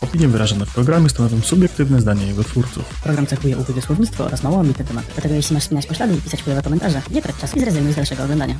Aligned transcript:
Opinie 0.00 0.28
wyrażone 0.28 0.66
w 0.66 0.74
programie 0.74 1.08
stanowią 1.08 1.40
subiektywne 1.40 2.00
zdanie 2.00 2.26
jego 2.26 2.44
twórców. 2.44 3.00
Program 3.02 3.26
cechuje 3.26 3.58
ubójne 3.58 3.82
słownictwo 3.82 4.24
oraz 4.24 4.42
mało 4.42 4.60
ambitny 4.60 4.84
temat. 4.84 5.04
Dlatego 5.14 5.34
jeśli 5.34 5.54
masz 5.54 5.64
spinać 5.64 5.86
poślady 5.86 6.16
i 6.16 6.20
pisać 6.20 6.42
chujowe 6.42 6.62
komentarze, 6.62 7.02
nie 7.10 7.22
trać 7.22 7.36
czasu 7.36 7.56
i 7.56 7.60
zrezygnuj 7.60 7.92
z 7.92 7.96
dalszego 7.96 8.24
oglądania. 8.24 8.54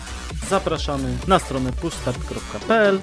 Zapraszamy 0.48 1.16
na 1.28 1.38
stronę 1.38 1.72
pushstart.pl 1.72 3.00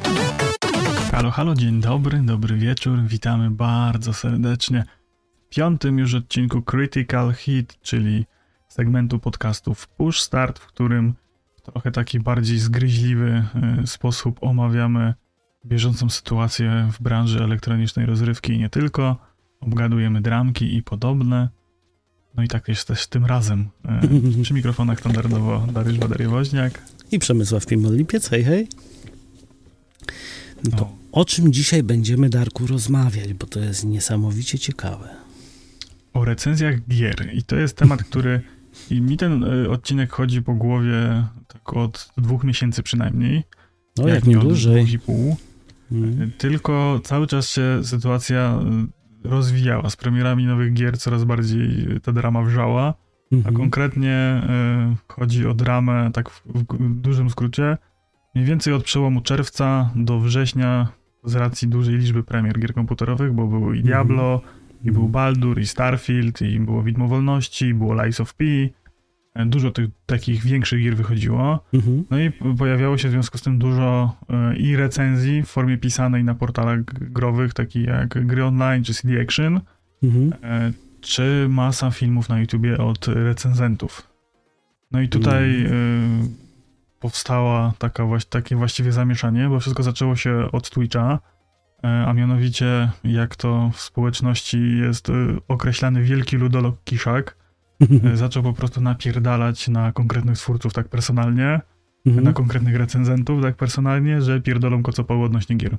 Halo, 1.12 1.32
halo, 1.32 1.56
dzień 1.56 1.82
dobry, 1.82 2.22
dobry 2.24 2.58
wieczór, 2.58 3.00
witamy 3.06 3.52
bardzo 3.52 4.14
serdecznie 4.14 4.86
w 5.46 5.56
piątym 5.56 6.00
już 6.00 6.14
odcinku 6.14 6.62
Critical 6.62 7.34
Hit, 7.34 7.80
czyli 7.82 8.26
segmentu 8.68 9.20
podcastów 9.20 9.88
Push 9.88 10.22
Start, 10.22 10.60
w 10.60 10.66
którym 10.68 11.14
w 11.56 11.62
trochę 11.62 11.92
taki 11.92 12.20
bardziej 12.20 12.60
zgryźliwy 12.60 13.46
y, 13.84 13.88
sposób 13.88 14.38
omawiamy 14.42 15.14
bieżącą 15.66 16.10
sytuację 16.10 16.90
w 16.94 17.04
branży 17.04 17.44
elektronicznej 17.44 18.06
rozrywki 18.06 18.54
i 18.54 18.58
nie 18.60 18.70
tylko. 18.70 19.18
Obgadujemy 19.60 20.22
dramki 20.22 20.76
i 20.78 20.84
podobne. 20.84 21.50
No 22.36 22.44
i 22.44 22.48
tak 22.48 22.68
jest 22.68 22.88
też 22.88 23.08
tym 23.08 23.26
razem. 23.26 23.68
Y, 24.40 24.42
Przy 24.44 24.54
mikrofonach 24.54 25.00
standardowo 25.00 25.68
Dariusz 25.74 25.98
Badery-Woźniak. 26.00 26.72
I 27.12 27.20
Przemysław 27.20 27.66
Pimol-Lipiec, 27.66 28.30
hej, 28.30 28.44
hej. 28.44 28.68
No 30.64 30.72
to 30.72 30.78
No. 30.86 30.96
o 31.12 31.26
czym 31.26 31.54
dzisiaj 31.54 31.84
będziemy, 31.84 32.30
Darku, 32.30 32.68
rozmawiać, 32.68 33.34
bo 33.34 33.48
to 33.48 33.60
jest 33.60 33.86
niesamowicie 33.86 34.60
ciekawe. 34.60 35.10
o 36.14 36.26
recenzjach 36.26 36.88
gier. 36.88 37.30
I 37.34 37.44
to 37.44 37.56
jest 37.56 37.78
temat, 37.78 38.04
który 38.04 38.42
i 38.90 39.02
mi 39.02 39.18
ten 39.18 39.44
y, 39.44 39.70
odcinek 39.70 40.12
chodzi 40.14 40.42
po 40.42 40.54
głowie 40.54 41.24
tak 41.48 41.74
od 41.74 42.10
dwóch 42.18 42.44
miesięcy 42.44 42.84
przynajmniej. 42.84 43.44
No, 43.98 44.08
jak, 44.08 44.24
nie 44.24 44.30
nie 44.34 44.40
od 44.40 44.46
dłużej. 44.46 44.76
dwóch 44.84 44.94
i 44.94 45.00
pół. 45.00 45.36
Mm. 45.92 46.32
Tylko 46.38 47.00
cały 47.04 47.28
czas 47.28 47.50
się 47.50 47.80
sytuacja 47.84 48.60
y, 49.26 49.30
rozwijała. 49.30 49.90
Z 49.90 49.96
premierami 49.96 50.46
nowych 50.46 50.74
gier 50.74 50.98
coraz 50.98 51.24
bardziej 51.24 51.88
ta 52.04 52.12
drama 52.12 52.42
wrzała. 52.42 52.94
A 53.32 53.36
Mhm. 53.36 53.56
konkretnie 53.56 54.42
y, 54.94 55.14
chodzi 55.14 55.48
o 55.48 55.54
dramę, 55.54 56.10
tak 56.14 56.30
w, 56.30 56.44
w 56.46 56.66
dużym 57.02 57.30
skrócie, 57.30 57.78
mniej 58.36 58.48
więcej 58.48 58.74
od 58.74 58.84
przełomu 58.84 59.22
czerwca 59.22 59.92
do 59.96 60.20
września 60.20 60.88
z 61.24 61.36
racji 61.36 61.68
dużej 61.68 61.96
liczby 61.98 62.24
premier 62.24 62.60
gier 62.60 62.74
komputerowych, 62.74 63.34
bo 63.34 63.48
było 63.48 63.74
i 63.74 63.84
Diablo, 63.84 64.42
i 64.84 64.92
był 64.92 65.08
Baldur, 65.10 65.60
i 65.60 65.68
Starfield, 65.68 66.42
i 66.42 66.60
było 66.60 66.84
Widmo 66.84 67.08
Wolności, 67.08 67.66
i 67.66 67.74
było 67.74 68.04
Lies 68.04 68.20
of 68.20 68.34
P. 68.34 68.46
Dużo 69.46 69.72
tych 69.72 69.90
takich 70.06 70.44
większych 70.44 70.84
gier 70.84 70.96
wychodziło. 70.96 71.64
Mhm. 71.74 72.04
No 72.10 72.20
i 72.20 72.32
pojawiało 72.58 72.98
się 72.98 73.08
w 73.08 73.12
związku 73.12 73.38
z 73.38 73.42
tym 73.42 73.60
dużo 73.60 74.16
e, 74.30 74.56
i 74.56 74.76
recenzji 74.76 75.44
w 75.44 75.48
formie 75.48 75.78
pisanej 75.78 76.24
na 76.24 76.36
portalach 76.36 76.80
growych, 76.84 77.54
takich 77.54 77.86
jak 77.88 78.26
Gry 78.26 78.46
Online 78.46 78.84
czy 78.84 78.94
CD 78.94 79.22
Action, 79.22 79.62
Mhm. 80.04 80.34
e, 80.44 80.72
czy 81.02 81.46
masa 81.50 81.92
filmów 81.92 82.30
na 82.30 82.40
YouTubie 82.40 82.78
od 82.78 83.08
recenzentów. 83.08 84.08
No 84.92 85.02
i 85.02 85.10
tutaj 85.10 85.66
e, 85.66 85.70
powstała 87.00 87.74
taka, 87.78 88.04
takie 88.30 88.56
właściwie 88.56 88.92
zamieszanie, 88.92 89.50
bo 89.50 89.60
wszystko 89.60 89.84
zaczęło 89.84 90.16
się 90.16 90.52
od 90.52 90.70
Twitcha, 90.70 91.20
a 92.08 92.14
mianowicie 92.14 92.90
jak 93.04 93.36
to 93.36 93.72
w 93.74 93.82
społeczności 93.82 94.78
jest 94.78 95.12
określany 95.48 96.04
wielki 96.04 96.38
ludolog 96.38 96.84
Kiszak, 96.84 97.36
zaczął 98.14 98.44
po 98.44 98.54
prostu 98.54 98.82
napierdalać 98.82 99.68
na 99.68 99.92
konkretnych 99.92 100.38
twórców 100.38 100.74
tak 100.74 100.88
personalnie, 100.88 101.62
na 102.06 102.12
Mhm. 102.12 102.34
konkretnych 102.34 102.76
recenzentów 102.76 103.42
tak 103.42 103.56
personalnie, 103.56 104.22
że 104.22 104.42
pierdolą 104.42 104.84
kocopały 104.84 105.24
odnośnie 105.26 105.56
gier. 105.56 105.78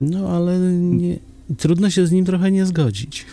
No, 0.00 0.28
ale 0.36 0.58
nie, 0.72 1.16
trudno 1.58 1.90
się 1.90 2.06
z 2.06 2.12
nim 2.12 2.24
trochę 2.24 2.50
nie 2.50 2.66
zgodzić. 2.66 3.26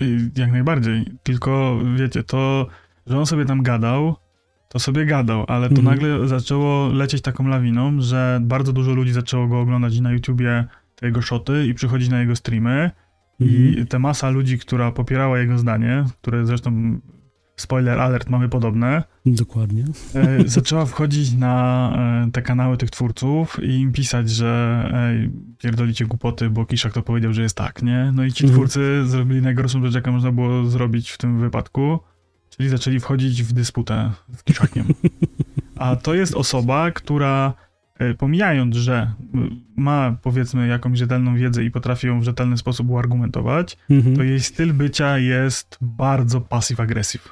I 0.00 0.28
Jak 0.36 0.52
najbardziej. 0.52 1.04
Tylko 1.22 1.78
wiecie, 1.96 2.22
to, 2.22 2.66
że 3.06 3.18
on 3.18 3.26
sobie 3.26 3.44
tam 3.44 3.62
gadał, 3.62 4.14
to 4.68 4.78
sobie 4.78 5.06
gadał, 5.06 5.44
ale 5.48 5.68
to 5.68 5.76
Mhm. 5.80 5.84
nagle 5.96 6.28
zaczęło 6.28 6.88
lecieć 6.88 7.22
taką 7.22 7.48
lawiną, 7.48 8.00
że 8.00 8.38
bardzo 8.42 8.72
dużo 8.72 8.92
ludzi 8.94 9.12
zaczęło 9.12 9.46
go 9.48 9.60
oglądać 9.60 10.00
na 10.00 10.12
YouTubie 10.12 10.64
te 10.96 11.06
jego 11.06 11.22
shoty 11.22 11.66
i 11.66 11.74
przychodzić 11.74 12.08
na 12.08 12.20
jego 12.20 12.36
streamy. 12.36 12.90
Mhm. 13.40 13.78
I 13.78 13.86
ta 13.86 13.98
masa 13.98 14.30
ludzi, 14.30 14.58
która 14.58 14.92
popierała 14.92 15.38
jego 15.38 15.58
zdanie, 15.58 16.04
które 16.22 16.46
zresztą 16.46 17.00
spoiler 17.56 18.00
alert 18.00 18.30
mamy 18.30 18.48
podobne, 18.48 19.02
Dokładnie. 19.26 19.84
e, 20.14 20.48
zaczęła 20.48 20.86
wchodzić 20.86 21.32
na 21.32 21.92
e, 22.26 22.30
te 22.30 22.42
kanały 22.42 22.76
tych 22.76 22.90
twórców 22.90 23.58
i 23.62 23.68
im 23.80 23.92
pisać, 23.92 24.30
że 24.30 24.90
ej, 24.94 25.30
pierdolicie 25.58 26.06
głupoty, 26.06 26.50
bo 26.50 26.66
Kiszak 26.66 26.92
to 26.92 27.02
powiedział, 27.02 27.32
że 27.32 27.42
jest 27.42 27.56
tak, 27.56 27.82
nie? 27.82 28.12
No 28.14 28.24
i 28.24 28.32
ci 28.32 28.44
Mhm. 28.44 28.58
twórcy 28.60 29.02
zrobili 29.06 29.42
najgorszą 29.42 29.84
rzecz, 29.84 29.94
jaką 29.94 30.12
można 30.12 30.32
było 30.32 30.64
zrobić 30.66 31.10
w 31.10 31.18
tym 31.18 31.40
wypadku, 31.40 31.98
czyli 32.50 32.68
zaczęli 32.68 33.00
wchodzić 33.00 33.42
w 33.42 33.52
dysputę 33.52 34.12
z 34.36 34.42
Kiszakiem. 34.42 34.84
A 35.76 35.96
to 35.96 36.14
jest 36.14 36.34
osoba, 36.34 36.90
która 36.90 37.54
pomijając, 38.18 38.76
że 38.76 39.12
m, 39.34 39.60
ma 39.76 40.16
powiedzmy 40.22 40.66
jakąś 40.68 40.98
rzetelną 40.98 41.36
wiedzę 41.36 41.64
i 41.64 41.70
potrafi 41.70 42.06
ją 42.06 42.20
w 42.20 42.24
rzetelny 42.24 42.56
sposób 42.58 42.90
uargumentować, 42.90 43.76
Mhm. 43.90 44.16
to 44.16 44.22
jej 44.22 44.40
styl 44.40 44.72
bycia 44.72 45.18
jest 45.18 45.78
bardzo 45.80 46.40
passive-aggressive. 46.40 47.28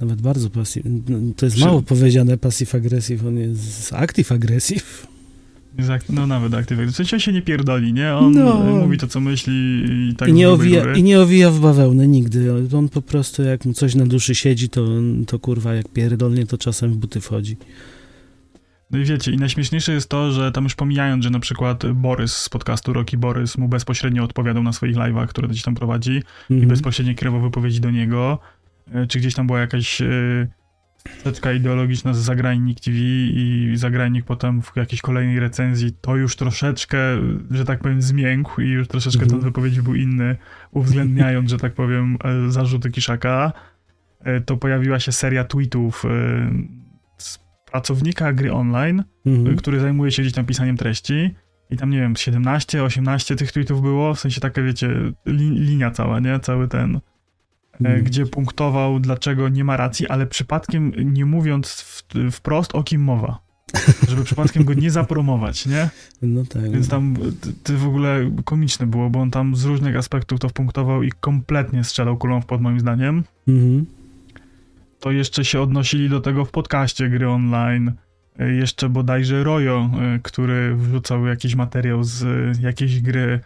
Nawet 0.00 0.22
bardzo 0.22 0.50
pasyw. 0.50 0.82
no, 1.08 1.18
To 1.36 1.46
jest 1.46 1.56
Czy- 1.58 1.64
mało 1.64 1.82
powiedziane 1.82 2.36
passive-aggressive, 2.36 3.28
on 3.28 3.36
jest 3.38 3.92
active-aggressive. 3.92 5.06
No 6.10 6.26
nawet 6.26 6.54
aktywny. 6.54 6.86
W 6.86 6.96
sensie 6.96 7.16
on 7.16 7.20
się 7.20 7.32
nie 7.32 7.42
pierdoli, 7.42 7.92
nie? 7.92 8.14
On 8.14 8.32
No. 8.32 8.68
y, 8.70 8.74
mówi 8.74 8.98
to, 8.98 9.06
co 9.06 9.20
myśli 9.20 9.52
i 9.88 10.14
tak 10.16 10.28
I 10.28 10.32
nie, 10.32 10.50
owija. 10.50 10.94
I 10.94 11.02
nie 11.02 11.20
owija 11.20 11.50
w 11.50 11.60
bawełnę 11.60 12.08
nigdy. 12.08 12.52
On 12.76 12.88
po 12.88 13.02
prostu 13.02 13.42
jak 13.42 13.64
mu 13.64 13.72
coś 13.72 13.94
na 13.94 14.06
duszy 14.06 14.34
siedzi, 14.34 14.68
to, 14.68 14.86
to 15.26 15.38
kurwa 15.38 15.74
jak 15.74 15.88
pierdolnie, 15.88 16.46
to 16.46 16.58
czasem 16.58 16.92
w 16.92 16.96
buty 16.96 17.20
wchodzi. 17.20 17.56
No 18.90 18.98
i 18.98 19.04
wiecie, 19.04 19.32
i 19.32 19.36
najśmieszniejsze 19.36 19.92
jest 19.92 20.08
to, 20.08 20.32
że 20.32 20.52
tam 20.52 20.64
już 20.64 20.74
pomijając, 20.74 21.24
że 21.24 21.30
na 21.30 21.40
przykład 21.40 21.92
Borys 21.92 22.36
z 22.36 22.48
podcastu 22.48 22.92
Rocky 22.92 23.18
Borys 23.18 23.58
mu 23.58 23.68
bezpośrednio 23.68 24.24
odpowiadał 24.24 24.62
na 24.62 24.72
swoich 24.72 24.96
live'ach, 24.96 25.26
które 25.26 25.48
gdzieś 25.48 25.62
tam 25.62 25.74
prowadzi 25.74 26.12
i 26.50 26.52
Mhm. 26.54 26.68
bezpośrednio 26.68 27.14
kierował 27.14 27.40
wypowiedzi 27.40 27.80
do 27.80 27.90
niego, 27.90 28.38
y, 29.04 29.06
czy 29.06 29.18
gdzieś 29.18 29.34
tam 29.34 29.46
była 29.46 29.60
jakaś 29.60 30.00
y, 30.00 30.48
steczka 31.18 31.52
ideologiczna 31.52 32.14
z 32.14 32.18
Zagrajnik 32.18 32.80
TV 32.80 32.96
i 32.98 33.72
Zagrajnik 33.74 34.24
potem 34.24 34.62
w 34.62 34.72
jakiejś 34.76 35.00
kolejnej 35.02 35.40
recenzji 35.40 35.92
to 36.00 36.16
już 36.16 36.36
troszeczkę, 36.36 36.98
że 37.50 37.64
tak 37.64 37.80
powiem, 37.80 38.02
zmiękł 38.02 38.60
i 38.60 38.68
już 38.70 38.88
troszeczkę 38.88 39.22
Mhm. 39.22 39.40
ten 39.40 39.50
wypowiedź 39.50 39.80
był 39.80 39.94
inny, 39.94 40.36
uwzględniając, 40.70 41.50
że 41.50 41.58
tak 41.58 41.72
powiem, 41.74 42.18
e, 42.24 42.50
zarzuty 42.50 42.90
Kiszaka. 42.90 43.52
E, 44.24 44.40
To 44.40 44.56
pojawiła 44.56 45.00
się 45.00 45.12
seria 45.12 45.44
tweetów 45.44 46.04
e, 46.04 46.08
pracownika 47.80 48.32
gry 48.32 48.52
online, 48.52 49.04
Mhm. 49.26 49.56
który 49.56 49.80
zajmuje 49.80 50.10
się 50.12 50.22
gdzieś 50.22 50.34
tam 50.34 50.44
pisaniem 50.46 50.76
treści. 50.76 51.34
I 51.70 51.76
tam, 51.76 51.90
nie 51.90 51.98
wiem, 51.98 52.16
17, 52.16 52.82
18 52.84 53.36
tych 53.36 53.52
tweetów 53.52 53.82
było, 53.82 54.14
w 54.14 54.20
sensie 54.20 54.40
taka, 54.40 54.62
wiecie, 54.62 54.88
li, 55.26 55.50
linia 55.50 55.90
cała, 55.90 56.20
nie? 56.20 56.40
Cały 56.40 56.68
ten, 56.68 56.96
e, 56.96 57.00
Mhm. 57.80 58.04
gdzie 58.04 58.26
punktował, 58.26 59.00
dlaczego 59.00 59.48
nie 59.48 59.64
ma 59.64 59.76
racji, 59.76 60.08
ale 60.08 60.26
przypadkiem 60.26 60.92
nie 61.14 61.24
mówiąc 61.26 61.66
w, 61.80 62.32
wprost, 62.32 62.74
o 62.74 62.82
kim 62.82 63.02
mowa. 63.02 63.38
Żeby 64.08 64.24
przypadkiem 64.24 64.64
go 64.64 64.74
nie 64.74 64.90
zapromować, 64.90 65.66
nie? 65.66 65.90
No 66.22 66.44
tak. 66.44 66.70
Więc 66.70 66.88
tam 66.88 67.16
t- 67.40 67.52
to 67.62 67.72
w 67.78 67.86
ogóle 67.86 68.30
komiczne 68.44 68.86
było, 68.86 69.10
bo 69.10 69.20
on 69.20 69.30
tam 69.30 69.56
z 69.56 69.64
różnych 69.64 69.96
aspektów 69.96 70.40
to 70.40 70.48
wpunktował 70.48 71.02
i 71.02 71.10
kompletnie 71.20 71.84
strzelał 71.84 72.16
kulą 72.16 72.40
w 72.40 72.46
pod 72.46 72.60
moim 72.60 72.80
zdaniem. 72.80 73.24
Mhm. 73.48 73.86
To 75.06 75.12
jeszcze 75.12 75.44
się 75.44 75.60
odnosili 75.60 76.08
do 76.08 76.20
tego 76.20 76.44
w 76.44 76.50
podcaście 76.50 77.08
gry 77.08 77.28
online. 77.28 77.92
E, 78.38 78.52
Jeszcze 78.52 78.88
bodajże 78.88 79.44
Rojo, 79.44 79.90
e, 80.00 80.18
który 80.22 80.76
wrzucał 80.76 81.26
jakiś 81.26 81.54
materiał 81.54 82.04
z 82.04 82.22
e, 82.22 82.62
jakiejś 82.62 83.00
gry, 83.00 83.40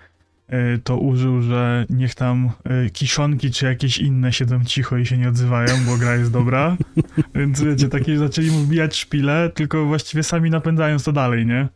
to 0.84 0.96
użył, 0.96 1.42
że 1.42 1.86
niech 1.90 2.14
tam 2.14 2.50
kiszonki 2.92 3.50
czy 3.50 3.64
jakieś 3.66 3.98
inne 3.98 4.32
siedzą 4.32 4.64
cicho 4.64 4.96
i 4.98 5.06
się 5.06 5.18
nie 5.18 5.28
odzywają, 5.28 5.74
bo 5.86 5.96
gra 5.98 6.16
jest 6.16 6.32
dobra. 6.32 6.76
Więc 7.34 7.62
wiecie, 7.62 7.88
takie 7.88 8.18
zaczęli 8.18 8.50
mu 8.50 8.58
wbijać 8.58 8.96
szpile, 8.96 9.50
tylko 9.54 9.84
właściwie 9.86 10.22
sami 10.22 10.50
napędzając 10.50 11.04
to 11.04 11.12
dalej, 11.12 11.46
nie? 11.46 11.68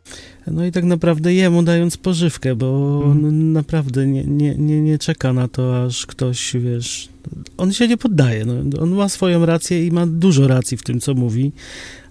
No 0.47 0.65
i 0.65 0.73
tak 0.73 0.85
naprawdę 0.85 1.35
jemu 1.35 1.63
dając 1.63 1.97
pożywkę, 1.97 2.57
bo 2.57 3.01
Mhm. 3.05 3.25
on 3.25 3.53
naprawdę 3.53 4.07
nie, 4.07 4.25
nie, 4.25 4.55
nie, 4.55 4.81
nie 4.83 4.99
czeka 4.99 5.33
na 5.33 5.49
to, 5.49 5.85
aż 5.85 6.07
ktoś, 6.07 6.57
wiesz... 6.61 7.14
On 7.57 7.73
się 7.73 7.89
nie 7.89 7.97
poddaje. 7.97 8.45
No. 8.45 8.81
On 8.83 8.91
ma 8.91 9.09
swoją 9.09 9.47
rację 9.47 9.87
i 9.87 9.91
ma 9.91 10.07
dużo 10.07 10.49
racji 10.49 10.77
w 10.77 10.83
tym, 10.83 11.01
co 11.01 11.15
mówi. 11.15 11.53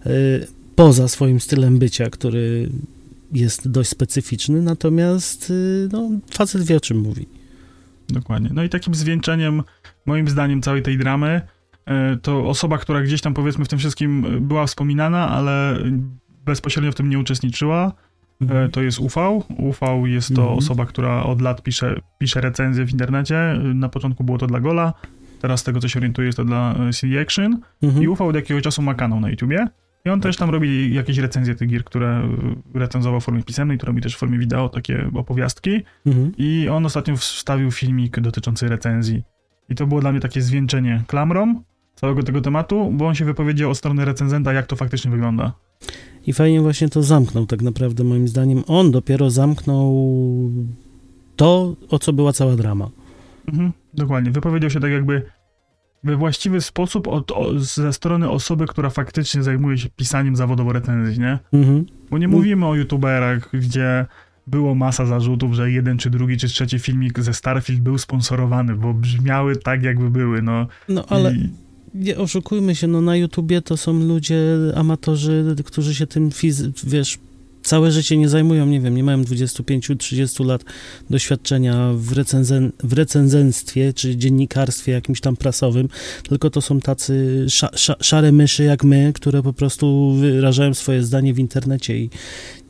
y, 0.06 0.48
Poza 0.76 1.08
swoim 1.08 1.40
stylem 1.40 1.80
bycia, 1.80 2.10
który 2.10 2.70
jest 3.32 3.70
dość 3.70 3.90
specyficzny, 3.90 4.62
natomiast 4.62 5.50
y, 5.50 5.90
no, 5.92 6.10
facet 6.32 6.64
wie, 6.64 6.78
o 6.78 6.80
czym 6.80 6.98
mówi. 7.00 7.28
Dokładnie. 8.10 8.50
No 8.54 8.64
i 8.64 8.70
takim 8.70 8.96
zwieńczeniem, 8.96 9.64
moim 10.06 10.28
zdaniem, 10.28 10.62
całej 10.62 10.82
tej 10.82 10.98
dramy, 10.98 11.42
e, 11.86 12.18
to 12.22 12.48
osoba, 12.48 12.78
która 12.78 13.02
gdzieś 13.02 13.22
tam 13.22 13.34
powiedzmy 13.34 13.66
w 13.66 13.68
tym 13.68 13.80
wszystkim 13.80 14.26
była 14.48 14.66
wspominana, 14.66 15.30
ale 15.30 15.78
bezpośrednio 16.46 16.92
w 16.92 16.96
tym 16.96 17.10
nie 17.10 17.20
uczestniczyła, 17.20 17.94
E, 17.94 18.13
To 18.72 18.82
jest 18.82 19.00
UV. 19.00 19.16
UV 19.58 19.80
jest 20.06 20.36
to 20.36 20.42
Mhm. 20.42 20.58
osoba, 20.58 20.86
która 20.86 21.24
od 21.24 21.42
lat 21.42 21.62
pisze, 21.64 22.00
pisze 22.18 22.42
recenzje 22.42 22.86
w 22.86 22.92
internecie. 22.92 23.60
Na 23.74 23.90
początku 23.90 24.24
było 24.24 24.38
to 24.38 24.48
dla 24.48 24.60
Gola, 24.60 24.94
teraz 25.42 25.60
z 25.60 25.64
tego 25.64 25.80
co 25.80 25.88
się 25.88 26.00
orientuję 26.00 26.26
jest 26.26 26.38
to 26.38 26.46
dla 26.46 26.76
e, 26.76 26.94
CD 26.94 27.22
Action. 27.22 27.60
Mhm. 27.84 28.04
I 28.04 28.08
UV 28.08 28.24
od 28.26 28.36
jakiegoś 28.36 28.64
czasu 28.64 28.82
ma 28.82 28.94
kanał 28.94 29.20
na 29.20 29.30
YouTubie. 29.30 29.68
I 30.06 30.10
on 30.10 30.22
też 30.22 30.38
tam 30.38 30.50
robi 30.50 30.94
jakieś 30.94 31.18
recenzje 31.18 31.56
tych 31.56 31.70
gier, 31.70 31.84
które 31.84 32.30
recenzował 32.74 33.22
w 33.22 33.24
formie 33.24 33.44
pisemnej, 33.44 33.78
to 33.78 33.88
robi 33.88 34.02
też 34.02 34.16
w 34.16 34.18
formie 34.18 34.38
wideo, 34.40 34.70
takie 34.70 35.10
opowiastki. 35.16 35.82
Mhm. 36.06 36.32
I 36.38 36.68
on 36.72 36.86
ostatnio 36.86 37.18
wstawił 37.18 37.72
filmik 37.72 38.20
dotyczący 38.20 38.68
recenzji. 38.68 39.24
I 39.70 39.76
to 39.76 39.88
było 39.88 40.02
dla 40.02 40.12
mnie 40.12 40.20
takie 40.22 40.42
zwieńczenie 40.42 41.04
klamrą 41.08 41.62
całego 42.04 42.24
tego 42.24 42.42
tematu, 42.42 42.92
bo 42.92 43.08
on 43.08 43.16
się 43.16 43.26
wypowiedział 43.26 43.72
od 43.72 43.78
strony 43.78 44.06
recenzenta, 44.06 44.54
jak 44.54 44.66
to 44.68 44.76
faktycznie 44.76 45.12
wygląda. 45.12 45.54
I 46.28 46.34
fajnie 46.34 46.62
właśnie 46.62 46.90
to 46.90 47.04
zamknął, 47.04 47.46
tak 47.46 47.62
naprawdę, 47.62 48.04
moim 48.04 48.28
zdaniem. 48.28 48.64
On 48.68 48.92
dopiero 48.92 49.30
zamknął 49.30 50.12
to, 51.36 51.76
o 51.90 52.00
co 52.00 52.14
była 52.14 52.34
cała 52.34 52.56
drama. 52.56 52.90
Mhm, 53.48 53.72
dokładnie. 53.94 54.32
Wypowiedział 54.32 54.70
się 54.70 54.80
tak 54.80 54.92
jakby 54.92 55.24
we 56.04 56.16
właściwy 56.16 56.62
sposób 56.62 57.08
od, 57.08 57.32
o, 57.32 57.60
ze 57.60 57.94
strony 57.94 58.30
osoby, 58.30 58.66
która 58.68 58.90
faktycznie 58.90 59.44
zajmuje 59.44 59.78
się 59.78 59.90
pisaniem 59.90 60.36
zawodowo 60.36 60.74
recenzji, 60.74 61.20
nie? 61.20 61.40
Mhm. 61.54 61.86
Bo 62.12 62.18
nie 62.18 62.26
Mm. 62.26 62.38
mówimy 62.38 62.66
o 62.66 62.76
youtuberach, 62.76 63.50
gdzie 63.54 64.06
było 64.48 64.76
masa 64.76 65.06
zarzutów, 65.06 65.54
że 65.54 65.72
jeden, 65.72 65.98
czy 65.98 66.10
drugi, 66.10 66.38
czy 66.38 66.48
trzeci 66.48 66.80
filmik 66.80 67.20
ze 67.20 67.34
Starfield 67.34 67.82
był 67.82 67.98
sponsorowany, 67.98 68.76
bo 68.76 68.94
brzmiały 68.94 69.56
tak, 69.56 69.84
jakby 69.84 70.10
były, 70.10 70.42
no. 70.42 70.68
No 70.90 71.06
ale 71.10 71.34
I, 71.34 71.50
nie 71.96 72.18
oszukujmy 72.18 72.76
się, 72.76 72.88
no 72.88 73.02
na 73.02 73.16
YouTubie 73.16 73.62
to 73.62 73.78
są 73.78 73.94
ludzie, 74.00 74.38
amatorzy, 74.76 75.56
którzy 75.66 75.96
się 75.96 76.08
tym, 76.08 76.30
fizy- 76.30 76.72
wiesz, 76.84 77.18
całe 77.64 77.92
życie 77.92 78.18
nie 78.18 78.30
zajmują, 78.30 78.66
nie 78.66 78.82
wiem, 78.82 78.96
nie 78.96 79.04
mają 79.04 79.24
25-30 79.24 80.46
lat 80.46 80.64
doświadczenia 81.10 81.94
w, 81.96 82.14
recenzen- 82.14 82.72
w 82.84 82.94
recenzentstwie 82.94 83.94
czy 83.94 84.18
dziennikarstwie 84.18 84.92
jakimś 84.92 85.22
tam 85.22 85.36
prasowym, 85.36 85.90
tylko 86.30 86.50
to 86.50 86.62
są 86.62 86.80
tacy 86.80 87.46
sza- 87.50 87.76
sza- 87.76 88.04
szare 88.04 88.32
myszy 88.32 88.64
jak 88.64 88.84
my, 88.84 89.12
które 89.16 89.44
po 89.44 89.54
prostu 89.54 90.14
wyrażają 90.14 90.74
swoje 90.74 91.04
zdanie 91.04 91.34
w 91.34 91.40
internecie 91.40 91.98
i 91.98 92.10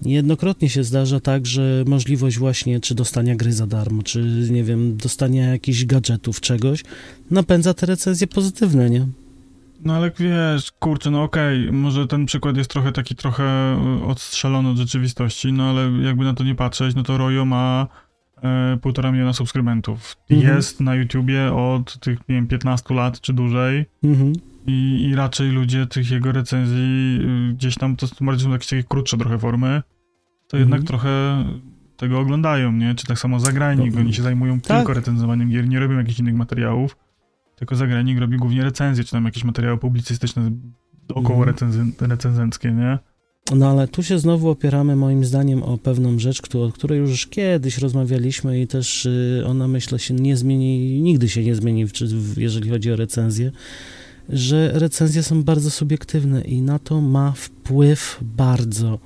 niejednokrotnie 0.01 0.69
się 0.69 0.83
zdarza 0.83 1.19
tak, 1.19 1.45
że 1.45 1.83
możliwość 1.87 2.37
właśnie 2.37 2.79
czy 2.79 2.95
dostania 2.95 3.35
gry 3.35 3.53
za 3.53 3.67
darmo, 3.67 4.03
czy 4.03 4.47
nie 4.49 4.63
wiem, 4.63 4.97
dostania 4.97 5.51
jakichś 5.51 5.85
gadżetów, 5.85 6.41
czegoś, 6.41 6.83
napędza 7.31 7.73
te 7.73 7.85
recenzje 7.85 8.27
pozytywne, 8.27 8.89
nie? 8.89 9.07
No 9.85 9.95
ale 9.95 10.11
wiesz, 10.19 10.71
kurczę, 10.79 11.11
no 11.11 11.23
okej, 11.23 11.71
może 11.71 12.07
ten 12.07 12.25
przykład 12.25 12.57
jest 12.57 12.69
trochę 12.69 12.91
taki 12.91 13.15
trochę 13.15 13.77
y, 14.01 14.05
odstrzelony 14.05 14.69
od 14.69 14.77
rzeczywistości, 14.77 15.53
no 15.53 15.63
ale 15.69 15.91
jakby 16.03 16.23
na 16.23 16.33
to 16.33 16.43
nie 16.43 16.55
patrzeć, 16.55 16.95
no 16.95 17.03
to 17.03 17.17
Royo 17.17 17.45
ma 17.45 17.87
e, 18.43 18.77
półtora 18.81 19.11
miliona 19.11 19.33
subskrybentów. 19.33 20.15
Mhm. 20.29 20.55
Jest 20.55 20.81
na 20.81 20.95
YouTubie 20.95 21.53
od 21.53 21.99
tych, 21.99 22.19
nie 22.29 22.35
wiem, 22.35 22.47
15 22.47 22.93
lat 22.93 23.21
czy 23.21 23.33
dłużej. 23.33 23.85
Mhm. 24.03 24.33
I, 24.67 25.03
I 25.09 25.15
raczej 25.15 25.49
ludzie 25.51 25.87
tych 25.87 26.11
jego 26.11 26.31
recenzji 26.31 27.19
y, 27.49 27.53
gdzieś 27.53 27.75
tam, 27.75 27.95
to 27.95 28.07
bardziej 28.21 28.45
są 28.45 28.51
jakieś 28.51 28.67
takie 28.67 28.83
krótsze 28.83 29.17
trochę 29.17 29.39
formy, 29.39 29.81
to 30.47 30.57
jednak 30.57 30.79
Mhm. 30.79 30.87
trochę 30.87 31.43
tego 31.97 32.19
oglądają, 32.19 32.71
nie? 32.71 32.95
Czy 32.95 33.05
tak 33.07 33.19
samo 33.19 33.39
zagrajnik, 33.39 33.93
No, 33.93 33.99
oni 34.01 34.13
się 34.13 34.21
zajmują 34.23 34.59
tak. 34.59 34.77
tylko 34.77 34.93
recenzowaniem 34.93 35.49
gier, 35.49 35.67
nie 35.67 35.79
robią 35.79 35.97
jakichś 35.97 36.19
innych 36.19 36.35
materiałów, 36.35 36.97
tylko 37.55 37.75
zagrajnik 37.75 38.19
robi 38.19 38.37
głównie 38.37 38.63
recenzje, 38.63 39.03
czy 39.03 39.11
tam 39.11 39.25
jakieś 39.25 39.43
materiały 39.43 39.77
publicystyczne 39.77 40.51
około 41.09 41.39
Mhm. 41.39 41.55
recenzen- 41.55 42.07
recenzenckie, 42.07 42.71
nie? 42.71 42.99
No 43.55 43.69
ale 43.69 43.87
tu 43.87 44.03
się 44.03 44.19
znowu 44.19 44.49
opieramy 44.49 44.95
moim 44.95 45.25
zdaniem 45.25 45.63
o 45.63 45.77
pewną 45.77 46.19
rzecz, 46.19 46.55
o 46.55 46.71
której 46.71 46.99
już 46.99 47.27
kiedyś 47.27 47.77
rozmawialiśmy 47.77 48.61
i 48.61 48.67
też 48.67 49.05
y, 49.05 49.43
ona 49.47 49.67
myślę 49.67 49.99
się 49.99 50.13
nie 50.13 50.37
zmieni, 50.37 51.01
nigdy 51.01 51.29
się 51.29 51.43
nie 51.43 51.55
zmieni, 51.55 51.85
jeżeli 52.37 52.69
chodzi 52.69 52.91
o 52.91 52.95
recenzję, 52.95 53.51
że 54.29 54.71
recenzje 54.73 55.23
są 55.23 55.43
bardzo 55.43 55.71
subiektywne 55.71 56.41
i 56.41 56.61
na 56.61 56.79
to 56.79 57.01
ma 57.01 57.31
wpływ 57.31 58.19
bardzo 58.21 58.99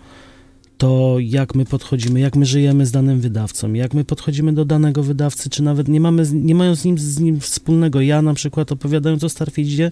to, 0.77 1.15
jak 1.19 1.56
my 1.56 1.65
podchodzimy, 1.65 2.19
jak 2.19 2.35
my 2.35 2.45
żyjemy 2.45 2.85
z 2.85 2.91
danym 2.91 3.19
wydawcą, 3.19 3.74
jak 3.74 3.94
my 3.94 4.03
podchodzimy 4.03 4.53
do 4.53 4.65
danego 4.65 5.03
wydawcy, 5.03 5.50
czy 5.50 5.63
nawet 5.63 5.88
nie 5.88 6.01
mamy, 6.01 6.24
nie 6.33 6.56
mają 6.56 6.75
z 6.75 6.85
nim, 6.85 6.97
z 6.97 7.19
nim 7.19 7.39
wspólnego. 7.39 8.01
Ja 8.01 8.21
na 8.21 8.33
przykład 8.33 8.71
opowiadając 8.71 9.24
o 9.24 9.29
Starfieldzie, 9.29 9.91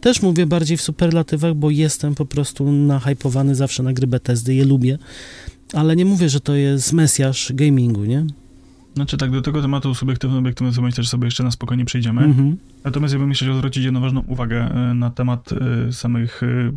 też 0.00 0.22
mówię 0.22 0.46
bardziej 0.46 0.76
w 0.76 0.82
superlatywach, 0.82 1.54
bo 1.54 1.70
jestem 1.70 2.14
po 2.14 2.26
prostu 2.26 2.72
nahypowany 2.72 3.54
zawsze 3.54 3.82
na 3.82 3.92
gry 3.92 4.06
Bethesdy, 4.06 4.54
je 4.54 4.64
lubię, 4.64 4.98
ale 5.72 5.96
nie 5.96 6.04
mówię, 6.04 6.28
że 6.28 6.40
to 6.40 6.54
jest 6.54 6.92
mesjasz 6.92 7.52
gamingu, 7.54 8.04
nie? 8.04 8.26
Znaczy 8.94 9.16
tak, 9.16 9.30
do 9.30 9.42
tego 9.42 9.62
tematu 9.62 9.94
subiektywno-obiektywnego 9.94 11.02
że 11.02 11.08
sobie 11.08 11.24
jeszcze 11.24 11.44
na 11.44 11.50
spokojnie 11.50 11.84
przejdziemy. 11.84 12.22
Mhm. 12.22 12.56
Natomiast 12.84 13.14
ja 13.14 13.20
bym 13.20 13.28
jeszcze 13.28 13.44
chciał 13.44 13.56
zwrócić 13.56 13.84
jedną 13.84 14.00
ważną 14.00 14.20
uwagę 14.20 14.56
e, 14.56 14.94
na 14.94 15.10
temat 15.10 15.50
e, 15.52 15.92
samych, 15.92 16.42
e, 16.42 16.72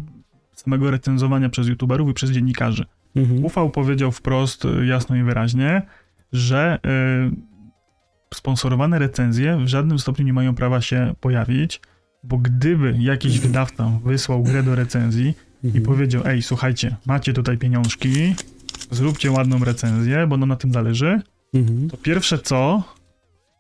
samego 0.56 0.92
recenzowania 0.92 1.50
przez 1.50 1.68
youtuberów 1.68 2.10
i 2.10 2.14
przez 2.14 2.32
dziennikarzy. 2.32 2.86
Mhm. 3.20 3.46
Ufał 3.46 3.70
powiedział 3.70 4.12
wprost, 4.12 4.66
y, 4.66 4.86
jasno 4.86 5.16
i 5.16 5.24
wyraźnie, 5.24 5.82
że 6.32 6.80
y, 8.34 8.36
sponsorowane 8.36 9.00
recenzje 9.00 9.58
w 9.58 9.68
żadnym 9.68 10.00
stopniu 10.00 10.26
nie 10.26 10.34
mają 10.34 10.56
prawa 10.56 10.82
się 10.82 11.14
pojawić, 11.22 11.82
bo 12.24 12.38
gdyby 12.38 12.96
jakiś 13.00 13.40
wydawca 13.40 13.92
wysłał 14.04 14.44
grę 14.44 14.64
do 14.64 14.76
recenzji 14.76 15.34
i 15.64 15.68
Mhm. 15.68 15.86
powiedział, 15.86 16.22
ej, 16.26 16.42
słuchajcie, 16.42 16.96
macie 17.06 17.34
tutaj 17.34 17.58
pieniążki, 17.58 18.36
zróbcie 18.92 19.32
ładną 19.32 19.60
recenzję, 19.66 20.28
bo 20.28 20.38
nam 20.38 20.50
na 20.50 20.56
tym 20.56 20.72
zależy, 20.74 21.22
Mhm. 21.54 21.90
to 21.90 21.98
pierwsze 21.98 22.38
co, 22.40 22.84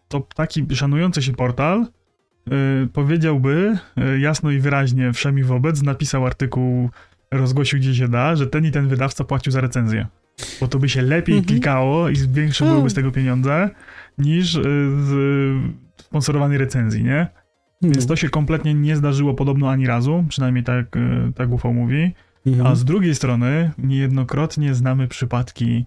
to 0.07 0.27
taki 0.35 0.75
szanujący 0.75 1.21
się 1.21 1.33
portal 1.33 1.85
y, 2.83 2.87
powiedziałby 2.93 3.77
y, 4.15 4.19
jasno 4.19 4.51
i 4.51 4.59
wyraźnie 4.59 5.13
wszemi 5.13 5.43
wobec, 5.43 5.81
napisał 5.81 6.25
artykuł, 6.25 6.89
rozgłosił 7.31 7.79
gdzie 7.79 7.95
się 7.95 8.07
da, 8.07 8.35
że 8.35 8.47
ten 8.47 8.65
i 8.65 8.71
ten 8.71 8.87
wydawca 8.87 9.23
płacił 9.23 9.51
za 9.51 9.61
recenzję. 9.61 10.07
Bo 10.61 10.67
to 10.67 10.79
by 10.79 10.89
się 10.89 11.01
lepiej 11.01 11.37
Mhm. 11.37 11.47
klikało 11.47 12.09
i 12.09 12.15
większe 12.15 12.65
byłyby 12.65 12.89
z 12.89 12.93
tego 12.93 13.11
pieniądze 13.11 13.69
niż 14.17 14.55
y, 14.55 14.61
z 15.05 15.11
y, 15.11 16.03
sponsorowanej 16.03 16.57
recenzji, 16.57 17.03
nie? 17.03 17.27
Więc 17.81 17.97
No. 18.03 18.05
to 18.07 18.15
się 18.15 18.29
kompletnie 18.29 18.73
nie 18.73 18.95
zdarzyło 18.95 19.33
podobno 19.33 19.69
ani 19.69 19.87
razu, 19.87 20.25
przynajmniej 20.29 20.63
tak, 20.63 20.95
y, 20.95 20.99
tak 21.35 21.51
UFO 21.51 21.73
mówi. 21.73 22.11
Mhm. 22.47 22.67
A 22.67 22.75
z 22.75 22.85
drugiej 22.85 23.15
strony 23.15 23.71
niejednokrotnie 23.77 24.75
znamy 24.75 25.07
przypadki 25.07 25.85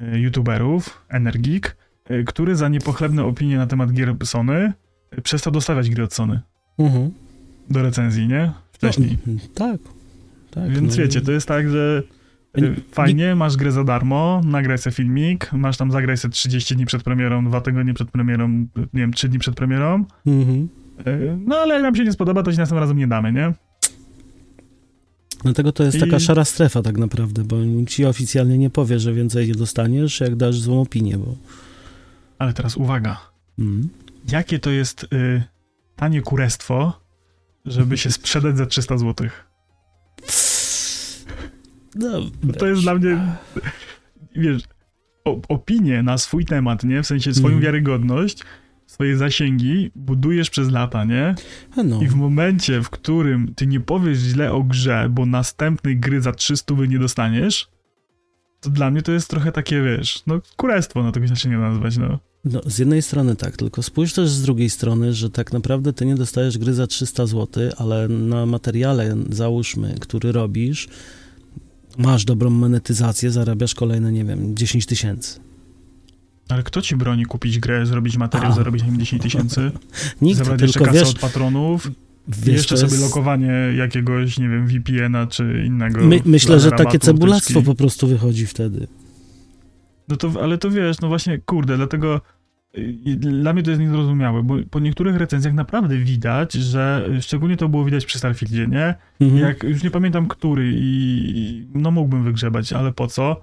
e, 0.00 0.18
youtuberów, 0.18 1.04
Energik, 1.08 1.76
który 2.26 2.56
za 2.56 2.68
niepochlebne 2.68 3.24
opinie 3.24 3.56
na 3.56 3.66
temat 3.66 3.92
gier 3.92 4.14
Sony 4.24 4.72
przestał 5.22 5.52
dostawiać 5.52 5.90
gry 5.90 6.04
od 6.04 6.14
Sony 6.14 6.40
Mhm. 6.78 7.10
do 7.70 7.82
recenzji, 7.82 8.28
nie? 8.28 8.52
Wcześniej. 8.72 9.18
No, 9.26 9.32
tak, 9.54 9.80
tak. 10.54 10.70
Więc 10.70 10.96
no. 10.96 11.02
wiecie, 11.02 11.20
to 11.20 11.32
jest 11.32 11.48
tak, 11.48 11.70
że 11.70 12.02
Nie- 12.56 12.74
fajnie, 12.92 13.34
masz 13.34 13.56
grę 13.56 13.72
za 13.72 13.84
darmo, 13.84 14.40
nagraj 14.44 14.78
sobie 14.78 14.94
filmik, 14.94 15.52
masz 15.52 15.76
tam 15.76 15.90
zagraj 15.90 16.16
sobie 16.16 16.32
30 16.32 16.76
dni 16.76 16.86
przed 16.86 17.02
premierą, 17.02 17.44
2 17.44 17.60
tygodnie 17.60 17.94
przed 17.94 18.10
premierą, 18.10 18.48
nie 18.48 18.66
wiem, 18.92 19.12
3 19.12 19.28
dni 19.28 19.38
przed 19.38 19.54
premierą, 19.54 20.04
Mhm. 20.26 20.68
e, 21.06 21.36
no 21.46 21.56
ale 21.56 21.74
jak 21.74 21.82
nam 21.82 21.94
się 21.96 22.04
nie 22.04 22.12
spodoba, 22.12 22.42
to 22.42 22.52
ci 22.52 22.58
następnym 22.58 22.80
razem 22.82 22.98
nie 22.98 23.06
damy, 23.06 23.32
nie? 23.32 23.52
Dlatego 25.42 25.72
to 25.72 25.84
jest 25.84 25.96
I- 25.96 26.00
taka 26.00 26.20
szara 26.20 26.44
strefa 26.44 26.82
tak 26.82 26.98
naprawdę, 26.98 27.44
bo 27.44 27.56
nikt 27.64 27.92
ci 27.92 28.04
oficjalnie 28.04 28.58
nie 28.58 28.70
powie, 28.70 28.98
że 28.98 29.12
więcej 29.12 29.48
nie 29.48 29.54
dostaniesz, 29.54 30.20
jak 30.20 30.36
dasz 30.36 30.58
złą 30.58 30.80
opinię, 30.80 31.18
bo... 31.18 31.34
Ale 32.38 32.52
teraz 32.52 32.76
uwaga, 32.76 33.20
Mhm. 33.58 33.88
jakie 34.32 34.58
to 34.58 34.70
jest 34.70 35.04
y, 35.04 35.42
tanie 35.96 36.22
kurestwo, 36.22 37.00
żeby 37.64 37.96
się 37.98 38.10
sprzedać 38.10 38.56
za 38.56 38.66
300 38.66 38.98
złotych? 38.98 39.44
No, 41.94 42.20
To 42.58 42.66
jest 42.66 42.82
dla 42.82 42.94
mnie, 42.94 43.18
wiesz, 44.36 44.62
opinię 45.48 46.02
na 46.02 46.18
swój 46.18 46.44
temat, 46.44 46.84
nie? 46.84 47.02
W 47.02 47.06
sensie 47.06 47.32
swoją 47.34 47.46
Mhm. 47.46 47.62
wiarygodność, 47.62 48.38
swoje 48.86 49.16
zasięgi 49.16 49.90
budujesz 49.94 50.50
przez 50.50 50.70
lata, 50.70 51.04
nie? 51.04 51.34
No. 51.84 52.02
I 52.02 52.06
w 52.06 52.14
momencie, 52.14 52.82
w 52.82 52.90
którym 52.90 53.54
ty 53.54 53.66
nie 53.66 53.80
powiesz 53.80 54.18
źle 54.18 54.52
o 54.52 54.62
grze, 54.62 55.08
bo 55.10 55.26
następnej 55.26 55.96
gry 56.00 56.20
za 56.22 56.32
300 56.32 56.74
nie 56.88 56.98
dostaniesz, 56.98 57.68
to 58.60 58.70
dla 58.70 58.90
mnie 58.90 59.02
to 59.02 59.12
jest 59.12 59.30
trochę 59.30 59.52
takie, 59.52 59.82
wiesz, 59.82 60.22
no 60.26 60.40
kurestwo, 60.56 61.02
no 61.02 61.12
tego 61.12 61.26
inaczej 61.26 61.50
nie 61.50 61.58
nazwać, 61.58 61.96
no. 61.96 62.18
No, 62.44 62.60
z 62.66 62.78
jednej 62.78 63.02
strony 63.02 63.36
tak, 63.36 63.56
tylko 63.56 63.82
spójrz 63.82 64.12
też 64.12 64.30
z 64.30 64.42
drugiej 64.42 64.70
strony, 64.70 65.12
że 65.12 65.30
tak 65.30 65.52
naprawdę 65.52 65.92
ty 65.92 66.06
nie 66.06 66.14
dostajesz 66.14 66.58
gry 66.58 66.74
za 66.74 66.86
300 66.86 67.26
zł, 67.26 67.70
ale 67.76 68.08
na 68.08 68.46
materiale, 68.46 69.16
załóżmy, 69.30 69.94
który 70.00 70.32
robisz, 70.32 70.88
masz 71.98 72.24
dobrą 72.24 72.50
monetyzację, 72.50 73.30
zarabiasz 73.30 73.74
kolejne, 73.74 74.12
nie 74.12 74.24
wiem, 74.24 74.56
10 74.56 74.86
tysięcy. 74.86 75.40
Ale 76.48 76.62
kto 76.62 76.82
ci 76.82 76.96
broni 76.96 77.24
kupić 77.26 77.58
grę, 77.58 77.86
zrobić 77.86 78.16
materiał, 78.16 78.52
A. 78.52 78.54
zarobić 78.54 78.82
na 78.82 78.88
nim 78.88 78.98
10 79.00 79.22
tysięcy, 79.22 79.72
Nikt, 80.22 80.38
zabrać 80.38 80.60
jeszcze 80.60 80.78
tylko 80.78 80.92
kasę 80.92 81.04
wiesz, 81.04 81.14
od 81.14 81.18
patronów, 81.18 81.90
wiesz 82.28 82.46
jeszcze 82.56 82.76
sobie 82.76 82.92
jest- 82.92 83.02
lokowanie 83.04 83.52
jakiegoś, 83.76 84.38
nie 84.38 84.48
wiem, 84.48 84.66
VPN-a 84.66 85.26
czy 85.26 85.64
innego. 85.66 86.00
My, 86.04 86.20
myślę, 86.24 86.60
że 86.60 86.70
takie 86.70 86.98
cebulactwo 86.98 87.62
po 87.62 87.74
prostu 87.74 88.06
wychodzi 88.06 88.46
wtedy. 88.46 88.86
No 90.08 90.16
to, 90.16 90.32
ale 90.42 90.58
to 90.58 90.70
wiesz, 90.70 91.00
no 91.00 91.08
właśnie, 91.08 91.38
kurde, 91.38 91.76
dlatego 91.76 92.20
dla 93.16 93.52
mnie 93.52 93.62
to 93.62 93.70
jest 93.70 93.82
niezrozumiałe, 93.82 94.42
bo 94.42 94.54
po 94.70 94.80
niektórych 94.80 95.16
recenzjach 95.16 95.54
naprawdę 95.54 95.96
widać, 95.96 96.52
że 96.52 97.08
szczególnie 97.20 97.56
to 97.56 97.68
było 97.68 97.84
widać 97.84 98.06
przy 98.06 98.18
Starfieldzie, 98.18 98.66
nie? 98.66 98.94
Mhm. 99.20 99.40
Jak 99.40 99.62
już 99.62 99.82
nie 99.82 99.90
pamiętam 99.90 100.28
który 100.28 100.72
i 100.74 101.66
no 101.74 101.90
mógłbym 101.90 102.24
wygrzebać, 102.24 102.72
ale 102.72 102.92
po 102.92 103.06
co? 103.06 103.40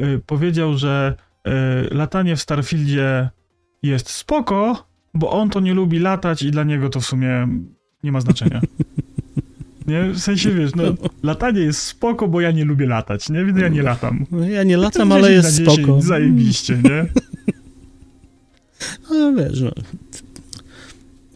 Y, 0.00 0.20
powiedział, 0.26 0.78
że 0.78 1.16
y, 1.46 1.50
latanie 1.94 2.36
w 2.36 2.40
Starfieldzie 2.40 3.30
jest 3.82 4.10
spoko, 4.10 4.88
bo 5.14 5.30
on 5.30 5.50
to 5.50 5.60
nie 5.60 5.74
lubi 5.74 5.98
latać 5.98 6.42
i 6.42 6.50
dla 6.50 6.64
niego 6.64 6.88
to 6.88 7.00
w 7.00 7.06
sumie 7.06 7.48
nie 8.02 8.12
ma 8.12 8.20
znaczenia. 8.20 8.60
Nie? 9.86 10.04
W 10.04 10.18
sensie, 10.18 10.54
wiesz, 10.54 10.74
no, 10.74 10.82
latanie 11.22 11.60
jest 11.60 11.82
spoko, 11.82 12.28
bo 12.28 12.40
ja 12.40 12.50
nie 12.50 12.64
lubię 12.64 12.86
latać, 12.86 13.30
nie? 13.30 13.44
Więc 13.44 13.58
ja 13.58 13.68
nie 13.68 13.82
latam. 13.82 14.26
No, 14.30 14.48
ja 14.48 14.62
nie 14.62 14.76
latam, 14.76 15.08
10 15.08 15.24
ale 15.24 15.32
jest 15.32 15.56
10, 15.56 15.78
spoko. 15.78 16.00
Zajebiście, 16.00 16.80
nie? 16.84 17.06
No 19.32 19.44
wiesz, 19.44 19.60
no. 19.60 19.70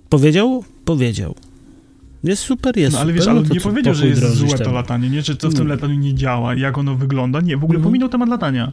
Powiedział? 0.09 0.65
Powiedział. 0.85 1.35
Jest 2.25 2.43
super, 2.43 2.77
jest 2.79 2.93
No 2.93 2.99
ale 3.01 3.07
super. 3.13 3.21
wiesz, 3.21 3.29
ale 3.29 3.41
no 3.41 3.49
to 3.49 3.55
nie 3.55 3.61
powiedział, 3.61 3.95
że 3.95 4.07
jest 4.07 4.23
złe 4.23 4.59
to 4.59 4.73
latanie, 4.73 5.11
nie? 5.11 5.23
Czy 5.23 5.37
co 5.37 5.51
w 5.51 5.55
tym 5.55 5.63
Nie. 5.63 5.69
lataniu 5.69 5.95
nie 5.95 6.15
działa, 6.15 6.55
jak 6.55 6.79
ono 6.79 6.95
wygląda. 6.95 7.41
Nie, 7.41 7.57
w 7.57 7.65
ogóle 7.65 7.77
Mhm. 7.77 7.91
pominął 7.91 8.09
temat 8.09 8.29
latania. 8.29 8.73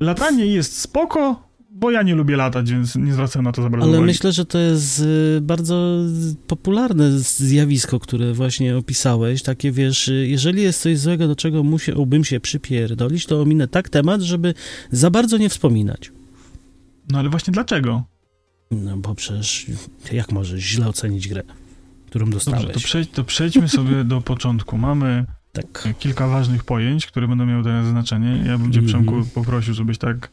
Latanie 0.00 0.46
jest 0.46 0.78
spoko, 0.80 1.48
bo 1.70 1.90
ja 1.90 2.02
nie 2.02 2.14
lubię 2.14 2.36
latać, 2.36 2.70
więc 2.70 2.96
nie 2.96 3.12
zwracam 3.12 3.44
na 3.44 3.52
to 3.52 3.62
za 3.62 3.70
bardzo 3.70 3.84
Ale 3.84 3.92
uwagi. 3.98 4.06
myślę, 4.06 4.32
że 4.32 4.44
to 4.46 4.58
jest 4.58 5.00
y, 5.00 5.38
bardzo 5.42 5.98
popularne 6.46 7.10
zjawisko, 7.18 8.00
które 8.00 8.32
właśnie 8.32 8.76
opisałeś. 8.76 9.42
Takie, 9.42 9.72
wiesz, 9.72 10.08
y, 10.08 10.26
jeżeli 10.28 10.62
jest 10.62 10.80
coś 10.82 10.98
złego, 10.98 11.28
do 11.28 11.36
czego 11.36 11.62
musiałbym 11.62 12.24
się 12.24 12.40
przypierdolić, 12.40 13.26
to 13.26 13.40
ominę 13.42 13.68
tak 13.68 13.88
temat, 13.88 14.20
żeby 14.22 14.54
za 14.90 15.10
bardzo 15.10 15.36
nie 15.38 15.48
wspominać. 15.48 16.12
No 17.10 17.18
ale 17.18 17.28
właśnie 17.28 17.52
dlaczego? 17.52 18.04
No 18.70 18.96
bo 18.96 19.14
przecież 19.14 19.66
jak 20.12 20.32
możesz 20.32 20.60
źle 20.60 20.88
ocenić 20.88 21.28
grę, 21.28 21.42
którą 22.06 22.30
dostałeś? 22.30 22.60
Dobrze, 22.62 22.74
to, 22.74 22.80
przejdź, 22.80 23.10
to 23.10 23.24
przejdźmy 23.24 23.68
sobie 23.68 24.04
do 24.14 24.20
początku. 24.20 24.78
Mamy 24.78 25.24
Tak. 25.52 25.88
kilka 25.98 26.28
ważnych 26.28 26.64
pojęć, 26.64 27.06
które 27.06 27.28
będą 27.28 27.46
miały 27.46 27.64
teraz 27.64 27.86
znaczenie. 27.86 28.44
Ja 28.46 28.58
bym 28.58 28.72
cię, 28.72 28.80
Mhm. 28.80 28.86
Przemku, 28.86 29.30
poprosił, 29.34 29.74
żebyś 29.74 29.98
tak 29.98 30.30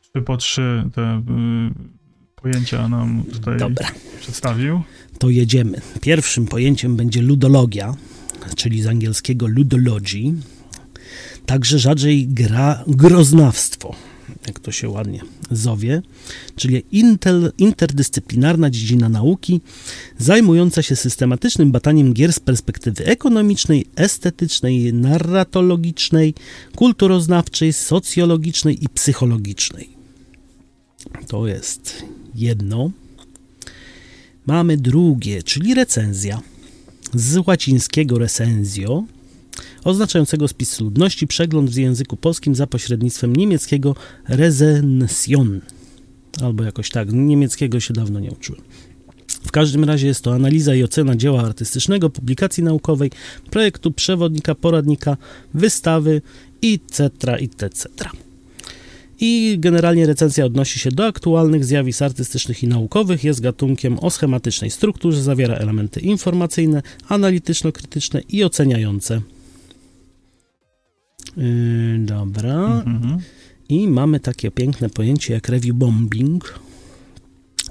trzy 0.00 0.22
po 0.22 0.36
trzy 0.36 0.84
te 0.94 1.18
y, 1.18 1.22
pojęcia 2.42 2.88
nam 2.88 3.22
tutaj 3.32 3.58
Dobra. 3.58 3.88
przedstawił. 4.20 4.82
to 5.18 5.30
jedziemy. 5.30 5.80
Pierwszym 6.00 6.46
pojęciem 6.46 6.96
będzie 6.96 7.22
ludologia, 7.22 7.94
czyli 8.56 8.82
z 8.82 8.86
angielskiego 8.86 9.46
ludology, 9.46 10.34
także 11.46 11.78
rzadziej 11.78 12.28
gra, 12.28 12.84
groznawstwo, 12.86 13.94
jak 14.46 14.60
to 14.60 14.72
się 14.72 14.88
ładnie 14.88 15.20
zowie, 15.56 16.02
czyli 16.56 16.82
intel, 16.92 17.52
interdyscyplinarna 17.58 18.70
dziedzina 18.70 19.08
nauki 19.08 19.60
zajmująca 20.18 20.82
się 20.82 20.96
systematycznym 20.96 21.72
badaniem 21.72 22.14
gier 22.14 22.32
z 22.32 22.40
perspektywy 22.40 23.06
ekonomicznej, 23.06 23.86
estetycznej, 23.96 24.94
narratologicznej, 24.94 26.34
kulturoznawczej, 26.76 27.72
socjologicznej 27.72 28.84
i 28.84 28.88
psychologicznej. 28.88 29.88
To 31.26 31.46
jest 31.46 32.02
jedno. 32.34 32.90
Mamy 34.46 34.76
drugie, 34.76 35.42
czyli 35.42 35.74
recenzja. 35.74 36.40
Z 37.14 37.46
łacińskiego 37.46 38.18
recenzjo, 38.18 39.04
oznaczającego 39.84 40.48
spis 40.48 40.80
ludności, 40.80 41.26
przegląd 41.26 41.70
w 41.70 41.76
języku 41.76 42.16
polskim 42.16 42.54
za 42.54 42.66
pośrednictwem 42.66 43.36
niemieckiego 43.36 43.94
Rezension. 44.28 45.60
Albo 46.42 46.64
jakoś 46.64 46.90
tak, 46.90 47.12
niemieckiego 47.12 47.80
się 47.80 47.94
dawno 47.94 48.20
nie 48.20 48.30
uczyłem. 48.30 48.62
W 49.46 49.50
każdym 49.50 49.84
razie 49.84 50.06
jest 50.06 50.24
to 50.24 50.34
analiza 50.34 50.74
i 50.74 50.82
ocena 50.82 51.16
dzieła 51.16 51.42
artystycznego, 51.42 52.10
publikacji 52.10 52.62
naukowej, 52.62 53.10
projektu, 53.50 53.90
przewodnika, 53.90 54.54
poradnika, 54.54 55.16
wystawy 55.54 56.22
etc. 56.62 57.10
etc. 57.32 57.88
I 59.20 59.56
generalnie 59.58 60.06
recenzja 60.06 60.44
odnosi 60.44 60.78
się 60.78 60.90
do 60.90 61.06
aktualnych 61.06 61.64
zjawisk 61.64 62.02
artystycznych 62.02 62.62
i 62.62 62.68
naukowych, 62.68 63.24
jest 63.24 63.40
gatunkiem 63.40 63.98
o 63.98 64.10
schematycznej 64.10 64.70
strukturze, 64.70 65.22
zawiera 65.22 65.54
elementy 65.54 66.00
informacyjne, 66.00 66.82
analityczno-krytyczne 67.08 68.20
i 68.28 68.44
oceniające. 68.44 69.20
Yy, 71.36 71.98
dobra. 71.98 72.82
Mhm. 72.86 73.18
I 73.68 73.88
mamy 73.88 74.20
takie 74.20 74.50
piękne 74.50 74.90
pojęcie 74.90 75.34
jak 75.34 75.48
review 75.48 75.76
bombing, 75.76 76.60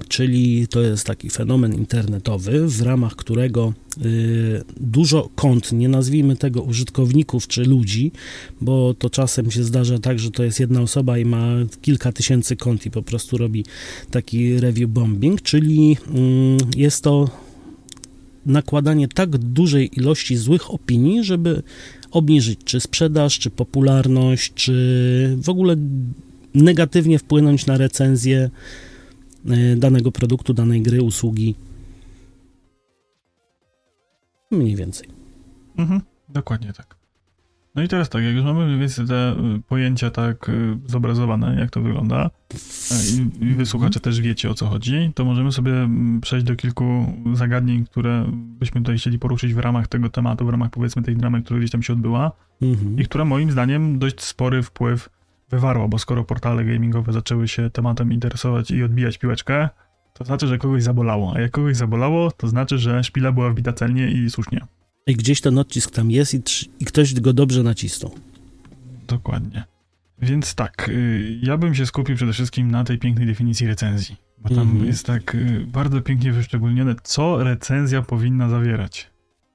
czyli 0.08 0.68
to 0.68 0.80
jest 0.80 1.06
taki 1.06 1.30
fenomen 1.30 1.74
internetowy, 1.74 2.68
w 2.68 2.82
ramach 2.82 3.16
którego 3.16 3.72
y, 4.04 4.62
dużo 4.80 5.28
kont, 5.34 5.72
nie 5.72 5.88
nazwijmy 5.88 6.36
tego 6.36 6.62
użytkowników 6.62 7.46
czy 7.48 7.62
ludzi, 7.62 8.12
bo 8.60 8.94
to 8.94 9.10
czasem 9.10 9.50
się 9.50 9.64
zdarza 9.64 9.98
tak, 9.98 10.18
że 10.18 10.30
to 10.30 10.44
jest 10.44 10.60
jedna 10.60 10.80
osoba 10.80 11.18
i 11.18 11.24
ma 11.24 11.46
kilka 11.82 12.12
tysięcy 12.12 12.56
kont 12.56 12.86
i 12.86 12.90
po 12.90 13.02
prostu 13.02 13.38
robi 13.38 13.64
taki 14.10 14.60
review 14.60 14.90
bombing, 14.90 15.42
czyli 15.42 15.96
mm, 16.14 16.58
jest 16.76 17.04
to 17.04 17.30
nakładanie 18.46 19.08
tak 19.08 19.38
dużej 19.38 19.98
ilości 19.98 20.36
złych 20.36 20.70
opinii, 20.70 21.24
żeby 21.24 21.62
obniżyć 22.10 22.60
czy 22.64 22.80
sprzedaż, 22.80 23.38
czy 23.38 23.50
popularność, 23.50 24.54
czy 24.54 25.36
w 25.42 25.48
ogóle 25.48 25.76
negatywnie 26.54 27.18
wpłynąć 27.18 27.66
na 27.66 27.78
recenzję 27.78 28.50
y, 29.50 29.76
danego 29.76 30.12
produktu, 30.12 30.54
danej 30.54 30.82
gry, 30.82 31.02
usługi. 31.02 31.54
Mniej 34.50 34.76
więcej. 34.76 35.08
Mhm, 35.76 36.00
dokładnie 36.28 36.72
tak. 36.72 37.01
No 37.74 37.82
i 37.82 37.88
teraz 37.88 38.08
tak, 38.08 38.22
jak 38.22 38.34
już 38.34 38.44
mamy 38.44 38.66
mniej 38.66 38.78
więcej 38.78 39.06
te 39.06 39.32
y, 39.32 39.60
pojęcia 39.68 40.10
tak 40.10 40.48
y, 40.48 40.78
zobrazowane, 40.86 41.56
jak 41.60 41.70
to 41.70 41.80
wygląda, 41.80 42.30
y, 42.54 42.56
i, 43.40 43.44
i 43.44 43.54
wy 43.54 43.66
słuchacze 43.66 44.00
też 44.00 44.20
wiecie 44.20 44.50
o 44.50 44.54
co 44.54 44.66
chodzi, 44.66 45.12
to 45.14 45.24
możemy 45.24 45.52
sobie 45.52 45.72
mm, 45.72 46.20
przejść 46.20 46.46
do 46.46 46.56
kilku 46.56 47.12
zagadnień, 47.32 47.84
które 47.84 48.26
byśmy 48.32 48.80
tutaj 48.80 48.98
chcieli 48.98 49.18
poruszyć 49.18 49.54
w 49.54 49.58
ramach 49.58 49.88
tego 49.88 50.08
tematu, 50.08 50.46
w 50.46 50.48
ramach 50.48 50.70
powiedzmy 50.70 51.02
tej 51.02 51.16
dramy, 51.16 51.42
która 51.42 51.58
gdzieś 51.58 51.70
tam 51.70 51.82
się 51.82 51.92
odbyła 51.92 52.32
Mhm. 52.62 53.00
i 53.00 53.04
która 53.04 53.24
moim 53.24 53.50
zdaniem 53.50 53.98
dość 53.98 54.22
spory 54.22 54.62
wpływ 54.62 55.08
wywarła, 55.50 55.88
bo 55.88 55.98
skoro 55.98 56.24
portale 56.24 56.64
gamingowe 56.64 57.12
zaczęły 57.12 57.48
się 57.48 57.70
tematem 57.70 58.12
interesować 58.12 58.70
i 58.70 58.82
odbijać 58.82 59.18
piłeczkę, 59.18 59.68
to 60.12 60.24
znaczy, 60.24 60.46
że 60.46 60.58
kogoś 60.58 60.82
zabolało, 60.82 61.32
a 61.36 61.40
jak 61.40 61.50
kogoś 61.50 61.76
zabolało, 61.76 62.30
to 62.30 62.48
znaczy, 62.48 62.78
że 62.78 63.04
szpila 63.04 63.32
była 63.32 63.50
wbita 63.50 63.72
celnie 63.72 64.10
i 64.10 64.30
słusznie. 64.30 64.66
I 65.06 65.14
gdzieś 65.16 65.40
ten 65.40 65.58
odcisk 65.58 65.90
tam 65.90 66.10
jest 66.10 66.34
i, 66.34 66.40
i 66.80 66.84
ktoś 66.84 67.14
go 67.20 67.32
dobrze 67.32 67.62
nacisnął. 67.62 68.14
Dokładnie. 69.08 69.64
Więc 70.22 70.54
tak, 70.54 70.88
y, 70.88 71.38
ja 71.42 71.56
bym 71.56 71.74
się 71.74 71.86
skupił 71.86 72.16
przede 72.16 72.32
wszystkim 72.32 72.70
na 72.70 72.84
tej 72.84 72.98
pięknej 72.98 73.26
definicji 73.26 73.66
recenzji, 73.66 74.16
bo 74.38 74.48
tam 74.48 74.58
Mhm. 74.70 74.86
jest 74.86 75.06
tak 75.06 75.34
y, 75.34 75.66
bardzo 75.72 76.00
pięknie 76.00 76.32
wyszczególnione, 76.32 76.94
co 77.02 77.44
recenzja 77.44 78.02
powinna 78.02 78.48
zawierać. 78.48 79.10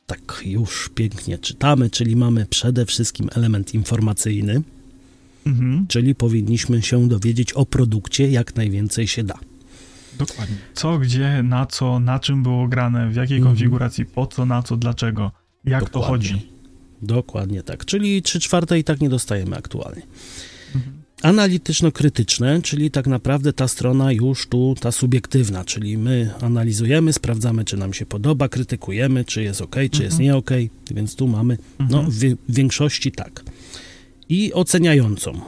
Tak, 0.06 0.42
już 0.46 0.89
pięknie 0.96 1.38
czytamy, 1.38 1.89
czyli 1.89 2.16
mamy 2.16 2.46
przede 2.46 2.86
wszystkim 2.86 3.30
element 3.36 3.74
informacyjny, 3.74 4.62
Mhm, 5.48 5.88
czyli 5.88 6.16
powinniśmy 6.16 6.82
się 6.82 7.08
dowiedzieć 7.08 7.54
o 7.54 7.66
produkcie 7.66 8.30
jak 8.32 8.56
najwięcej 8.56 9.08
się 9.08 9.24
da. 9.24 9.36
dokładnie. 10.18 10.56
Co, 10.74 11.00
gdzie, 11.00 11.44
na 11.44 11.66
co, 11.66 12.00
na 12.00 12.20
czym 12.20 12.44
było 12.44 12.68
grane, 12.68 13.10
w 13.10 13.16
jakiej 13.16 13.38
Mhm. 13.38 13.56
konfiguracji, 13.56 14.06
po 14.06 14.27
co, 14.27 14.46
na 14.46 14.63
co, 14.63 14.77
dlaczego, 14.77 15.32
jak 15.67 15.89
to 15.89 16.00
Dokładnie. 16.00 16.29
chodzi. 16.29 16.47
Dokładnie 17.01 17.63
tak, 17.63 17.86
czyli 17.86 18.21
3 18.21 18.39
czwarte 18.39 18.79
i 18.79 18.83
tak 18.83 19.01
nie 19.01 19.09
dostajemy 19.09 19.55
aktualnie. 19.57 20.01
Mhm. 20.75 20.97
Analityczno-krytyczne, 21.24 22.62
czyli 22.62 22.91
tak 22.91 23.07
naprawdę 23.07 23.53
ta 23.53 23.67
strona 23.67 24.12
już 24.12 24.47
tu, 24.47 24.75
ta 24.79 24.91
subiektywna, 24.91 25.65
czyli 25.65 25.97
my 25.97 26.33
analizujemy, 26.41 27.13
sprawdzamy, 27.13 27.65
czy 27.65 27.77
nam 27.77 27.93
się 27.93 28.05
podoba, 28.05 28.50
krytykujemy, 28.50 29.25
czy 29.25 29.43
jest 29.43 29.62
ok, 29.62 29.75
czy 29.91 30.03
jest 30.03 30.13
Mhm. 30.19 30.21
nie 30.21 30.36
ok, 30.36 30.51
więc 30.91 31.15
tu 31.15 31.27
mamy, 31.27 31.57
no 31.79 31.86
Mhm. 32.00 32.12
w, 32.12 32.15
w 32.19 32.36
większości 32.55 33.12
tak. 33.12 33.43
I 34.29 34.53
oceniającą. 34.53 35.41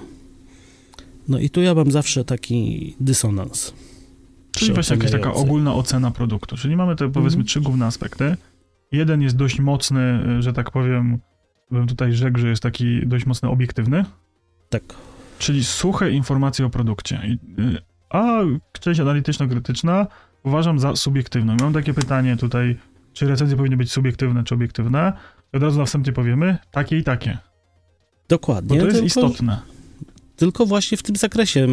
No 1.27 1.39
i 1.39 1.49
tu 1.49 1.61
ja 1.61 1.73
mam 1.73 1.91
zawsze 1.91 2.25
taki 2.25 2.95
dysonans. 2.99 3.73
Czyli 4.51 4.73
właśnie 4.73 4.95
jakaś 4.95 5.11
taka 5.11 5.33
ogólna 5.33 5.75
ocena 5.75 6.11
produktu. 6.11 6.57
Czyli 6.57 6.75
mamy 6.75 6.95
te 6.95 7.11
powiedzmy 7.11 7.27
Mhm. 7.39 7.45
trzy 7.47 7.61
główne 7.61 7.85
aspekty. 7.85 8.37
Jeden 8.91 9.21
jest 9.21 9.35
dość 9.35 9.59
mocny, 9.59 10.23
y, 10.39 10.41
że 10.41 10.53
tak 10.53 10.71
powiem, 10.71 11.19
bym 11.71 11.87
tutaj 11.87 12.13
rzekł, 12.13 12.39
że 12.39 12.49
jest 12.49 12.63
taki 12.63 13.07
dość 13.07 13.25
mocno 13.25 13.51
obiektywny, 13.51 14.05
Tak. 14.69 14.83
czyli 15.39 15.63
suche 15.63 16.11
informacje 16.11 16.65
o 16.65 16.69
produkcie. 16.69 17.21
Y, 17.59 17.77
A 18.09 18.39
część 18.79 18.99
analityczno-krytyczna 18.99 20.07
uważam 20.43 20.79
za 20.79 20.95
subiektywną. 20.95 21.55
Mam 21.61 21.73
takie 21.73 21.93
pytanie 21.93 22.37
tutaj, 22.37 22.77
czy 23.13 23.27
recenzje 23.27 23.57
powinny 23.57 23.77
być 23.77 23.91
subiektywne 23.91 24.43
czy 24.43 24.55
obiektywne? 24.55 25.13
Od 25.53 25.63
razu 25.63 25.79
na 25.79 25.85
wstępie 25.85 26.11
powiemy 26.13 26.57
takie 26.71 26.97
i 26.97 27.03
takie, 27.03 27.31
bo 27.31 27.39
Dokładnie. 28.29 28.79
to 28.79 28.85
jest 28.85 28.91
tylko- 28.97 29.05
istotne. 29.05 29.59
tylko 30.35 30.65
właśnie 30.65 30.97
w 30.97 31.03
tym 31.03 31.15
zakresie. 31.15 31.67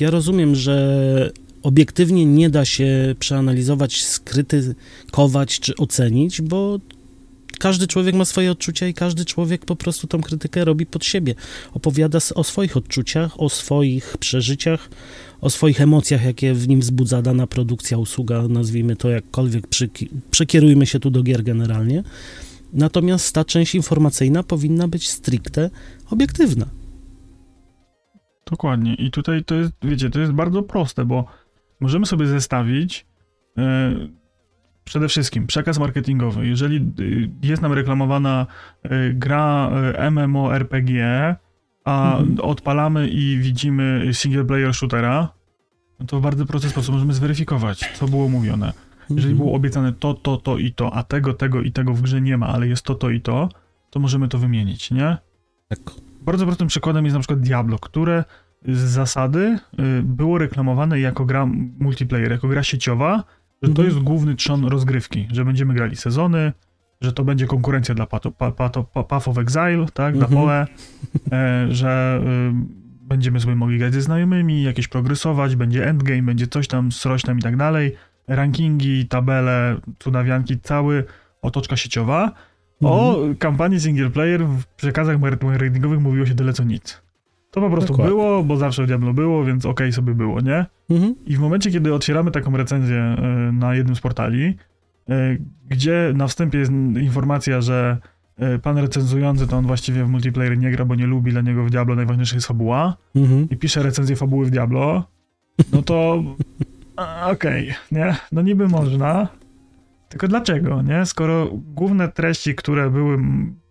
Ja 0.00 0.10
rozumiem, 0.10 0.54
że 0.54 1.30
obiektywnie 1.62 2.26
nie 2.26 2.50
da 2.50 2.64
się 2.64 3.14
przeanalizować, 3.18 4.04
skrytykować 4.04 5.60
czy 5.60 5.76
ocenić, 5.76 6.42
bo 6.42 6.78
każdy 7.58 7.86
człowiek 7.86 8.14
ma 8.14 8.24
swoje 8.24 8.50
odczucia 8.50 8.86
i 8.86 8.94
każdy 8.94 9.24
człowiek 9.24 9.64
po 9.64 9.76
prostu 9.76 10.06
tą 10.06 10.20
krytykę 10.20 10.64
robi 10.64 10.86
pod 10.86 11.04
siebie. 11.04 11.34
Opowiada 11.74 12.18
o 12.34 12.44
swoich 12.44 12.76
odczuciach, 12.76 13.40
o 13.40 13.48
swoich 13.48 14.16
przeżyciach, 14.18 14.90
o 15.40 15.50
swoich 15.50 15.80
emocjach, 15.80 16.24
jakie 16.24 16.54
w 16.54 16.68
nim 16.68 16.80
wzbudza 16.80 17.22
dana 17.22 17.46
produkcja, 17.46 17.98
usługa, 17.98 18.48
nazwijmy 18.48 18.96
to 18.96 19.10
jakkolwiek, 19.10 19.64
przekierujmy 20.30 20.86
się 20.86 21.00
tu 21.00 21.10
do 21.10 21.22
gier 21.22 21.42
generalnie. 21.42 22.02
Natomiast 22.72 23.34
ta 23.34 23.44
część 23.44 23.74
informacyjna 23.74 24.42
powinna 24.42 24.88
być 24.88 25.08
stricte 25.08 25.70
obiektywna. 26.10 26.66
Dokładnie. 28.50 28.94
I 28.94 29.10
tutaj 29.10 29.44
to 29.44 29.54
jest, 29.54 29.72
wiecie, 29.82 30.10
to 30.10 30.20
jest 30.20 30.32
bardzo 30.32 30.62
proste, 30.62 31.04
bo 31.04 31.24
możemy 31.80 32.06
sobie 32.06 32.26
zestawić 32.26 33.06
yy, 33.56 33.64
przede 34.84 35.08
wszystkim 35.08 35.46
przekaz 35.46 35.78
marketingowy. 35.78 36.46
Jeżeli 36.46 36.76
y, 37.00 37.30
jest 37.42 37.62
nam 37.62 37.72
reklamowana 37.72 38.46
yy, 38.84 39.14
gra 39.14 39.70
MMORPG, 40.10 40.90
a 41.84 42.18
mhm. 42.18 42.40
odpalamy 42.40 43.08
i 43.08 43.38
widzimy 43.38 44.08
single 44.12 44.44
player 44.44 44.74
shootera, 44.74 45.28
no 46.00 46.06
to 46.06 46.20
w 46.20 46.22
bardzo 46.22 46.46
prosty 46.46 46.68
sposób 46.68 46.94
możemy 46.94 47.14
zweryfikować, 47.14 47.92
co 47.94 48.08
było 48.08 48.28
mówione. 48.28 48.72
Jeżeli 49.10 49.32
mhm. 49.32 49.36
było 49.36 49.56
obiecane 49.56 49.92
to, 49.92 50.14
to, 50.14 50.36
to 50.36 50.58
i 50.58 50.72
to, 50.72 50.94
a 50.94 51.02
tego, 51.02 51.34
tego 51.34 51.62
i 51.62 51.72
tego 51.72 51.94
w 51.94 52.02
grze 52.02 52.20
nie 52.20 52.36
ma, 52.36 52.48
ale 52.48 52.68
jest 52.68 52.82
to, 52.82 52.94
to 52.94 53.10
i 53.10 53.20
to, 53.20 53.48
to 53.90 54.00
możemy 54.00 54.28
to 54.28 54.38
wymienić, 54.38 54.90
nie? 54.90 55.16
Tak. 55.68 55.78
Bardzo 56.22 56.46
prostym 56.46 56.68
przykładem 56.68 57.04
jest 57.04 57.14
na 57.14 57.20
przykład 57.20 57.40
Diablo, 57.40 57.78
które 57.78 58.24
z 58.68 58.78
zasady 58.78 59.58
y, 59.98 60.02
było 60.02 60.38
reklamowane 60.38 61.00
jako 61.00 61.24
gra 61.24 61.46
multiplayer, 61.78 62.30
jako 62.30 62.48
gra 62.48 62.62
sieciowa, 62.62 63.24
że 63.62 63.68
to 63.68 63.82
mhm. 63.82 63.88
jest 63.88 63.98
główny 63.98 64.34
trzon 64.34 64.64
rozgrywki, 64.64 65.28
że 65.32 65.44
będziemy 65.44 65.74
grali 65.74 65.96
sezony, 65.96 66.52
że 67.00 67.12
to 67.12 67.24
będzie 67.24 67.46
konkurencja 67.46 67.94
dla 67.94 68.06
Path, 68.06 68.26
Path 69.08 69.28
of 69.28 69.38
Exile, 69.38 69.86
tak, 69.94 70.14
dla 70.16 70.26
mhm. 70.26 70.42
PoE, 70.42 70.66
e, 71.32 71.66
że 71.70 72.22
y, 72.22 73.08
będziemy 73.08 73.40
sobie 73.40 73.54
mogli 73.54 73.78
grać 73.78 73.94
ze 73.94 74.00
znajomymi, 74.00 74.62
jakieś 74.62 74.88
progresować, 74.88 75.56
będzie 75.56 75.86
endgame, 75.88 76.22
będzie 76.22 76.46
coś 76.46 76.68
tam 76.68 76.92
z 76.92 77.06
rośnem 77.06 77.38
i 77.38 77.42
tak 77.42 77.56
dalej, 77.56 77.96
rankingi, 78.28 79.06
tabele, 79.06 79.76
cudawianki, 79.98 80.60
cały 80.60 81.04
otoczka 81.42 81.76
sieciowa. 81.76 82.32
O 82.82 83.14
mhm. 83.14 83.36
kampanii 83.36 83.80
single 83.80 84.10
player 84.10 84.46
w 84.46 84.66
przekazach 84.66 85.20
marketingowych 85.20 86.00
mówiło 86.00 86.26
się 86.26 86.34
tyle 86.34 86.52
co 86.52 86.64
nic. 86.64 87.02
To 87.50 87.60
po 87.60 87.70
prostu 87.70 87.88
Dokładnie. 87.88 88.14
było, 88.14 88.42
bo 88.44 88.56
zawsze 88.56 88.82
w 88.82 88.86
Diablo 88.86 89.12
było, 89.12 89.44
więc 89.44 89.66
okej 89.66 89.86
okay 89.86 89.92
sobie 89.92 90.14
było, 90.14 90.40
nie? 90.40 90.66
Mhm. 90.90 91.14
I 91.26 91.36
w 91.36 91.40
momencie, 91.40 91.70
kiedy 91.70 91.94
otwieramy 91.94 92.30
taką 92.30 92.56
recenzję 92.56 93.16
y, 93.48 93.52
na 93.52 93.74
jednym 93.74 93.96
z 93.96 94.00
portali, 94.00 94.56
y, 95.10 95.42
gdzie 95.68 96.12
na 96.14 96.26
wstępie 96.26 96.58
jest 96.58 96.72
informacja, 97.00 97.60
że 97.60 97.98
y, 98.54 98.58
pan 98.58 98.78
recenzujący 98.78 99.46
to 99.46 99.56
on 99.56 99.66
właściwie 99.66 100.04
w 100.04 100.08
multiplayer 100.08 100.58
nie 100.58 100.70
gra, 100.70 100.84
bo 100.84 100.94
nie 100.94 101.06
lubi, 101.06 101.32
dla 101.32 101.40
niego 101.40 101.64
w 101.64 101.70
Diablo 101.70 101.94
najważniejsza 101.94 102.36
jest 102.36 102.46
fabuła 102.46 102.96
mhm. 103.16 103.48
i 103.50 103.56
pisze 103.56 103.82
recenzję 103.82 104.16
fabuły 104.16 104.46
w 104.46 104.50
Diablo, 104.50 105.04
no 105.72 105.82
to 105.82 106.22
okej, 107.26 107.70
okay, 107.70 107.74
nie? 107.92 108.16
No 108.32 108.42
niby 108.42 108.68
można, 108.68 109.28
tylko 110.08 110.28
dlaczego, 110.28 110.82
nie? 110.82 111.06
Skoro 111.06 111.48
główne 111.52 112.08
treści, 112.08 112.54
które 112.54 112.90
były 112.90 113.18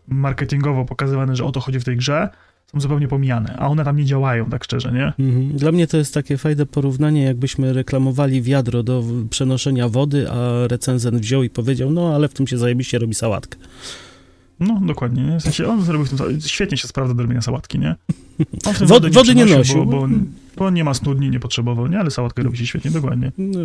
marketingowo 0.07 0.85
pokazywane, 0.85 1.35
że 1.35 1.45
o 1.45 1.51
to 1.51 1.59
chodzi 1.59 1.79
w 1.79 1.83
tej 1.83 1.97
grze, 1.97 2.29
są 2.73 2.79
zupełnie 2.79 3.07
pomijane, 3.07 3.55
a 3.57 3.67
one 3.67 3.85
tam 3.85 3.97
nie 3.97 4.05
działają, 4.05 4.45
tak 4.45 4.63
szczerze, 4.63 4.91
nie? 4.91 5.25
Mhm. 5.25 5.57
Dla 5.57 5.71
mnie 5.71 5.87
to 5.87 5.97
jest 5.97 6.13
takie 6.13 6.37
fajne 6.37 6.65
porównanie, 6.65 7.23
jakbyśmy 7.23 7.73
reklamowali 7.73 8.41
wiadro 8.41 8.83
do 8.83 9.03
przenoszenia 9.29 9.89
wody, 9.89 10.31
a 10.31 10.67
recenzent 10.67 11.17
wziął 11.17 11.43
i 11.43 11.49
powiedział, 11.49 11.91
no 11.91 12.15
ale 12.15 12.27
w 12.27 12.33
tym 12.33 12.47
się 12.47 12.57
zajebiście 12.57 12.99
robi 12.99 13.15
sałatkę. 13.15 13.57
No, 14.59 14.81
dokładnie. 14.83 15.23
Nie? 15.23 15.39
W 15.39 15.43
sensie 15.43 15.67
on 15.67 15.81
zrobił 15.81 16.05
w 16.05 16.09
tym, 16.09 16.41
świetnie 16.41 16.77
się 16.77 16.87
sprawdza 16.87 17.13
do 17.13 17.23
robienia 17.23 17.41
sałatki, 17.41 17.79
nie? 17.79 17.95
On 18.65 18.73
Wod, 18.73 18.87
wody, 18.87 19.09
wody 19.09 19.35
nie, 19.35 19.45
nosił. 19.45 19.85
Bo, 19.85 19.91
bo, 19.91 20.07
bo, 20.57 20.69
nie 20.69 20.83
ma 20.83 20.93
studni, 20.93 21.29
nie 21.29 21.39
potrzebował, 21.39 21.87
nie? 21.87 21.99
Ale 21.99 22.11
sałatkę 22.11 22.43
robi 22.43 22.57
się 22.57 22.67
świetnie, 22.67 22.91
dokładnie. 22.91 23.31
No. 23.37 23.59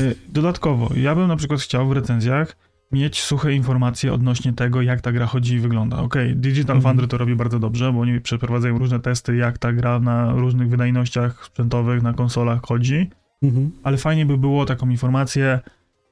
Y, 0.00 0.14
dodatkowo, 0.32 0.90
ja 0.96 1.14
bym 1.14 1.28
na 1.28 1.36
przykład 1.36 1.60
chciał 1.60 1.88
w 1.88 1.92
recenzjach 1.92 2.56
mieć 2.94 3.22
suche 3.22 3.52
informacje 3.52 4.12
odnośnie 4.12 4.52
tego, 4.52 4.82
jak 4.82 5.00
ta 5.00 5.12
gra 5.12 5.26
chodzi 5.26 5.54
i 5.54 5.60
wygląda. 5.60 5.98
Ok, 5.98 6.14
Digital 6.34 6.76
mhm. 6.76 6.82
Foundry 6.82 7.08
to 7.08 7.18
robi 7.18 7.36
bardzo 7.36 7.58
dobrze, 7.58 7.92
bo 7.92 8.00
oni 8.00 8.20
przeprowadzają 8.20 8.78
różne 8.78 9.00
testy, 9.00 9.36
jak 9.36 9.58
ta 9.58 9.72
gra 9.72 10.00
na 10.00 10.32
różnych 10.32 10.68
wydajnościach 10.68 11.44
sprzętowych, 11.46 12.02
na 12.02 12.12
konsolach 12.12 12.66
chodzi, 12.66 13.10
mhm. 13.42 13.70
ale 13.82 13.96
fajnie 13.96 14.26
by 14.26 14.38
było 14.38 14.64
taką 14.64 14.88
informację, 14.88 15.60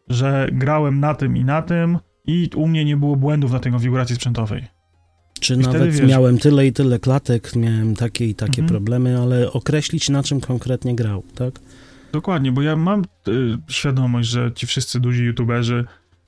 że 0.08 0.48
grałem 0.52 1.00
na 1.00 1.14
tym 1.14 1.36
i 1.36 1.44
na 1.44 1.62
tym 1.62 1.98
i 2.26 2.50
u 2.56 2.68
mnie 2.68 2.84
nie 2.84 2.96
było 2.96 3.16
błędów 3.16 3.52
na 3.52 3.58
tej 3.58 3.72
konfiguracji 3.72 4.16
sprzętowej. 4.16 4.64
Czy 5.40 5.54
I 5.54 5.58
nawet 5.58 5.92
wiesz, 5.92 6.08
miałem 6.08 6.38
tyle 6.38 6.66
i 6.66 6.72
tyle 6.72 6.98
klatek, 6.98 7.56
miałem 7.56 7.96
takie 7.96 8.26
i 8.26 8.34
takie 8.34 8.62
mhm. 8.62 8.68
problemy, 8.68 9.20
ale 9.20 9.52
określić 9.52 10.08
na 10.08 10.22
czym 10.22 10.40
konkretnie 10.40 10.94
grał, 10.94 11.22
tak? 11.34 11.60
Dokładnie, 12.12 12.52
bo 12.52 12.62
ja 12.62 12.76
mam 12.76 13.02
y, 13.28 13.58
świadomość, 13.68 14.28
że 14.28 14.52
ci 14.54 14.66
wszyscy 14.66 15.00
duzi 15.00 15.24
youtuberzy 15.24 15.84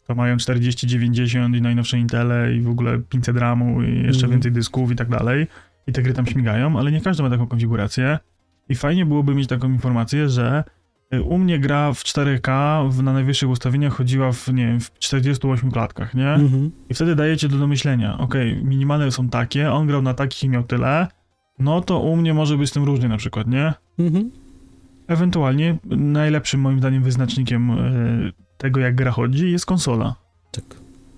to 0.07 0.14
mają 0.14 0.37
4090 0.37 1.57
i 1.57 1.62
najnowsze 1.62 1.99
Intele 1.99 2.55
i 2.55 2.61
w 2.61 2.69
ogóle 2.69 2.99
500 2.99 3.37
RAMu 3.37 3.83
i 3.83 4.03
jeszcze 4.03 4.27
mm. 4.27 4.31
więcej 4.31 4.53
dysków 4.53 4.93
i 4.93 4.97
tak 4.97 5.09
dalej. 5.09 5.47
I 5.87 5.93
te 5.93 6.03
gry 6.03 6.12
tam 6.12 6.27
śmigają, 6.27 6.79
ale 6.79 6.93
nie 6.93 7.01
każdy 7.01 7.23
ma 7.23 7.31
taką 7.31 7.47
konfigurację. 7.47 8.19
I 8.69 8.75
fajnie 8.75 9.07
byłoby 9.07 9.35
mieć 9.35 9.49
taką 9.49 9.69
informację, 9.69 10.29
że 10.29 10.64
y, 11.14 11.23
u 11.23 11.38
mnie 11.38 11.59
gra 11.59 11.93
w 11.93 12.03
4K 12.03 12.90
w, 12.90 13.03
na 13.03 13.12
najwyższych 13.12 13.49
ustawieniach 13.49 13.93
chodziła 13.93 14.33
w, 14.33 14.49
nie 14.49 14.67
wiem, 14.67 14.81
w 14.81 14.93
48 14.99 15.71
klatkach, 15.71 16.14
nie? 16.14 16.25
-hmm. 16.25 16.71
I 16.88 16.95
wtedy 16.95 17.14
dajecie 17.14 17.49
do 17.49 17.59
domyślenia, 17.59 18.19
ok, 18.19 18.35
minimalne 18.62 19.11
są 19.11 19.29
takie, 19.29 19.73
on 19.73 19.87
grał 19.87 20.03
na 20.03 20.14
takich 20.14 20.45
i 20.45 20.49
miał 20.49 20.62
tyle, 20.62 21.09
no 21.59 21.81
to 21.81 22.01
u 22.01 22.17
mnie 22.17 22.35
może 22.35 22.59
być 22.59 22.71
z 22.71 22.73
tym 22.73 22.85
różnie 22.85 23.09
na 23.09 23.17
przykład, 23.17 23.47
nie? 23.47 23.73
-hmm. 23.99 24.25
Ewentualnie 25.07 25.79
najlepszym 25.97 26.61
moim 26.61 26.79
zdaniem 26.79 27.03
wyznacznikiem 27.03 27.71
y, 27.71 28.33
tego, 28.64 28.81
jak 28.81 28.94
gra 28.94 29.11
chodzi, 29.11 29.50
jest 29.50 29.66
konsola. 29.66 30.14
Tak. 30.53 30.64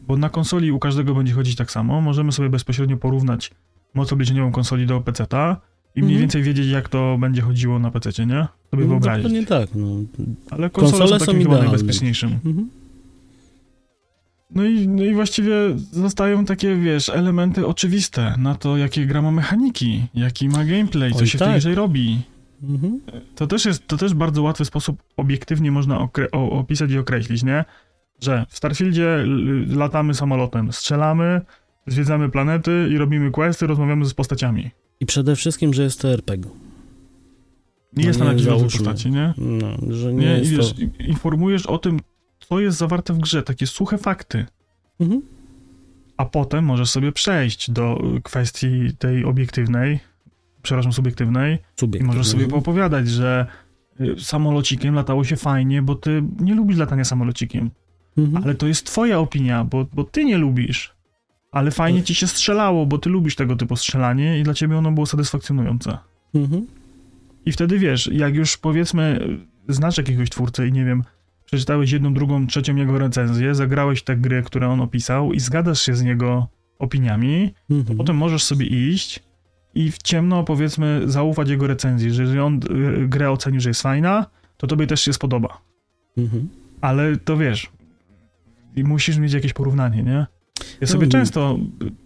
Bo 0.06 0.16
na 0.16 0.28
konsoli 0.28 0.72
u 0.72 0.78
każdego 0.78 1.14
będzie 1.14 1.32
chodzić 1.32 1.56
tak 1.56 1.70
samo. 1.70 2.00
Możemy 2.00 2.32
sobie 2.32 2.48
bezpośrednio 2.48 2.96
porównać 2.96 3.50
moc 3.94 4.12
obliczeniową 4.12 4.52
konsoli 4.52 4.87
do 4.87 5.00
PC-ta 5.00 5.61
i 5.94 6.00
mniej 6.00 6.14
mhm. 6.14 6.20
więcej 6.20 6.42
wiedzieć, 6.42 6.66
jak 6.66 6.88
to 6.88 7.16
będzie 7.20 7.42
chodziło 7.42 7.78
na 7.78 7.90
PC, 7.90 8.26
nie? 8.26 8.46
Sobie 8.70 8.85
no, 8.85 8.88
wyobrazić. 8.88 9.26
To 9.26 9.32
nie 9.32 9.46
tak, 9.46 9.68
no. 9.74 9.87
Ale 10.50 10.70
konsole, 10.70 10.98
konsole 10.98 11.20
są, 11.20 11.26
są 11.26 11.38
chyba 11.38 11.59
najbezpieczniejszym. 11.59 12.32
Mhm. 12.44 12.68
No 14.50 14.64
i, 14.64 14.88
no 14.88 15.04
i 15.04 15.14
właściwie 15.14 15.54
zostają 15.92 16.44
takie, 16.44 16.76
wiesz, 16.76 17.09
elementy 17.09 17.66
oczywiste 17.66 18.35
na 18.38 18.54
to, 18.54 18.76
jakie 18.76 19.06
gra 19.06 19.22
ma 19.22 19.30
mechaniki, 19.30 20.06
jaki 20.14 20.48
ma 20.48 20.64
gameplay, 20.64 21.12
co 21.12 21.18
Oj, 21.18 21.26
się 21.26 21.38
tak. 21.38 21.48
w 21.48 21.50
tej 21.50 21.54
tak. 21.54 21.62
grze 21.62 21.74
robi. 21.74 22.22
Mhm. 22.62 23.01
To, 23.35 23.47
też 23.47 23.64
jest, 23.64 23.87
to 23.87 23.97
też 23.97 24.14
bardzo 24.14 24.42
łatwy 24.42 24.64
sposób 24.64 25.03
obiektywnie 25.16 25.71
można 25.71 25.99
okre- 25.99 26.29
opisać 26.33 26.90
i 26.90 26.99
określić, 26.99 27.42
nie? 27.42 27.64
Że 28.21 28.47
w 28.49 28.57
Starfieldzie 28.57 29.25
latamy 29.69 30.14
samolotem, 30.14 30.73
strzelamy, 30.73 31.40
zwiedzamy 31.87 32.29
planety 32.29 32.88
i 32.90 32.99
robimy 32.99 33.31
questy, 33.31 33.66
rozmawiamy 33.66 34.05
z 34.05 34.14
postaciami. 34.14 34.71
I 35.01 35.07
przede 35.07 35.37
wszystkim, 35.37 35.75
że 35.75 35.83
jest 35.83 36.01
to 36.01 36.09
RPG. 36.09 36.51
Nie 37.92 38.03
no 38.03 38.09
jest 38.09 38.19
tam 38.19 38.29
jakieś 38.29 38.47
postaci, 38.47 39.11
nie? 39.11 39.35
No, 39.38 39.95
że 39.95 40.12
nie, 40.14 40.27
nie 40.27 40.38
jest 40.38 40.51
wiesz, 40.51 40.73
to... 40.73 41.03
informujesz 41.03 41.66
o 41.66 41.79
tym, 41.79 42.01
co 42.49 42.61
jest 42.61 42.79
zawarte 42.79 43.12
w 43.12 43.19
grze, 43.19 43.42
takie 43.42 43.66
suche 43.66 43.99
fakty. 43.99 44.47
Mhm. 45.01 45.23
A 46.16 46.25
potem 46.25 46.64
możesz 46.64 46.90
sobie 46.90 47.12
przejść 47.12 47.71
do 47.71 48.03
kwestii 48.23 48.97
tej 48.99 49.25
obiektywnej, 49.25 50.01
przepraszam, 50.66 50.92
subiektywnej. 50.92 51.59
I 52.00 52.05
możesz 52.05 52.26
sobie 52.26 52.48
poopowiadać, 52.48 53.09
że 53.09 53.46
y, 54.00 54.14
samolocikiem 54.18 54.94
latało 54.94 55.24
się 55.24 55.37
fajnie, 55.37 55.83
bo 55.83 55.94
ty 55.94 56.22
nie 56.40 56.55
lubisz 56.55 56.76
latania 56.76 57.05
samolocikiem. 57.05 57.70
Mhm. 58.18 58.44
Ale 58.44 58.55
to 58.55 58.66
jest 58.66 58.87
twoja 58.87 59.18
opinia, 59.18 59.64
bo, 59.64 59.87
bo 59.92 60.05
ty 60.05 60.24
nie 60.24 60.38
lubisz. 60.38 60.96
Ale 61.52 61.70
fajnie 61.70 62.02
ci 62.02 62.14
się 62.14 62.26
strzelało, 62.26 62.87
bo 62.87 62.98
ty 62.98 63.11
lubisz 63.11 63.37
tego 63.37 63.57
typu 63.57 63.76
strzelanie 63.76 64.38
i 64.38 64.42
dla 64.42 64.55
ciebie 64.55 64.79
ono 64.79 64.92
było 64.92 65.07
satysfakcjonujące. 65.07 65.98
Mhm. 66.35 66.66
I 67.46 67.52
wtedy 67.52 67.79
wiesz, 67.79 68.11
jak 68.12 68.35
już 68.35 68.57
powiedzmy 68.57 69.29
znasz 69.68 69.98
jakiegoś 69.98 70.31
twórcę 70.31 70.68
i 70.68 70.72
nie 70.72 70.85
wiem, 70.85 71.05
przeczytałeś 71.44 71.90
jedną, 71.90 72.14
drugą, 72.14 72.46
trzecią 72.46 72.76
jego 72.76 72.98
recenzję, 72.98 73.55
zagrałeś 73.55 74.02
te 74.02 74.16
gry, 74.16 74.42
które 74.42 74.68
on 74.68 74.81
opisał 74.81 75.33
i 75.33 75.40
zgadasz 75.40 75.83
się 75.83 75.94
z 75.94 76.00
jego 76.00 76.48
opiniami, 76.79 77.55
mhm. 77.70 77.87
to 77.87 77.94
potem 77.94 78.16
możesz 78.16 78.42
sobie 78.42 78.66
iść 78.66 79.22
i 79.77 79.91
w 79.91 80.03
ciemno, 80.03 80.45
powiedzmy, 80.45 81.03
zaufać 81.07 81.49
jego 81.49 81.67
recenzji, 81.67 82.11
że 82.11 82.23
jeżeli 82.23 82.41
on 82.41 82.61
y, 83.03 83.09
grę 83.09 83.31
ocenił, 83.31 83.61
że 83.61 83.71
jest 83.71 83.83
fajna, 83.83 84.27
to 84.57 84.67
tobie 84.67 84.87
też 84.87 85.01
się 85.01 85.12
spodoba. 85.12 85.61
Mhm. 86.19 86.49
Ale 86.81 87.17
to 87.17 87.37
wiesz, 87.37 87.71
i 88.77 88.85
musisz 88.85 89.19
mieć 89.19 89.33
jakieś 89.33 89.53
porównanie, 89.53 90.03
nie? 90.03 90.27
Ja 90.81 90.87
sobie 90.87 91.07
no, 91.07 91.12
często, 91.12 91.59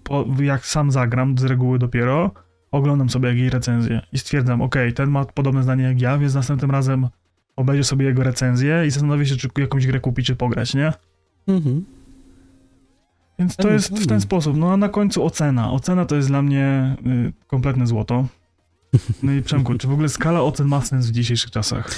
po, 0.02 0.26
jak 0.42 0.66
sam 0.66 0.90
zagram, 0.90 1.38
z 1.38 1.44
reguły 1.44 1.78
dopiero, 1.78 2.30
oglądam 2.70 3.10
sobie 3.10 3.34
jej 3.34 3.50
recenzję 3.50 4.00
i 4.12 4.18
stwierdzam, 4.18 4.62
ok, 4.62 4.76
ten 4.94 5.10
ma 5.10 5.24
podobne 5.24 5.62
zdanie 5.62 5.84
jak 5.84 6.00
ja, 6.00 6.18
więc 6.18 6.34
następnym 6.34 6.70
razem 6.70 7.08
obejrzę 7.56 7.84
sobie 7.84 8.06
jego 8.06 8.22
recenzję 8.22 8.86
i 8.86 8.90
zastanowię 8.90 9.26
się, 9.26 9.36
czy 9.36 9.48
jakąś 9.58 9.86
grę 9.86 10.00
kupić, 10.00 10.26
czy 10.26 10.36
pograć, 10.36 10.74
nie? 10.74 10.92
Mhm. 11.48 11.84
Więc 13.40 13.56
to 13.56 13.70
jest 13.70 13.98
w 13.98 14.06
ten 14.06 14.20
sposób. 14.20 14.56
No 14.56 14.72
a 14.72 14.76
na 14.76 14.88
końcu 14.88 15.24
ocena. 15.24 15.72
Ocena 15.72 16.04
to 16.04 16.16
jest 16.16 16.28
dla 16.28 16.42
mnie 16.42 16.96
y, 17.06 17.32
kompletne 17.46 17.86
złoto. 17.86 18.24
No 19.22 19.32
i 19.32 19.42
Przemku, 19.42 19.74
czy 19.74 19.88
w 19.88 19.92
ogóle 19.92 20.08
skala 20.08 20.42
ocen 20.42 20.66
ma 20.66 20.80
sens 20.80 21.06
w 21.06 21.12
dzisiejszych 21.12 21.50
czasach? 21.50 21.94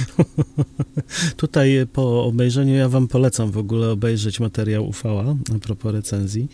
Tutaj 1.36 1.86
po 1.92 2.24
obejrzeniu 2.24 2.74
ja 2.74 2.88
wam 2.88 3.08
polecam 3.08 3.50
w 3.50 3.58
ogóle 3.58 3.90
obejrzeć 3.90 4.40
materiał 4.40 4.88
Ufała 4.88 5.36
a 5.54 5.58
propos 5.58 5.92
recenzji, 5.92 6.48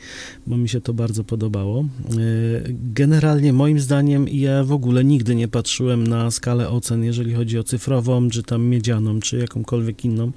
bo 0.46 0.57
mi 0.57 0.68
się 0.68 0.81
to 0.81 0.94
bardzo 0.94 1.24
podobało. 1.24 1.85
Yy, 2.11 2.77
Generalnie 2.94 3.53
moim 3.53 3.81
zdaniem 3.81 4.29
ja 4.29 4.64
w 4.64 4.72
ogóle 4.72 5.05
nigdy 5.05 5.35
nie 5.35 5.48
patrzyłem 5.48 6.07
na 6.07 6.31
skalę 6.31 6.68
ocen, 6.68 7.05
jeżeli 7.05 7.35
chodzi 7.35 7.59
o 7.59 7.64
cyfrową, 7.64 8.31
czy 8.31 8.42
tam 8.42 8.64
miedzianą, 8.64 9.20
czy 9.20 9.38
jakąkolwiek 9.38 10.05
inną, 10.05 10.33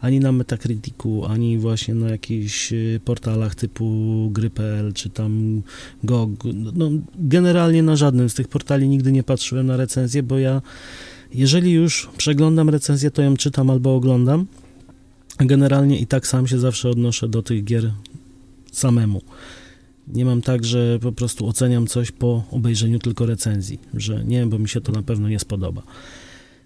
ani 0.00 0.20
na 0.20 0.32
Metacriticu, 0.32 1.24
ani 1.26 1.58
właśnie 1.58 1.94
na 1.94 2.08
jakichś 2.08 2.72
yy, 2.72 3.00
portalach 3.04 3.54
typu 3.54 4.28
gry.pl, 4.32 4.92
czy 4.92 5.10
tam 5.10 5.62
GOG. 6.04 6.30
No, 6.74 6.90
generalnie 7.14 7.82
na 7.82 7.96
żadnym 7.96 8.30
z 8.30 8.34
tych 8.34 8.48
portali 8.48 8.88
nigdy 8.88 9.12
nie 9.12 9.22
patrzyłem 9.22 9.66
na 9.66 9.76
recenzję, 9.76 10.22
bo 10.22 10.38
ja 10.38 10.62
jeżeli 11.34 11.72
już 11.72 12.08
przeglądam 12.16 12.68
recenzję, 12.68 13.10
to 13.10 13.22
ją 13.22 13.36
czytam 13.36 13.70
albo 13.70 13.94
oglądam. 13.94 14.46
Generalnie 15.38 15.98
i 15.98 16.06
tak 16.06 16.26
sam 16.26 16.46
się 16.46 16.58
zawsze 16.58 16.88
odnoszę 16.88 17.28
do 17.28 17.42
tych 17.42 17.64
gier 17.64 17.92
samemu. 18.72 19.20
Nie 20.08 20.24
mam 20.24 20.42
tak, 20.42 20.64
że 20.64 20.98
po 20.98 21.12
prostu 21.12 21.46
oceniam 21.46 21.86
coś 21.86 22.10
po 22.10 22.44
obejrzeniu 22.50 22.98
tylko 22.98 23.26
recenzji, 23.26 23.78
że 23.94 24.24
nie, 24.24 24.46
bo 24.46 24.58
mi 24.58 24.68
się 24.68 24.80
to 24.80 24.92
na 24.92 25.02
pewno 25.02 25.28
nie 25.28 25.38
spodoba. 25.38 25.82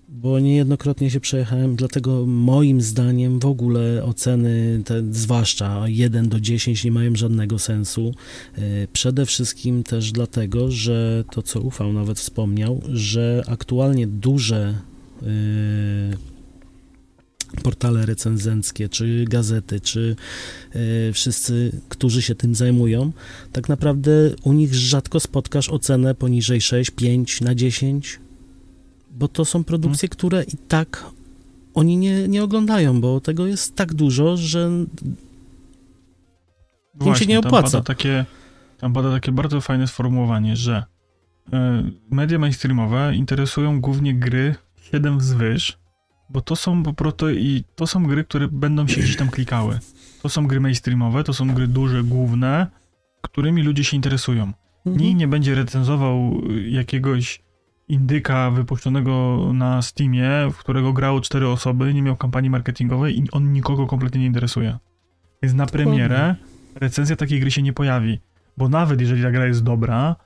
Bo 0.09 0.41
niejednokrotnie 0.41 1.11
się 1.11 1.21
przejechałem, 1.21 1.77
dlatego 1.77 2.27
moim 2.27 2.81
zdaniem 2.81 3.41
w 3.41 3.47
ogóle 3.47 4.05
oceny, 4.05 4.83
te, 4.85 5.03
zwłaszcza 5.11 5.89
1 5.89 6.29
do 6.29 6.41
10, 6.41 6.85
nie 6.85 6.93
mają 6.93 7.17
żadnego 7.17 7.59
sensu. 7.59 8.15
Yy, 8.59 8.63
Przede 8.93 9.27
wszystkim 9.27 9.83
też 9.83 10.13
dlatego, 10.13 10.71
że 10.71 11.25
to 11.31 11.43
co 11.43 11.61
Ufał 11.61 11.93
nawet 11.93 12.19
wspomniał, 12.19 12.81
że 12.93 13.43
aktualnie 13.47 14.07
duże 14.07 14.75
yy, 15.23 15.29
portale 17.63 18.07
recenzenckie, 18.07 18.89
czy 18.89 19.25
gazety, 19.29 19.81
czy 19.81 20.17
yy, 20.75 21.13
wszyscy, 21.13 21.81
którzy 21.89 22.23
się 22.23 22.35
tym 22.35 22.55
zajmują, 22.55 23.13
tak 23.53 23.69
naprawdę 23.69 24.11
u 24.43 24.53
nich 24.53 24.75
rzadko 24.75 25.21
spotkasz 25.21 25.69
ocenę 25.69 26.15
poniżej 26.15 26.61
6, 26.61 26.91
5 26.91 27.41
na 27.41 27.55
10, 27.55 28.21
bo 29.15 29.29
to 29.29 29.45
są 29.45 29.65
produkcje, 29.65 30.09
które 30.09 30.43
i 30.43 30.57
tak 30.69 31.05
oni 31.75 31.97
nie, 31.97 32.29
nie 32.29 32.45
oglądają, 32.45 33.01
bo 33.01 33.21
tego 33.21 33.47
jest 33.47 33.77
tak 33.77 33.95
dużo, 33.95 34.37
że 34.37 34.71
Właśnie, 36.95 37.27
nie 37.27 37.41
Tam 37.41 37.47
opłaca. 37.47 37.71
pada, 37.71 37.85
takie, 37.85 38.25
tam 38.79 38.93
pada 38.93 39.11
takie 39.11 39.33
bardzo 39.33 39.61
fajne 39.61 39.87
sformułowanie, 39.87 40.57
że 40.57 40.85
y, 41.49 41.51
media 42.11 42.39
mainstreamowe 42.39 43.13
interesują 43.17 43.81
głównie 43.81 44.15
gry 44.15 44.55
7 44.83 45.19
wzwyż, 45.19 45.79
bo 46.31 46.41
to 46.41 46.57
są 46.57 46.83
po 46.83 46.93
prostu 46.93 47.31
i 47.31 47.65
to 47.75 47.87
są 47.87 48.07
gry, 48.07 48.25
które 48.25 48.49
będą 48.49 48.89
się 48.89 49.01
gdzieś 49.01 49.17
tam 49.17 49.29
klikały. 49.29 49.79
To 50.23 50.29
są 50.29 50.47
gry 50.47 50.61
mainstreamowe, 50.61 51.25
to 51.25 51.35
są 51.35 51.55
gry 51.55 51.69
duże, 51.69 52.03
główne, 52.03 52.67
którymi 53.23 53.63
ludzie 53.63 53.85
się 53.85 53.97
interesują. 53.97 54.53
Nikt 54.87 55.19
nie 55.19 55.29
będzie 55.29 55.55
recenzował 55.55 56.43
jakiegoś 56.69 57.44
indyka 57.89 58.51
wypuszczonego 58.51 59.41
na 59.55 59.83
Steamie, 59.83 60.31
w 60.53 60.57
którego 60.57 60.93
grało 60.93 61.21
cztery 61.21 61.49
osoby, 61.49 61.95
nie 61.95 62.03
miał 62.03 62.17
kampanii 62.17 62.51
marketingowej 62.51 63.19
i 63.19 63.31
on 63.31 63.53
nikogo 63.53 63.87
kompletnie 63.87 64.21
nie 64.21 64.27
interesuje. 64.27 64.79
Więc 65.43 65.55
na 65.55 65.67
premierę 65.67 66.37
recenzja 66.75 67.17
takiej 67.17 67.41
gry 67.41 67.51
się 67.51 67.63
nie 67.63 67.73
pojawi, 67.73 68.21
bo 68.57 68.69
nawet 68.69 69.01
jeżeli 69.01 69.23
ta 69.23 69.31
gra 69.31 69.47
jest 69.47 69.63
dobra, 69.63 70.17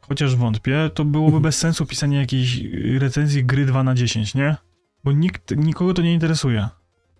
chociaż 0.00 0.36
wątpię, 0.36 0.90
to 0.94 1.04
byłoby 1.04 1.40
bez 1.40 1.58
sensu 1.58 1.86
pisanie 1.86 2.16
jakiejś 2.16 2.62
recenzji 2.98 3.44
gry 3.44 3.66
2 3.66 3.84
na 3.84 3.94
10, 3.94 4.34
nie? 4.34 4.56
Bo 5.04 5.12
nikt, 5.12 5.56
nikogo 5.56 5.94
to 5.94 6.02
nie 6.02 6.14
interesuje. 6.14 6.68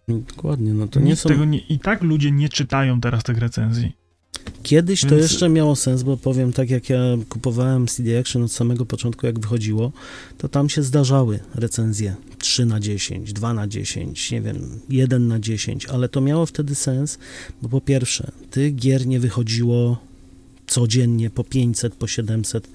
Dokładnie, 0.09 0.75
no 0.75 0.89
to 0.89 1.01
nie 1.01 1.07
Nikt 1.07 1.19
są... 1.19 1.29
tego 1.29 1.45
nie, 1.45 1.59
I 1.59 1.79
tak 1.79 2.03
ludzie 2.03 2.31
nie 2.31 2.49
czytają 2.49 3.01
teraz 3.01 3.23
tych 3.23 3.39
recenzji. 3.39 3.97
Kiedyś 4.69 5.01
to 5.01 5.09
Więc- 5.09 5.23
jeszcze 5.23 5.49
miało 5.49 5.77
sens, 5.77 6.03
bo 6.03 6.17
powiem 6.17 6.53
tak, 6.53 6.71
jak 6.71 6.89
ja 6.91 7.01
kupowałem 7.29 7.87
CD 7.87 8.19
Action 8.21 8.43
od 8.43 8.53
samego 8.53 8.87
początku, 8.87 9.27
jak 9.27 9.39
wychodziło, 9.41 9.93
to 10.39 10.49
tam 10.49 10.69
się 10.69 10.83
zdarzały 10.83 11.39
recenzje 11.55 12.15
3 12.39 12.67
na 12.67 12.81
10, 12.81 13.33
2 13.33 13.55
na 13.55 13.67
10, 13.69 14.31
nie 14.31 14.41
wiem, 14.41 14.81
1 14.89 15.29
na 15.29 15.41
10, 15.41 15.87
ale 15.87 16.09
to 16.09 16.21
miało 16.21 16.47
wtedy 16.47 16.75
sens, 16.75 17.19
bo 17.63 17.69
po 17.69 17.81
pierwsze, 17.81 18.31
tych 18.51 18.75
gier 18.77 19.07
nie 19.07 19.21
wychodziło 19.21 19.99
codziennie 20.67 21.31
po 21.31 21.45
500, 21.45 21.95
po 21.95 22.07
700 22.07 22.69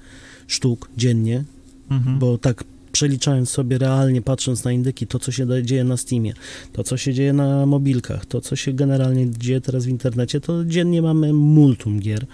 sztuk 0.46 0.88
dziennie, 0.96 1.44
Mhm. 1.90 2.18
bo 2.18 2.38
tak 2.38 2.64
przeliczając 2.94 3.50
sobie 3.50 3.78
realnie, 3.78 4.22
patrząc 4.22 4.64
na 4.64 4.72
indyki, 4.72 5.06
to 5.06 5.18
co 5.18 5.32
się 5.32 5.46
dzieje 5.62 5.84
na 5.84 5.96
Steamie, 5.96 6.32
to 6.72 6.84
co 6.84 6.96
się 6.96 7.14
dzieje 7.14 7.32
na 7.32 7.66
mobilkach, 7.66 8.26
to 8.26 8.40
co 8.40 8.56
się 8.56 8.72
generalnie 8.72 9.30
dzieje 9.30 9.60
teraz 9.60 9.84
w 9.84 9.88
internecie, 9.88 10.40
to 10.40 10.64
dziennie 10.64 11.02
mamy 11.02 11.32
multum 11.32 12.00
gier. 12.00 12.26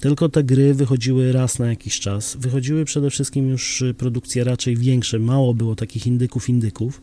Tylko 0.00 0.28
te 0.28 0.44
gry 0.44 0.74
wychodziły 0.74 1.32
raz 1.32 1.58
na 1.58 1.66
jakiś 1.66 2.00
czas. 2.00 2.36
Wychodziły 2.36 2.84
przede 2.84 3.10
wszystkim 3.10 3.48
już 3.48 3.82
y, 3.82 3.94
produkcje 3.94 4.44
raczej 4.44 4.76
większe, 4.76 5.18
mało 5.18 5.54
było 5.54 5.74
takich 5.74 6.06
indyków, 6.06 6.48
indyków. 6.48 7.02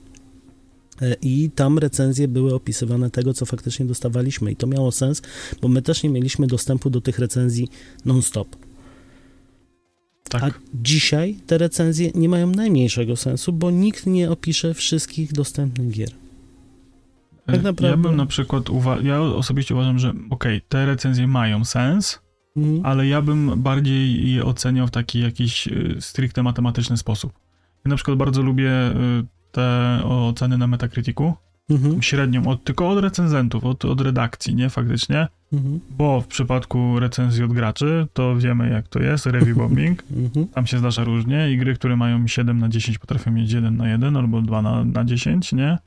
E, 1.01 1.15
I 1.21 1.49
tam 1.55 1.77
recenzje 1.77 2.27
były 2.27 2.53
opisywane 2.53 3.09
tego, 3.09 3.33
co 3.33 3.45
faktycznie 3.45 3.85
dostawaliśmy, 3.85 4.51
i 4.51 4.55
to 4.55 4.67
miało 4.67 4.91
sens, 4.91 5.21
bo 5.61 5.67
my 5.67 5.81
też 5.81 6.03
nie 6.03 6.09
mieliśmy 6.09 6.47
dostępu 6.47 6.89
do 6.89 7.01
tych 7.01 7.19
recenzji 7.19 7.67
non-stop. 8.05 8.64
Tak. 10.29 10.43
A 10.43 10.51
dzisiaj 10.73 11.35
te 11.47 11.57
recenzje 11.57 12.11
nie 12.15 12.29
mają 12.29 12.47
najmniejszego 12.47 13.15
sensu, 13.15 13.53
bo 13.53 13.71
nikt 13.71 14.05
nie 14.05 14.31
opisze 14.31 14.73
wszystkich 14.73 15.33
dostępnych 15.33 15.91
gier. 15.91 16.09
tak 17.45 17.55
Y, 17.55 17.57
Ja 17.57 17.63
naprawdę- 17.63 17.97
bym 17.97 18.15
na 18.15 18.25
przykład, 18.25 18.69
uwa- 18.69 19.01
ja 19.03 19.21
osobiście 19.21 19.73
uważam, 19.75 19.99
że 19.99 20.13
okej, 20.29 20.61
te 20.69 20.85
recenzje 20.85 21.27
mają 21.27 21.65
sens, 21.65 22.19
Mhm. 22.57 22.85
ale 22.85 23.07
ja 23.07 23.21
bym 23.21 23.51
bardziej 23.61 24.31
je 24.33 24.45
oceniał 24.45 24.87
w 24.87 24.91
taki 24.91 25.19
jakiś 25.19 25.67
y, 25.67 25.95
stricte 25.99 26.43
matematyczny 26.43 26.97
sposób. 26.97 27.33
Ja 27.85 27.89
na 27.89 27.95
przykład 27.95 28.17
bardzo 28.17 28.41
lubię 28.41 28.71
y, 28.71 28.93
te 29.51 29.99
oceny 30.05 30.57
na 30.57 30.67
Metacriticu, 30.67 31.33
Mhm. 31.69 32.01
średnią, 32.01 32.47
od, 32.47 32.63
tylko 32.63 32.89
od 32.89 32.99
recenzentów, 33.03 33.65
od, 33.65 33.85
od 33.85 34.01
redakcji, 34.01 34.55
nie 34.55 34.69
faktycznie, 34.69 35.27
Mhm. 35.55 35.79
bo 35.97 36.21
w 36.21 36.27
przypadku 36.27 36.99
recenzji 36.99 37.43
od 37.43 37.53
graczy, 37.53 38.07
to 38.13 38.35
wiemy 38.35 38.69
jak 38.69 38.87
to 38.87 38.99
jest, 38.99 39.25
review 39.25 39.57
bombing, 39.61 40.03
Mhm. 40.17 40.47
tam 40.47 40.67
się 40.67 40.77
zdarza 40.77 41.03
różnie 41.03 41.51
i 41.51 41.57
gry, 41.57 41.73
które 41.75 41.95
mają 41.95 42.27
7 42.27 42.59
na 42.59 42.69
10 42.69 42.97
potrafią 42.97 43.31
mieć 43.31 43.51
1 43.51 43.77
na 43.77 43.89
1 43.89 44.17
albo 44.17 44.41
2 44.41 44.61
na, 44.61 44.83
na 44.85 45.05
10, 45.05 45.53
nie? 45.53 45.77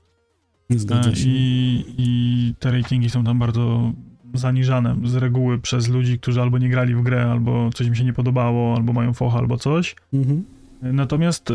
Zgadza 0.70 1.10
E, 1.10 1.16
się. 1.16 1.28
I, 1.28 1.84
I 1.98 2.54
te 2.58 2.72
ratingi 2.72 3.10
są 3.10 3.24
tam 3.24 3.38
bardzo 3.38 3.92
zaniżane 4.34 4.96
z 5.04 5.14
reguły 5.14 5.58
przez 5.58 5.88
ludzi, 5.88 6.18
którzy 6.18 6.42
albo 6.42 6.58
nie 6.58 6.68
grali 6.68 6.94
w 6.94 7.02
grę, 7.02 7.30
albo 7.32 7.70
coś 7.74 7.86
im 7.86 7.94
się 7.94 8.04
nie 8.04 8.12
podobało, 8.12 8.76
albo 8.76 8.92
mają 8.92 9.12
focha, 9.12 9.38
albo 9.38 9.56
coś. 9.56 9.96
Mhm. 10.14 10.44
Natomiast 10.82 11.50
e, 11.50 11.54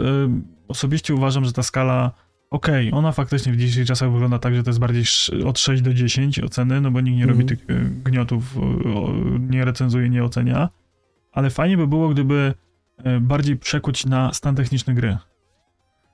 osobiście 0.67 1.15
uważam, 1.15 1.45
że 1.45 1.54
ta 1.54 1.63
skala, 1.63 2.12
okej, 2.54 2.92
ona 2.94 3.12
faktycznie 3.12 3.54
w 3.54 3.56
dzisiejszych 3.58 3.88
czasach 3.88 4.12
wygląda 4.12 4.39
tak, 4.39 4.56
że 4.56 4.63
to 4.63 4.70
jest 4.70 4.80
bardziej 4.80 5.04
od 5.46 5.60
6 5.60 5.82
do 5.82 5.94
10 5.94 6.39
oceny, 6.39 6.82
no 6.82 6.92
bo 6.92 7.02
nikt 7.02 7.18
nie 7.18 7.26
robi 7.26 7.42
Mhm. 7.42 7.58
tych 7.58 7.76
e, 7.78 7.89
gniotów, 8.10 8.58
o, 8.96 9.13
nie 9.39 9.66
recenzuje, 9.66 10.10
nie 10.10 10.24
ocenia. 10.24 10.70
Ale 11.32 11.50
fajnie 11.50 11.78
by 11.78 11.88
było, 11.88 12.10
gdyby 12.10 12.54
e, 13.04 13.20
bardziej 13.20 13.58
przekuć 13.58 14.06
na 14.06 14.34
stan 14.34 14.56
techniczny 14.56 14.94
gry 14.94 15.18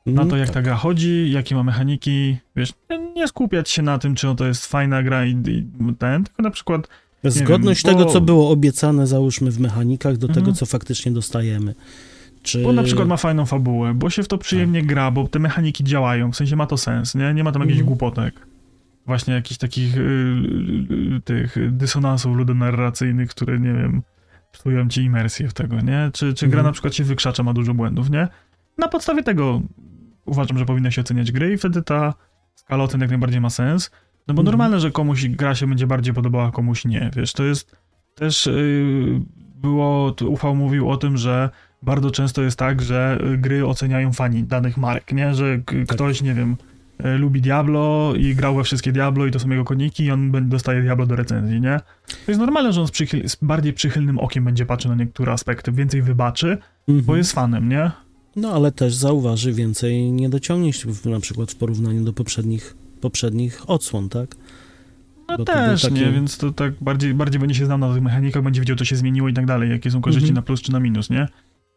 na 0.06 0.12
Mhm. 0.12 0.30
to, 0.30 0.38
jak 0.38 0.48
Tak. 0.48 0.54
ta 0.54 0.62
gra 0.62 0.76
chodzi, 0.76 1.32
jakie 1.32 1.56
ma 1.56 1.64
mechaniki, 1.64 2.38
wiesz, 2.56 2.74
nie 3.16 3.28
skupiać 3.28 3.70
się 3.70 3.82
na 3.82 3.98
tym, 3.98 4.16
czy 4.16 4.36
to 4.36 4.46
jest 4.46 4.66
fajna 4.66 5.04
gra 5.04 5.26
i, 5.26 5.32
i 5.32 5.66
ten, 6.00 6.24
tylko 6.24 6.44
na 6.44 6.50
przykład, 6.52 6.88
Zgodność 7.24 7.84
wiem, 7.86 7.94
bo- 7.94 8.00
tego, 8.00 8.12
co 8.14 8.22
było 8.22 8.50
obiecane, 8.52 9.08
załóżmy 9.08 9.52
w 9.52 9.60
mechanikach, 9.60 10.18
do 10.18 10.28
Mhm. 10.28 10.46
tego, 10.46 10.58
co 10.58 10.66
faktycznie 10.66 11.12
dostajemy. 11.12 11.76
Czy... 12.44 12.64
bo 12.64 12.74
na 12.74 12.84
przykład 12.84 13.08
ma 13.08 13.18
fajną 13.18 13.46
fabułę, 13.46 13.94
bo 13.94 14.10
się 14.10 14.24
w 14.24 14.28
to 14.28 14.38
przyjemnie 14.38 14.84
gra, 14.84 15.12
bo 15.12 15.28
te 15.28 15.40
mechaniki 15.40 15.84
działają, 15.84 16.32
w 16.32 16.36
sensie 16.36 16.56
ma 16.56 16.66
to 16.66 16.78
sens, 16.78 17.16
nie? 17.16 17.34
Nie 17.34 17.44
ma 17.44 17.52
tam 17.52 17.62
jakichś 17.62 17.80
Mhm. 17.80 17.88
głupotek. 17.88 18.48
Właśnie 19.06 19.34
jakichś 19.34 19.58
takich 19.58 19.98
y, 19.98 20.00
y, 20.00 21.16
y, 21.16 21.22
tych 21.22 21.72
dysonansów 21.72 22.36
ludonarracyjnych, 22.38 23.30
które, 23.30 23.60
nie 23.60 23.74
wiem, 23.74 24.02
psują 24.52 24.88
ci 24.90 25.02
imersję 25.04 25.48
w 25.48 25.54
tego, 25.54 25.82
nie? 25.82 26.10
Czy, 26.14 26.34
czy 26.34 26.48
gra 26.48 26.60
Mhm. 26.60 26.66
na 26.66 26.72
przykład 26.72 26.96
się 26.96 27.04
wykrzacza, 27.04 27.44
ma 27.44 27.54
dużo 27.54 27.74
błędów, 27.74 28.10
nie? 28.10 28.28
Na 28.78 28.88
podstawie 28.88 29.24
tego 29.24 29.62
uważam, 30.26 30.58
że 30.58 30.66
powinno 30.66 30.92
się 30.92 31.02
oceniać 31.02 31.32
gry 31.32 31.54
i 31.54 31.58
wtedy 31.58 31.82
ta 31.82 32.14
skala 32.56 32.84
ocen 32.84 33.02
jak 33.02 33.10
najbardziej 33.10 33.42
ma 33.42 33.50
sens. 33.50 33.92
No 34.28 34.34
bo 34.34 34.42
Mhm. 34.42 34.46
normalne, 34.46 34.80
że 34.80 34.92
komuś 34.92 35.28
gra 35.28 35.56
się 35.56 35.68
będzie 35.68 35.88
bardziej 35.88 36.14
podobała, 36.14 36.52
komuś 36.52 36.86
nie, 36.86 37.12
wiesz, 37.16 37.34
to 37.34 37.44
jest 37.44 37.76
też 38.16 38.46
yy, 38.46 39.22
było, 39.56 40.16
Ufał 40.28 40.56
mówił 40.56 40.90
o 40.90 40.98
tym, 40.98 41.18
że 41.18 41.50
bardzo 41.84 42.12
często 42.12 42.42
jest 42.42 42.58
tak, 42.60 42.82
że 42.82 43.20
y, 43.34 43.38
gry 43.38 43.66
oceniają 43.68 44.14
fani 44.14 44.44
danych 44.44 44.78
marek, 44.78 45.12
nie? 45.12 45.34
Że 45.36 45.60
Tak. 45.66 45.76
ktoś, 45.88 46.22
nie 46.22 46.34
wiem, 46.34 46.56
y, 47.06 47.18
lubi 47.18 47.42
Diablo 47.42 48.14
i 48.18 48.36
grał 48.36 48.56
we 48.56 48.64
wszystkie 48.64 48.92
Diablo 48.92 49.26
i 49.26 49.32
to 49.32 49.40
są 49.40 49.50
jego 49.50 49.64
koniki 49.64 50.04
i 50.04 50.12
on 50.12 50.50
dostaje 50.50 50.82
Diablo 50.82 51.06
do 51.06 51.16
recenzji, 51.16 51.62
nie? 51.62 51.80
To 52.26 52.32
jest 52.32 52.40
normalne, 52.42 52.74
że 52.74 52.82
on 52.82 52.88
z, 52.88 52.92
przychyl- 52.92 53.28
z 53.30 53.36
bardziej 53.42 53.74
przychylnym 53.74 54.20
okiem 54.20 54.44
będzie 54.46 54.66
patrzył 54.66 54.92
na 54.92 54.98
niektóre 55.04 55.34
aspekty, 55.34 55.72
więcej 55.72 56.02
wybaczy, 56.02 56.58
bo 56.88 56.94
Mhm. 56.94 57.18
jest 57.18 57.32
fanem, 57.34 57.70
nie? 57.70 57.92
No 58.36 58.52
ale 58.54 58.72
też 58.72 58.96
zauważy 58.96 59.54
więcej 59.54 60.12
niedociągnięć, 60.12 60.86
na 61.06 61.20
przykład 61.20 61.52
w 61.52 61.56
porównaniu 61.56 62.04
do 62.04 62.14
poprzednich, 62.14 62.76
poprzednich 63.02 63.70
odsłon, 63.70 64.10
tak? 64.10 64.36
No 65.30 65.38
Bo 65.38 65.46
też, 65.46 65.92
nie? 65.92 66.12
Więc 66.12 66.38
to 66.38 66.52
tak 66.52 66.74
bardziej, 66.82 67.14
bardziej 67.14 67.40
będzie 67.40 67.56
się 67.56 67.66
znał 67.66 67.78
na 67.78 67.94
tych 67.94 68.04
mechanikach, 68.04 68.44
będzie 68.44 68.62
wiedział, 68.62 68.76
co 68.78 68.86
się 68.86 68.96
zmieniło 68.96 69.30
i 69.30 69.34
tak 69.34 69.46
dalej, 69.46 69.70
jakie 69.70 69.92
są 69.92 70.02
korzyści 70.02 70.30
Mhm. 70.30 70.36
na 70.36 70.42
plus 70.42 70.62
czy 70.62 70.72
na 70.72 70.80
minus, 70.80 71.10
nie? 71.10 71.28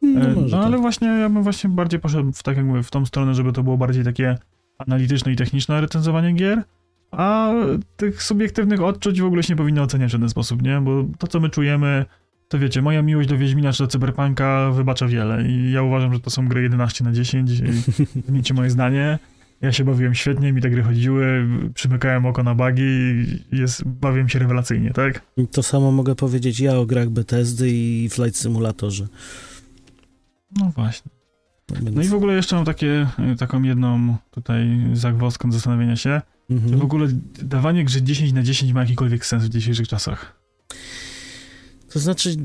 No, 0.03 0.21
E, 0.21 0.35
no 0.51 0.59
ale 0.59 0.73
tak. 0.73 0.81
właśnie 0.81 1.09
ja 1.09 1.29
bym 1.29 1.43
właśnie 1.43 1.71
bardziej 1.71 2.01
poszedł 2.01 2.33
w, 2.33 2.43
tak 2.43 2.57
jak 2.57 2.67
mówię, 2.67 2.83
w 2.83 2.91
tą 2.91 3.07
stronę, 3.07 3.35
żeby 3.35 3.53
to 3.53 3.63
było 3.63 3.77
bardziej 3.77 4.05
takie 4.05 4.39
analityczne 4.79 5.33
i 5.33 5.37
techniczne 5.37 5.81
recenzowanie 5.81 6.33
gier, 6.33 6.63
a 7.11 7.53
tych 7.97 8.23
subiektywnych 8.23 8.83
odczuć 8.83 9.21
w 9.21 9.25
ogóle 9.25 9.43
się 9.43 9.53
nie 9.53 9.57
powinno 9.57 9.83
oceniać 9.83 10.09
w 10.11 10.13
żaden 10.13 10.29
sposób, 10.29 10.63
nie? 10.63 10.81
Bo 10.81 11.05
to, 11.19 11.27
co 11.27 11.41
my 11.41 11.51
czujemy, 11.51 12.05
to 12.49 12.59
wiecie, 12.59 12.83
moja 12.83 13.03
miłość 13.03 13.29
do 13.29 13.39
Wiedźmina 13.39 13.73
czy 13.73 13.83
do 13.83 13.87
Cyberpunka 13.87 14.71
wybacza 14.71 15.07
wiele 15.07 15.49
i 15.49 15.73
ja 15.73 15.83
uważam, 15.83 16.15
że 16.15 16.21
to 16.21 16.31
są 16.31 16.49
gry 16.49 16.63
11 16.63 17.05
na 17.05 17.13
10 17.13 17.51
i 17.51 17.57
zmieńcie 18.29 18.55
moje 18.55 18.71
zdanie. 18.71 19.19
Ja 19.61 19.73
się 19.73 19.85
bawiłem 19.85 20.15
świetnie, 20.15 20.53
mi 20.53 20.63
te 20.63 20.71
gry 20.71 20.83
chodziły, 20.83 21.47
przymykałem 21.75 22.27
oko 22.27 22.43
na 22.43 22.55
bugi 22.55 22.83
i 22.83 23.27
jest, 23.53 23.85
bawiłem 23.85 24.29
się 24.29 24.39
rewelacyjnie, 24.39 24.91
tak? 24.91 25.23
To 25.51 25.63
samo 25.63 25.93
mogę 25.93 26.15
powiedzieć 26.15 26.61
ja 26.61 26.77
o 26.77 26.87
grach 26.87 27.09
Bethesdy 27.11 27.71
i 27.71 28.09
Flight 28.11 28.37
Simulatorze. 28.37 29.07
No 30.57 30.73
właśnie. 30.75 31.11
No, 31.71 31.77
więc, 31.83 31.97
No 31.97 32.03
i 32.03 32.09
w 32.09 32.15
ogóle 32.15 32.35
jeszcze 32.35 32.57
mam 32.57 32.65
takie, 32.65 33.07
y, 33.33 33.37
taką 33.37 33.63
jedną 33.63 34.17
tutaj 34.31 34.87
zagwozdkę 34.93 35.49
do 35.49 35.55
zastanowienia 35.55 35.97
się, 35.97 36.21
mhm. 36.51 36.73
czy 36.73 36.79
w 36.79 36.85
ogóle 36.85 37.09
dawanie 37.43 37.85
grze 37.85 38.03
10 38.03 38.33
na 38.33 38.43
10 38.43 38.73
ma 38.73 38.81
jakikolwiek 38.81 39.27
sens 39.27 39.45
w 39.45 39.49
dzisiejszych 39.49 39.89
czasach. 39.89 40.43
To 41.93 42.01
znaczy, 42.01 42.37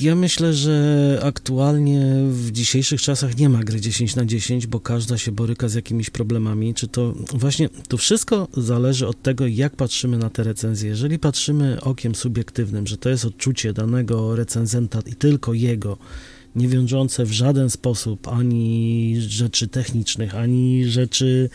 ja 0.00 0.14
myślę, 0.14 0.54
że 0.54 1.20
aktualnie 1.24 2.00
w 2.30 2.50
dzisiejszych 2.50 3.02
czasach 3.02 3.38
nie 3.38 3.48
ma 3.48 3.64
gry 3.64 3.80
10 3.80 4.16
na 4.16 4.24
10, 4.24 4.66
bo 4.66 4.80
każda 4.80 5.18
się 5.18 5.32
boryka 5.32 5.68
z 5.68 5.74
jakimiś 5.74 6.10
problemami. 6.10 6.74
Czy 6.74 6.88
to 6.88 7.14
właśnie 7.34 7.68
to 7.88 7.96
wszystko 7.96 8.48
zależy 8.56 9.08
od 9.08 9.22
tego, 9.22 9.46
jak 9.46 9.76
patrzymy 9.76 10.18
na 10.18 10.30
te 10.30 10.44
recenzje. 10.44 10.88
Jeżeli 10.88 11.18
patrzymy 11.18 11.80
okiem 11.80 12.14
subiektywnym, 12.14 12.86
że 12.86 12.96
to 12.96 13.08
jest 13.08 13.24
odczucie 13.24 13.72
danego 13.72 14.36
recenzenta 14.36 14.98
i 15.06 15.14
tylko 15.14 15.52
jego, 15.52 15.98
nie 16.56 16.68
wiążące 16.68 17.24
w 17.24 17.32
żaden 17.32 17.70
sposób 17.70 18.28
ani 18.28 19.14
rzeczy 19.18 19.68
technicznych, 19.68 20.34
ani 20.34 20.84
rzeczy 20.84 21.50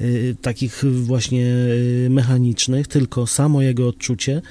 y, 0.00 0.36
takich 0.42 0.84
właśnie 1.02 1.46
y, 1.46 2.08
mechanicznych, 2.10 2.86
tylko 2.86 3.26
samo 3.26 3.62
jego 3.62 3.88
odczucie, 3.88 4.42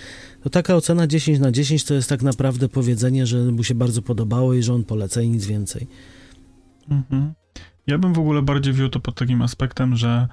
to 0.43 0.49
taka 0.49 0.75
ocena 0.75 1.07
10 1.07 1.39
na 1.39 1.51
10 1.51 1.83
to 1.83 1.93
jest 1.93 2.09
tak 2.09 2.21
naprawdę 2.21 2.69
powiedzenie, 2.69 3.25
że 3.25 3.37
mu 3.37 3.63
się 3.63 3.75
bardzo 3.75 4.01
podobało 4.01 4.53
i 4.53 4.63
że 4.63 4.73
on 4.73 4.83
poleca 4.83 5.21
i 5.21 5.29
nic 5.29 5.45
więcej. 5.45 5.87
Mhm. 6.89 7.33
Ja 7.87 7.97
bym 7.97 8.13
w 8.13 8.19
ogóle 8.19 8.41
bardziej 8.41 8.73
wziął 8.73 8.89
to 8.89 8.99
pod 8.99 9.15
takim 9.15 9.41
aspektem, 9.41 9.95
że 9.95 10.27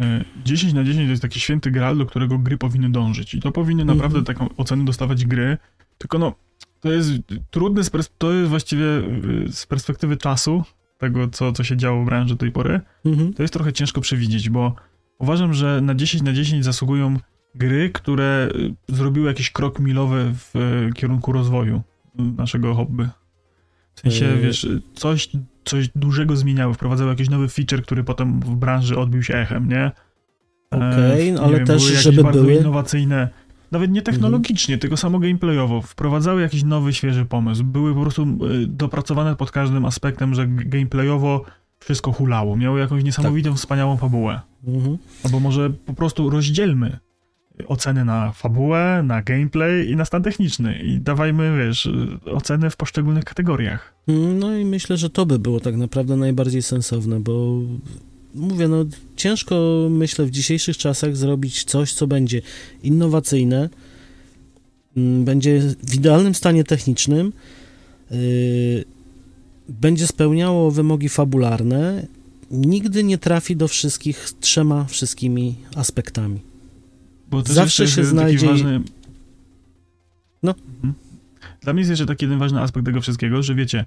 y, 0.00 0.24
10 0.44 0.72
na 0.72 0.84
10 0.84 1.06
to 1.06 1.10
jest 1.10 1.22
taki 1.22 1.40
święty 1.40 1.70
graal, 1.70 1.98
do 1.98 2.06
którego 2.06 2.38
gry 2.38 2.58
powinny 2.58 2.90
dążyć. 2.90 3.34
I 3.34 3.40
to 3.40 3.52
powinny 3.52 3.82
Mhm. 3.82 3.98
naprawdę 3.98 4.24
taką 4.24 4.56
ocenę 4.56 4.84
dostawać 4.84 5.24
gry. 5.24 5.58
Tylko 5.98 6.18
no, 6.18 6.34
to 6.80 6.92
jest 6.92 7.10
trudne, 7.50 7.82
to 8.18 8.32
jest 8.32 8.48
właściwie 8.50 8.84
y, 8.84 9.52
z 9.52 9.66
perspektywy 9.66 10.16
czasu, 10.16 10.64
tego 10.98 11.28
co, 11.28 11.52
co 11.52 11.64
się 11.64 11.76
działo 11.76 12.02
w 12.02 12.06
branży 12.06 12.34
do 12.34 12.38
tej 12.38 12.52
pory, 12.52 12.80
Mhm. 13.04 13.34
to 13.34 13.42
jest 13.42 13.52
trochę 13.52 13.72
ciężko 13.72 14.00
przewidzieć, 14.00 14.50
bo 14.50 14.74
uważam, 15.18 15.54
że 15.54 15.80
na 15.80 15.94
10 15.94 16.22
na 16.22 16.32
10 16.32 16.64
zasługują 16.64 17.16
gry, 17.54 17.90
które 17.90 18.48
y, 18.88 18.94
zrobiły 18.94 19.26
jakiś 19.28 19.50
krok 19.50 19.80
milowy 19.80 20.34
w 20.34 20.56
y, 20.56 20.92
kierunku 20.94 21.32
rozwoju 21.32 21.82
naszego 22.14 22.74
hobby. 22.74 23.08
W 23.94 24.00
sensie, 24.00 24.36
wiesz, 24.42 24.66
coś, 24.94 25.28
coś 25.64 25.88
dużego 25.88 26.36
zmieniały, 26.36 26.74
wprowadzały 26.74 27.10
jakiś 27.10 27.30
nowy 27.30 27.48
feature, 27.48 27.82
który 27.82 28.04
potem 28.04 28.40
w 28.40 28.56
branży 28.56 28.98
odbił 28.98 29.22
się 29.22 29.34
echem, 29.34 29.68
nie? 29.68 29.84
E, 30.74 30.76
Okej, 30.76 31.32
no 31.32 31.40
nie 31.40 31.46
ale 31.46 31.56
wiem, 31.56 31.66
też, 31.66 31.82
były 31.86 31.96
żeby 31.96 32.22
były- 32.24 32.54
innowacyjne, 32.54 33.28
nawet 33.70 33.90
nie 33.90 34.02
technologicznie, 34.02 34.78
tylko 34.78 34.96
samo 34.96 35.18
gameplayowo, 35.18 35.82
wprowadzały 35.82 36.42
jakiś 36.42 36.62
nowy, 36.64 36.92
świeży 36.92 37.24
pomysł. 37.24 37.64
Były 37.64 37.94
po 37.94 38.00
prostu 38.00 38.22
y, 38.22 38.66
dopracowane 38.66 39.36
pod 39.36 39.50
każdym 39.50 39.84
aspektem, 39.84 40.34
że 40.34 40.46
gameplayowo 40.46 41.44
wszystko 41.78 42.12
hulało. 42.12 42.56
Miały 42.56 42.80
jakąś 42.80 43.04
niesamowitą, 43.04 43.54
wspaniałą 43.54 43.96
fabułę. 43.96 44.40
Mhm. 44.66 44.98
Albo 45.24 45.40
może 45.40 45.70
po 45.70 45.94
prostu 45.94 46.30
rozdzielmy 46.30 46.98
oceny 47.66 48.04
na 48.04 48.32
fabułę, 48.32 49.02
na 49.06 49.22
gameplay 49.22 49.90
i 49.90 49.96
na 49.96 50.04
stan 50.04 50.22
techniczny 50.22 50.78
i 50.82 51.00
dawajmy, 51.00 51.58
wiesz, 51.58 51.86
y, 51.86 52.18
oceny 52.24 52.70
w 52.70 52.76
poszczególnych 52.76 53.24
kategoriach. 53.24 53.94
No 54.40 54.56
i 54.56 54.64
myślę, 54.64 54.96
że 54.96 55.10
to 55.10 55.26
by 55.26 55.38
było 55.38 55.60
tak 55.60 55.76
naprawdę 55.76 56.16
najbardziej 56.16 56.62
sensowne, 56.62 57.20
bo 57.20 57.60
mówię, 58.34 58.68
no 58.68 58.84
ciężko 59.16 59.86
myślę 59.90 60.24
w 60.24 60.30
dzisiejszych 60.30 60.76
czasach 60.76 61.16
zrobić 61.16 61.64
coś, 61.64 61.92
co 61.92 62.06
będzie 62.06 62.42
innowacyjne, 62.82 63.68
mm, 64.96 65.24
będzie 65.24 65.60
w 65.82 65.94
idealnym 65.94 66.34
stanie 66.34 66.64
technicznym, 66.64 67.32
yy, 68.10 68.84
będzie 69.68 70.06
spełniało 70.06 70.70
wymogi 70.70 71.08
fabularne, 71.08 72.06
nigdy 72.50 73.04
nie 73.04 73.18
trafi 73.18 73.56
do 73.56 73.68
wszystkich 73.68 74.30
trzema 74.40 74.84
wszystkimi 74.84 75.54
aspektami. 75.76 76.40
Zawsze 77.46 77.88
się 77.88 78.04
znajdzie- 78.04 78.46
ważny... 78.46 78.80
No. 80.42 80.54
Mhm. 80.74 80.94
Dla 81.60 81.72
mnie 81.72 81.80
jest 81.80 81.90
jeszcze 81.90 82.06
taki 82.06 82.24
jeden 82.24 82.38
ważny 82.38 82.60
aspekt 82.60 82.86
tego 82.86 83.00
wszystkiego, 83.00 83.42
że 83.42 83.54
wiecie, 83.54 83.84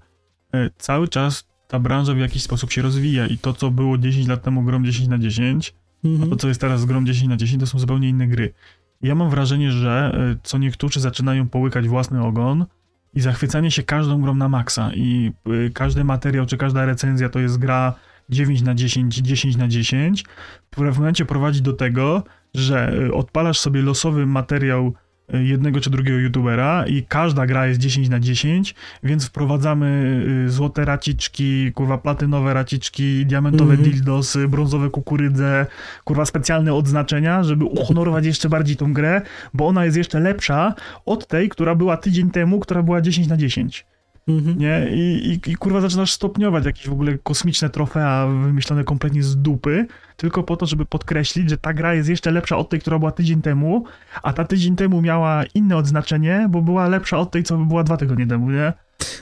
e, 0.54 0.70
cały 0.78 1.08
czas 1.08 1.53
ta 1.74 1.80
branża 1.80 2.14
w 2.14 2.18
jakiś 2.18 2.44
sposób 2.44 2.72
się 2.72 2.82
rozwija 2.82 3.28
i 3.28 3.38
to, 3.38 3.54
co 3.54 3.72
było 3.72 3.98
10 3.98 4.28
lat 4.28 4.44
temu 4.44 4.64
grą 4.64 4.84
10 4.84 5.10
na 5.10 5.18
10, 5.18 5.74
a 6.04 6.08
Mhm. 6.08 6.30
to, 6.30 6.36
co 6.36 6.48
jest 6.48 6.62
teraz 6.62 6.86
grą 6.86 7.06
10 7.06 7.30
na 7.30 7.38
10, 7.38 7.60
to 7.60 7.68
są 7.68 7.80
zupełnie 7.80 8.10
inne 8.10 8.28
gry. 8.28 8.54
Ja 9.02 9.16
mam 9.16 9.30
wrażenie, 9.30 9.72
że 9.72 10.18
e, 10.34 10.36
co 10.44 10.58
niektórzy 10.58 11.00
zaczynają 11.00 11.50
połykać 11.50 11.88
własny 11.88 12.24
ogon 12.24 12.66
i 13.14 13.22
zachwycanie 13.22 13.72
się 13.72 13.84
każdą 13.84 14.22
grą 14.22 14.36
na 14.36 14.50
maksa 14.50 14.92
i 14.96 15.32
e, 15.46 15.70
każdy 15.70 16.04
materiał 16.04 16.46
czy 16.46 16.58
każda 16.58 16.86
recenzja 16.86 17.30
to 17.30 17.40
jest 17.40 17.58
gra 17.58 17.94
9 18.30 18.62
na 18.62 18.76
10, 18.76 19.16
10 19.16 19.56
na 19.56 19.68
10, 19.68 20.24
w 20.72 20.76
pewnym 20.76 20.96
momencie 20.96 21.26
prowadzi 21.26 21.62
do 21.62 21.74
tego, 21.74 22.24
że 22.54 22.94
e, 23.08 23.14
odpalasz 23.14 23.60
sobie 23.60 23.82
losowy 23.82 24.26
materiał 24.26 24.94
jednego 25.34 25.80
czy 25.80 25.90
drugiego 25.90 26.18
youtubera 26.20 26.86
i 26.88 27.04
każda 27.04 27.46
gra 27.46 27.68
jest 27.68 27.80
10 27.80 28.10
na 28.10 28.20
10, 28.20 28.76
więc 29.04 29.26
wprowadzamy 29.28 30.22
y, 30.48 30.50
złote 30.50 30.86
raciczki, 30.86 31.72
kurwa 31.72 31.98
platynowe 31.98 32.54
raciczki, 32.54 33.26
diamentowe 33.26 33.74
Mhm. 33.74 33.92
dildosy, 33.92 34.48
brązowe 34.48 34.90
kukurydze, 34.90 35.66
kurwa 36.04 36.26
specjalne 36.26 36.74
odznaczenia, 36.74 37.44
żeby 37.44 37.66
uhonorować 37.66 38.26
jeszcze 38.26 38.50
bardziej 38.50 38.76
tą 38.76 38.94
grę, 38.94 39.22
bo 39.54 39.68
ona 39.68 39.86
jest 39.86 39.98
jeszcze 39.98 40.20
lepsza 40.20 40.74
od 41.06 41.28
tej, 41.28 41.50
która 41.50 41.76
była 41.76 41.98
tydzień 41.98 42.32
temu, 42.32 42.60
która 42.60 42.84
była 42.84 43.02
10 43.02 43.28
na 43.28 43.38
10. 43.38 43.86
Mhm. 44.28 44.58
Nie? 44.58 44.88
I, 44.92 45.28
i, 45.28 45.52
I 45.52 45.56
kurwa 45.56 45.82
zaczynasz 45.82 46.12
stopniować 46.12 46.66
jakieś 46.66 46.88
w 46.88 46.92
ogóle 46.92 47.18
kosmiczne 47.24 47.70
trofea 47.70 48.28
wymyślone 48.28 48.84
kompletnie 48.84 49.24
z 49.24 49.38
dupy, 49.38 49.88
tylko 50.18 50.44
po 50.44 50.58
to, 50.58 50.66
żeby 50.66 50.86
podkreślić, 50.86 51.50
że 51.50 51.58
ta 51.58 51.74
gra 51.74 51.94
jest 51.94 52.10
jeszcze 52.10 52.32
lepsza 52.32 52.58
od 52.58 52.70
tej, 52.70 52.80
która 52.80 53.00
była 53.00 53.12
tydzień 53.12 53.42
temu, 53.42 53.86
a 54.24 54.34
ta 54.34 54.44
tydzień 54.46 54.76
temu 54.76 55.02
miała 55.02 55.44
inne 55.54 55.78
odznaczenie, 55.78 56.48
bo 56.50 56.62
była 56.62 56.88
lepsza 56.88 57.18
od 57.18 57.32
tej, 57.32 57.44
co 57.44 57.58
była 57.58 57.84
dwa 57.84 57.98
tygodnie 57.98 58.28
temu, 58.28 58.52
nie? 58.52 58.74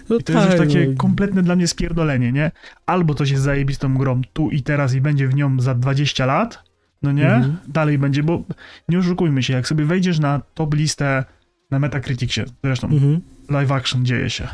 No 0.09 0.15
I 0.15 0.23
to 0.23 0.33
jest 0.33 0.45
już 0.45 0.55
tak, 0.57 0.67
takie 0.67 0.87
no. 0.87 0.97
kompletne 0.97 1.43
dla 1.43 1.55
mnie 1.55 1.67
spierdolenie, 1.67 2.31
nie? 2.31 2.51
Albo 2.85 3.13
coś 3.13 3.31
jest 3.31 3.43
zajebistą 3.43 3.97
grą 3.97 4.21
tu 4.33 4.49
i 4.49 4.61
teraz 4.61 4.93
i 4.93 5.01
będzie 5.01 5.27
w 5.27 5.35
nią 5.35 5.59
za 5.59 5.75
20 5.75 6.25
lat, 6.25 6.63
no 7.01 7.11
nie? 7.11 7.33
Mhm. 7.33 7.57
Dalej 7.67 7.97
będzie, 7.97 8.23
bo 8.23 8.43
nie 8.89 8.99
oszukujmy 8.99 9.43
się, 9.43 9.53
jak 9.53 9.67
sobie 9.67 9.85
wejdziesz 9.85 10.19
na 10.19 10.41
top 10.53 10.73
listę 10.73 11.25
na 11.71 11.79
Metacriticsie, 11.79 12.41
zresztą 12.63 12.87
Mhm. 12.87 13.21
live 13.49 13.71
action 13.71 14.05
dzieje 14.05 14.29
się. 14.29 14.47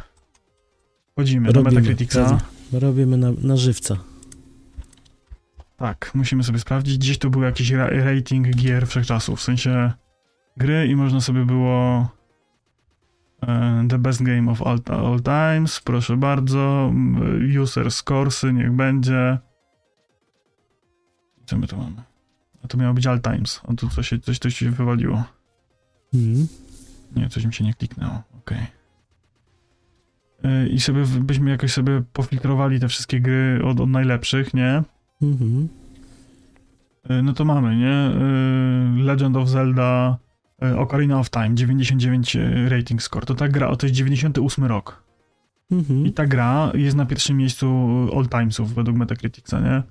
Wchodzimy 1.18 1.52
do 1.52 1.54
Robimy, 1.54 1.76
Metacriticsa. 1.82 2.24
pewnie. 2.24 2.80
Robimy 2.80 3.18
na, 3.18 3.28
na 3.42 3.58
żywca. 3.58 3.98
Tak, 5.78 6.12
musimy 6.16 6.44
sobie 6.44 6.60
sprawdzić. 6.60 6.98
Gdzieś 6.98 7.18
tu 7.18 7.30
był 7.30 7.42
jakiś 7.42 7.72
ra- 7.72 7.90
rating 7.90 8.50
gier 8.56 8.88
wszechczasów, 8.88 9.40
w 9.40 9.44
sensie 9.44 9.92
gry 10.58 10.88
i 10.88 10.96
można 10.96 11.22
sobie 11.22 11.46
było 11.46 12.10
e, 13.48 13.86
The 13.90 13.98
Best 13.98 14.24
Game 14.24 14.52
of 14.52 14.62
All, 14.62 14.80
all 14.88 15.20
Times, 15.22 15.80
proszę 15.80 16.18
bardzo, 16.18 16.94
User 17.64 17.92
Scoresy, 17.92 18.54
niech 18.54 18.72
będzie. 18.72 19.38
Co 21.46 21.58
my 21.58 21.68
tu 21.68 21.78
mamy? 21.78 22.04
A 22.64 22.68
to 22.68 22.78
miało 22.78 22.94
być 22.94 23.08
All 23.08 23.22
Times, 23.22 23.62
a 23.68 23.74
tu 23.74 23.90
coś, 23.90 24.14
coś, 24.24 24.40
coś 24.40 24.56
się 24.56 24.72
wywaliło. 24.72 25.24
Mhm. 26.14 26.48
Nie, 27.16 27.30
coś 27.30 27.46
mi 27.46 27.54
się 27.54 27.64
nie 27.64 27.74
kliknęło, 27.74 28.24
okej. 28.38 28.58
y, 28.58 28.68
i 30.72 30.80
sobie 30.80 31.04
byśmy 31.22 31.50
jakoś 31.50 31.72
sobie 31.74 32.04
pofiltrowali 32.14 32.80
te 32.80 32.88
wszystkie 32.88 33.22
gry 33.22 33.62
od, 33.66 33.80
od 33.80 33.90
najlepszych, 33.90 34.54
nie? 34.54 34.84
Mhm. 35.22 35.68
Y, 37.12 37.24
No 37.24 37.34
to 37.34 37.46
mamy, 37.46 37.76
nie? 37.76 38.12
Y, 39.02 39.04
Legend 39.04 39.38
of 39.38 39.50
Zelda 39.50 40.18
Ocarina 40.78 41.20
of 41.20 41.30
Time, 41.30 41.56
99 41.56 42.36
y, 42.36 42.70
rating 42.70 43.02
score. 43.04 43.26
To 43.26 43.36
ta 43.36 43.48
gra, 43.48 43.76
to 43.76 43.86
jest 43.86 43.96
98 43.96 44.66
rok. 44.66 45.04
Mhm. 45.72 46.06
I 46.06 46.12
ta 46.12 46.26
gra 46.28 46.72
jest 46.74 46.98
na 46.98 47.06
pierwszym 47.06 47.38
miejscu 47.38 47.88
all 48.16 48.28
timesów 48.28 48.74
według 48.74 48.98
Metacriticsa, 48.98 49.60
nie? 49.60 49.84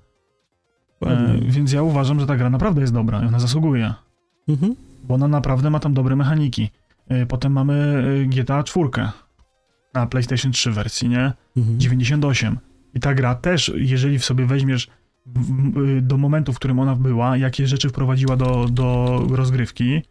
E, 1.02 1.38
więc 1.40 1.72
ja 1.72 1.82
uważam, 1.82 2.20
że 2.20 2.26
ta 2.26 2.36
gra 2.36 2.50
naprawdę 2.50 2.80
jest 2.80 2.92
dobra 2.92 3.22
i 3.22 3.26
ona 3.26 3.38
zasługuje. 3.38 3.94
Mhm. 4.48 4.74
Bo 5.04 5.14
ona 5.14 5.28
naprawdę 5.28 5.70
ma 5.70 5.80
tam 5.80 5.94
dobre 5.94 6.16
mechaniki. 6.16 6.70
E, 7.08 7.26
Potem 7.26 7.52
mamy 7.52 8.04
e, 8.22 8.26
GTA 8.26 8.62
4 8.62 8.88
na 10.00 10.06
PlayStation 10.06 10.52
3 10.52 10.70
wersji, 10.72 11.08
nie? 11.08 11.32
Mhm. 11.56 11.80
98. 11.80 12.58
I 12.94 13.00
ta 13.00 13.14
gra 13.14 13.34
też, 13.34 13.72
jeżeli 13.76 14.18
w 14.18 14.24
sobie 14.24 14.46
weźmiesz 14.46 14.88
w- 15.26 16.00
do 16.02 16.16
momentu, 16.16 16.52
w 16.52 16.56
którym 16.56 16.78
ona 16.78 16.94
była, 16.96 17.36
jakie 17.36 17.66
rzeczy 17.66 17.88
wprowadziła 17.88 18.36
do, 18.36 18.66
do 18.70 19.20
rozgrywki, 19.30 20.02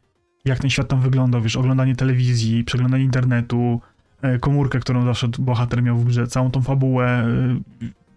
jak 0.45 0.59
ten 0.59 0.69
świat 0.69 0.87
tam 0.87 1.01
wyglądał, 1.01 1.41
wiesz, 1.41 1.55
oglądanie 1.55 1.95
telewizji, 1.95 2.63
przeglądanie 2.63 3.03
internetu, 3.03 3.81
e, 4.21 4.39
komórkę, 4.39 4.79
którą 4.79 5.05
zawsze 5.05 5.27
bohater 5.39 5.83
miał 5.83 5.97
w 5.97 6.05
grze, 6.05 6.27
całą 6.27 6.51
tą 6.51 6.61
fabułę, 6.61 7.05
e, 7.07 7.25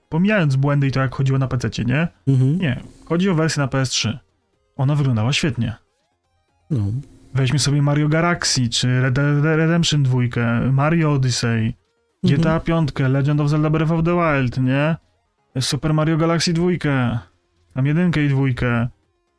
pomijając 0.09 0.57
błędy 0.57 0.87
i 0.87 0.91
to, 0.93 1.01
jak 1.01 1.15
chodziło 1.15 1.39
na 1.39 1.49
PC, 1.49 1.85
nie? 1.85 2.09
Mhm. 2.29 2.59
Nie, 2.59 2.81
chodzi 3.05 3.31
o 3.31 3.35
wersję 3.35 3.61
na 3.63 3.67
PS3. 3.69 4.19
Ona 4.77 4.95
wyglądała 4.95 5.33
świetnie. 5.33 5.75
No. 6.71 6.85
Weźmy 7.39 7.59
sobie 7.59 7.83
Mario 7.83 8.09
Galaxy, 8.09 8.69
czy 8.69 9.01
Red 9.01 9.15
Dead 9.15 9.45
Redemption 9.45 10.03
2, 10.03 10.19
Mario 10.73 11.13
Odyssey, 11.13 11.75
Mhm. 12.25 12.41
GTA 12.41 12.61
5, 12.61 12.91
Legend 13.09 13.41
of 13.41 13.49
Zelda 13.49 13.71
Breath 13.71 13.93
of 13.93 14.05
the 14.05 14.15
Wild, 14.17 14.59
nie? 14.59 14.97
Super 15.61 15.95
Mario 15.95 16.17
Galaxy 16.17 16.53
2, 16.53 16.67
tam 17.75 17.87
jedynkę 17.87 18.25
i 18.25 18.29
dwójkę, 18.29 18.89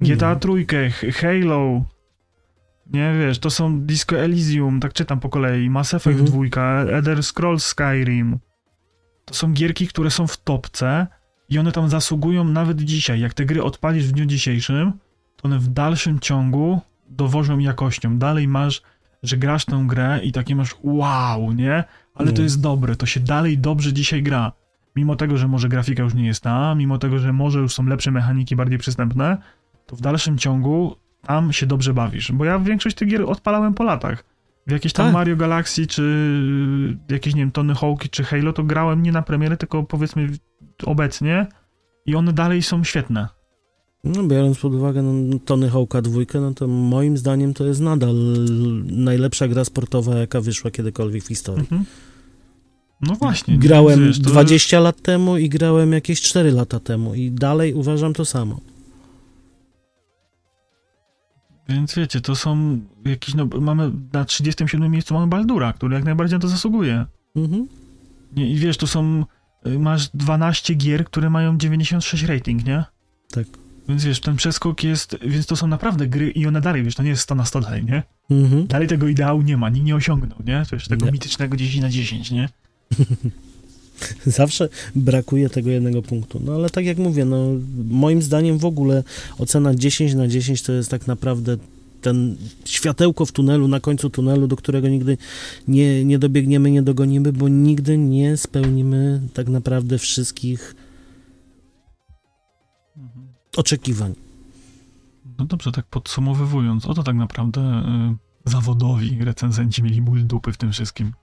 GTA. 0.02 0.36
3, 0.36 0.66
H- 0.90 1.08
Halo, 1.22 1.86
nie 2.94 3.14
wiesz, 3.20 3.40
to 3.40 3.50
są 3.50 3.82
Disco 3.82 4.18
Elysium, 4.20 4.80
tak 4.80 4.94
czytam 4.94 5.20
po 5.20 5.30
kolei, 5.30 5.70
Mass 5.70 5.94
Effect 5.94 6.20
Mhm. 6.20 6.50
2, 6.50 6.62
Elder 6.92 7.24
Scrolls 7.24 7.66
Skyrim. 7.66 8.40
To 9.26 9.34
są 9.34 9.54
gierki, 9.54 9.88
które 9.88 10.12
są 10.12 10.28
w 10.28 10.38
topce 10.38 11.08
i 11.50 11.60
one 11.60 11.72
tam 11.72 11.90
zasługują 11.90 12.44
nawet 12.44 12.82
dzisiaj. 12.82 13.20
Jak 13.20 13.34
te 13.34 13.46
gry 13.46 13.64
odpalisz 13.64 14.08
w 14.08 14.12
dniu 14.12 14.26
dzisiejszym, 14.26 14.92
to 15.36 15.44
one 15.48 15.60
w 15.60 15.68
dalszym 15.68 16.20
ciągu 16.20 16.82
dowożą 17.10 17.60
jakością. 17.60 18.18
Dalej 18.18 18.48
masz, 18.48 18.82
że 19.24 19.38
grasz 19.38 19.66
tę 19.66 19.84
grę 19.88 20.20
i 20.24 20.32
takie 20.32 20.56
masz 20.56 20.76
wow, 20.84 21.52
nie? 21.54 21.84
Ale 22.16 22.32
to 22.32 22.38
No. 22.38 22.44
jest 22.44 22.62
dobre, 22.62 22.96
to 22.96 23.06
się 23.06 23.20
dalej 23.20 23.58
dobrze 23.58 23.94
dzisiaj 23.94 24.24
gra. 24.24 24.52
Mimo 24.96 25.16
tego, 25.16 25.38
że 25.38 25.48
może 25.48 25.70
grafika 25.70 26.04
już 26.04 26.14
nie 26.14 26.28
jest 26.28 26.44
ta, 26.44 26.76
mimo 26.76 26.98
tego, 26.98 27.20
że 27.20 27.34
może 27.34 27.60
już 27.60 27.74
są 27.74 27.86
lepsze 27.86 28.12
mechaniki, 28.12 28.56
bardziej 28.56 28.78
przystępne, 28.80 29.38
to 29.86 29.96
w 29.96 30.02
dalszym 30.02 30.38
ciągu 30.38 30.96
tam 31.22 31.54
się 31.54 31.66
dobrze 31.66 31.94
bawisz. 31.94 32.32
Bo 32.32 32.46
ja 32.46 32.60
większość 32.60 32.96
tych 32.96 33.08
gier 33.10 33.22
odpalałem 33.24 33.74
po 33.74 33.84
latach. 33.84 34.24
W 34.68 34.72
jakieś 34.72 34.94
tam 34.94 35.06
Tak. 35.06 35.14
Mario 35.14 35.36
Galaxy, 35.36 35.88
czy 35.88 36.04
jakieś, 37.10 37.36
nie 37.36 37.42
wiem, 37.42 37.52
Tony 37.52 37.74
Hawk'i, 37.74 38.10
czy 38.10 38.24
Halo, 38.24 38.54
to 38.54 38.64
grałem 38.64 39.04
nie 39.04 39.12
na 39.12 39.22
premiery, 39.22 39.58
tylko 39.58 39.84
powiedzmy 39.84 40.30
obecnie 40.86 41.48
i 42.06 42.16
one 42.16 42.34
dalej 42.34 42.62
są 42.64 42.84
świetne. 42.84 43.28
No, 44.04 44.24
biorąc 44.24 44.60
pod 44.60 44.74
uwagę 44.74 45.02
no, 45.02 45.40
Tony 45.46 45.70
Hawk'a 45.70 46.02
dwójkę, 46.02 46.42
no 46.42 46.54
to 46.54 46.68
moim 46.68 47.18
zdaniem 47.18 47.54
to 47.54 47.66
jest 47.66 47.82
nadal 47.82 48.16
najlepsza 48.86 49.48
gra 49.48 49.66
sportowa, 49.66 50.16
jaka 50.16 50.42
wyszła 50.42 50.72
kiedykolwiek 50.72 51.24
w 51.24 51.28
historii. 51.28 51.62
Mhm. 51.62 51.86
No 53.02 53.16
właśnie. 53.16 53.58
Grałem 53.58 54.00
wiesz, 54.06 54.22
to 54.22 54.30
20 54.30 54.80
lat 54.80 55.02
temu 55.02 55.38
i 55.38 55.50
grałem 55.50 55.92
jakieś 55.92 56.22
4 56.22 56.52
lata 56.52 56.80
temu 56.80 57.16
i 57.16 57.32
dalej 57.32 57.74
uważam 57.74 58.14
to 58.14 58.26
samo. 58.26 58.60
Więc 61.70 61.96
wiecie, 61.96 62.22
to 62.22 62.36
są 62.36 62.80
jakieś, 63.06 63.36
no 63.36 63.46
mamy 63.62 63.92
na 64.14 64.26
37 64.26 64.92
miejscu 64.92 65.14
mamy 65.14 65.28
Baldura, 65.28 65.74
który 65.74 65.96
jak 65.96 66.04
najbardziej 66.04 66.36
na 66.36 66.42
to 66.42 66.48
zasługuje. 66.48 67.06
Mhm. 67.36 67.68
Nie, 68.36 68.50
I 68.50 68.56
wiesz, 68.56 68.78
to 68.78 68.88
są, 68.88 69.26
y, 69.68 69.80
masz 69.80 70.10
12 70.14 70.76
gier, 70.76 71.06
które 71.06 71.30
mają 71.30 71.58
96 71.58 72.24
rating, 72.24 72.66
nie? 72.66 72.84
Tak. 73.32 73.46
Więc 73.90 74.04
wiesz, 74.04 74.20
ten 74.20 74.36
przeskok 74.36 74.84
jest, 74.84 75.18
więc 75.22 75.46
to 75.46 75.56
są 75.56 75.68
naprawdę 75.68 76.08
gry 76.08 76.32
i 76.32 76.46
one 76.46 76.62
dalej, 76.62 76.84
wiesz, 76.84 76.96
to 76.96 77.04
nie 77.04 77.10
jest 77.10 77.22
100 77.22 77.36
na 77.36 77.46
100 77.46 77.60
dalej, 77.62 77.86
nie? 77.86 78.04
Mhm. 78.30 78.68
Dalej 78.68 78.88
tego 78.88 79.08
ideału 79.08 79.42
nie 79.42 79.58
ma, 79.58 79.70
nikt 79.70 79.86
nie 79.86 79.96
osiągnął, 79.96 80.38
nie? 80.46 80.64
Jest 80.72 80.88
tego 80.88 81.06
Nie. 81.06 81.12
mitycznego 81.12 81.58
10 81.58 81.82
na 81.82 81.90
10, 81.90 82.32
nie? 82.32 82.50
Zawsze 84.26 84.70
brakuje 84.96 85.50
tego 85.50 85.70
jednego 85.70 86.02
punktu. 86.02 86.42
No 86.46 86.56
ale 86.56 86.70
tak 86.70 86.86
jak 86.86 86.98
mówię, 86.98 87.26
no 87.26 87.48
moim 87.90 88.22
zdaniem 88.22 88.58
w 88.58 88.66
ogóle 88.66 89.04
ocena 89.38 89.76
10 89.76 90.14
na 90.14 90.28
10 90.28 90.62
to 90.62 90.72
jest 90.72 90.92
tak 90.92 91.08
naprawdę 91.08 91.58
ten 92.02 92.36
światełko 92.66 93.26
w 93.26 93.32
tunelu, 93.32 93.68
na 93.68 93.80
końcu 93.80 94.10
tunelu, 94.10 94.48
do 94.48 94.56
którego 94.56 94.88
nigdy 94.88 95.18
nie, 95.68 96.06
nie 96.06 96.20
dobiegniemy, 96.20 96.72
nie 96.72 96.82
dogonimy, 96.82 97.34
bo 97.34 97.48
nigdy 97.48 97.98
nie 97.98 98.38
spełnimy 98.38 99.22
tak 99.34 99.48
naprawdę 99.48 99.98
wszystkich 99.98 100.76
oczekiwań. 103.58 104.14
No 105.38 105.46
dobrze, 105.46 105.72
tak 105.72 105.86
podsumowywując, 105.86 106.86
oto 106.86 107.04
tak 107.04 107.16
naprawdę 107.16 107.62
y, 108.46 108.50
zawodowi 108.50 109.18
recenzenci 109.24 109.84
mieli 109.84 110.02
ból 110.02 110.26
dupy 110.26 110.52
w 110.52 110.58
tym 110.58 110.72
wszystkim. 110.72 111.12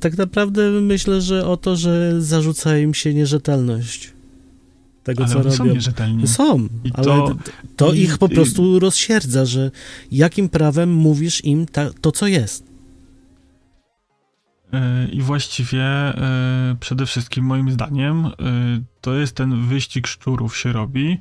Tak 0.00 0.16
naprawdę 0.18 0.70
myślę, 0.70 1.20
że 1.22 1.46
o 1.46 1.56
to, 1.56 1.76
że 1.76 2.22
zarzuca 2.22 2.78
im 2.78 2.94
się 2.94 3.14
nierzetelność 3.14 4.12
tego, 5.04 5.24
Ale 5.24 5.32
co 5.32 5.38
robią. 5.42 5.56
są 5.56 5.64
nierzetelni. 5.64 6.26
Są, 6.26 6.58
I 6.84 6.90
ale 6.92 7.04
to- 7.06 7.36
to, 7.76 7.92
i- 7.92 8.00
ich 8.00 8.18
po 8.18 8.26
i- 8.26 8.34
prostu 8.34 8.78
rozsierdza, 8.78 9.46
że 9.46 9.70
jakim 10.12 10.48
prawem 10.48 10.92
mówisz 10.94 11.44
im 11.44 11.66
ta, 11.66 11.90
to, 12.00 12.12
co 12.12 12.26
jest. 12.26 12.64
Y, 14.74 15.08
I 15.10 15.22
właściwie 15.22 15.84
y, 16.72 16.76
przede 16.80 17.06
wszystkim 17.06 17.44
moim 17.44 17.70
zdaniem 17.70 18.26
y, 18.26 18.30
to 19.00 19.14
jest 19.14 19.36
ten 19.36 19.66
wyścig 19.66 20.06
szczurów 20.06 20.56
się 20.56 20.72
robi, 20.72 21.18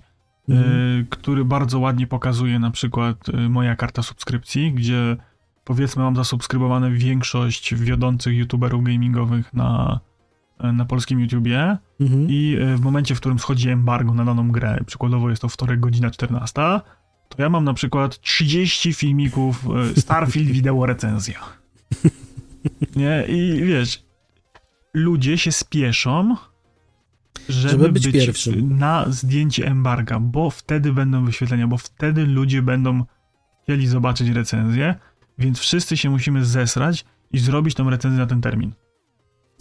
Mhm. 0.50 1.06
który 1.10 1.46
bardzo 1.46 1.80
ładnie 1.80 2.08
pokazuje 2.08 2.60
na 2.60 2.72
przykład 2.72 3.18
moja 3.50 3.76
karta 3.76 4.04
subskrypcji, 4.04 4.74
gdzie 4.74 5.18
powiedzmy 5.64 6.04
mam 6.04 6.16
zasubskrybowane 6.16 6.92
większość 6.92 7.76
wiodących 7.76 8.38
youtuberów 8.38 8.84
gamingowych 8.84 9.54
na, 9.54 10.00
na 10.74 10.86
polskim 10.86 11.20
YouTubie 11.20 11.78
Mhm. 12.02 12.28
i 12.30 12.58
w 12.76 12.82
momencie, 12.82 13.16
w 13.16 13.20
którym 13.20 13.40
schodzi 13.40 13.70
embargo 13.70 14.14
na 14.14 14.26
daną 14.26 14.52
grę, 14.52 14.80
przykładowo 14.86 15.30
jest 15.30 15.42
to 15.42 15.50
wtorek 15.50 15.80
godzina 15.80 16.12
14, 16.12 16.54
to 17.30 17.42
ja 17.42 17.50
mam 17.50 17.64
na 17.64 17.74
przykład 17.74 18.20
30 18.22 18.94
filmików 18.94 19.66
Starfield 19.98 20.50
wideo 20.58 20.86
recenzja. 20.86 21.40
Nie? 22.96 23.26
I 23.28 23.64
wiesz, 23.64 24.04
ludzie 24.94 25.38
się 25.38 25.52
spieszą, 25.52 26.36
żeby, 27.50 27.70
Żeby 27.70 27.92
być 27.92 28.06
być, 28.08 28.26
pierwszym. 28.26 28.78
na 28.78 29.06
zdjęcie 29.10 29.68
embarga, 29.68 30.20
bo 30.20 30.50
wtedy 30.50 30.94
będą 30.94 31.26
wyświetlenia, 31.26 31.68
bo 31.68 31.78
wtedy 31.78 32.26
ludzie 32.26 32.62
będą 32.62 33.04
chcieli 33.64 33.88
zobaczyć 33.88 34.30
recenzję, 34.30 34.96
więc 35.38 35.60
wszyscy 35.60 35.98
się 35.98 36.10
musimy 36.10 36.46
zesrać 36.46 37.06
i 37.32 37.40
zrobić 37.40 37.76
tą 37.76 37.90
recenzję 37.90 38.20
na 38.20 38.26
ten 38.26 38.42
termin. 38.42 38.74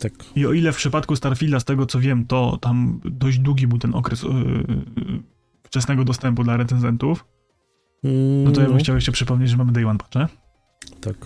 Tak. 0.00 0.12
I 0.36 0.46
o 0.46 0.52
ile 0.52 0.72
w 0.72 0.76
przypadku 0.76 1.16
Starfielda, 1.16 1.60
z 1.60 1.64
tego 1.64 1.86
co 1.86 2.00
wiem, 2.00 2.26
to 2.26 2.58
tam 2.60 3.00
dość 3.04 3.38
długi 3.38 3.66
był 3.66 3.78
ten 3.78 3.94
okres 3.94 4.22
yy, 4.22 4.30
yy, 4.30 5.22
wczesnego 5.62 6.04
dostępu 6.04 6.44
dla 6.44 6.56
recenzentów, 6.56 7.24
no 8.44 8.52
to 8.52 8.60
ja 8.60 8.68
bym 8.68 8.78
chciał 8.78 8.94
jeszcze 8.94 9.12
przypomnieć, 9.12 9.50
że 9.50 9.56
mamy 9.56 9.72
Day 9.72 9.86
One 9.86 9.98
patche. 9.98 10.28
Tak, 11.00 11.16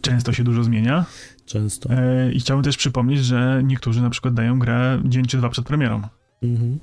Często 0.00 0.32
się 0.32 0.44
dużo 0.44 0.64
zmienia. 0.64 1.04
często. 1.46 1.90
E, 1.94 2.32
I 2.32 2.40
chciałbym 2.40 2.64
też 2.64 2.76
przypomnieć, 2.76 3.24
że 3.24 3.62
niektórzy 3.64 4.02
na 4.02 4.10
przykład 4.10 4.34
dają 4.34 4.58
grę 4.58 5.02
dzień 5.04 5.24
czy 5.24 5.36
dwa 5.38 5.48
przed 5.48 5.66
premierą. 5.66 6.02
Mhm. 6.42 6.78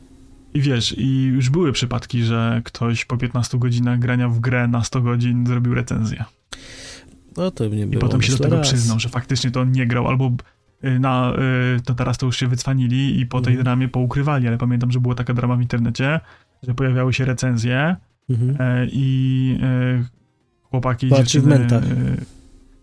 I 0.53 0.61
wiesz, 0.61 0.95
i 0.97 1.23
już 1.23 1.49
były 1.49 1.71
przypadki, 1.71 2.23
że 2.23 2.61
ktoś 2.65 3.05
po 3.05 3.17
15 3.17 3.57
godzinach 3.59 3.99
grania 3.99 4.29
w 4.29 4.39
grę 4.39 4.67
na 4.67 4.83
100 4.83 5.01
godzin 5.01 5.47
zrobił 5.47 5.73
recenzję. 5.73 6.23
No 7.37 7.51
to 7.51 7.67
nie 7.67 7.81
I 7.81 7.85
było. 7.87 8.01
potem 8.01 8.21
się 8.21 8.31
do 8.31 8.37
tego 8.37 8.55
raz. 8.57 8.67
przyznał, 8.67 8.99
że 8.99 9.09
faktycznie 9.09 9.51
to 9.51 9.61
on 9.61 9.71
nie 9.71 9.87
grał, 9.87 10.07
albo 10.07 10.31
y, 10.85 10.99
na, 10.99 11.33
y, 11.77 11.81
to 11.81 11.93
teraz 11.93 12.17
to 12.17 12.25
już 12.25 12.37
się 12.37 12.47
wycwanili 12.47 13.19
i 13.19 13.25
po 13.25 13.41
tej 13.41 13.53
Mhm. 13.53 13.63
dramie 13.63 13.87
poukrywali, 13.87 14.47
ale 14.47 14.57
pamiętam, 14.57 14.91
że 14.91 14.99
była 14.99 15.15
taka 15.15 15.33
drama 15.33 15.55
w 15.55 15.61
internecie, 15.61 16.19
że 16.63 16.73
pojawiały 16.73 17.13
się 17.13 17.25
recenzje 17.25 17.95
Mhm. 18.29 18.55
e, 18.59 18.87
i 18.91 19.57
e, 19.63 20.03
chłopaki 20.63 21.07
i 21.07 21.09
Po 21.09 21.15
dziewczyny 21.17 21.55
achievementach. 21.55 21.83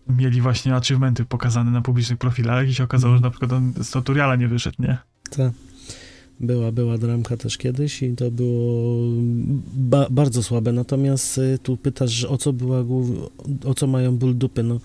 Mieli 0.09 0.41
właśnie 0.41 0.75
achievementy 0.75 1.25
pokazane 1.25 1.71
na 1.71 1.81
publicznych 1.81 2.19
profilach 2.19 2.69
i 2.69 2.73
się 2.73 2.83
okazało, 2.83 3.13
Mhm. 3.15 3.17
że 3.23 3.27
na 3.27 3.29
przykład 3.31 3.51
on 3.53 3.83
z 3.83 3.91
tutoriala 3.91 4.35
nie 4.35 4.47
wyszedł, 4.47 4.75
nie? 4.79 4.97
Tak. 5.29 5.51
Była, 6.39 6.71
była 6.71 6.97
dramka 6.97 7.37
też 7.37 7.57
kiedyś 7.57 8.03
i 8.03 8.15
to 8.15 8.31
było 8.31 8.93
ba 9.73 10.07
bardzo 10.09 10.43
słabe. 10.43 10.71
Natomiast 10.71 11.37
y, 11.37 11.57
tu 11.63 11.77
pytasz, 11.77 12.23
o 12.25 12.37
co 12.37 12.53
była 12.53 12.83
o 13.65 13.73
co 13.73 13.87
mają 13.87 14.17
ból 14.17 14.35
dupy. 14.37 14.63
No, 14.63 14.79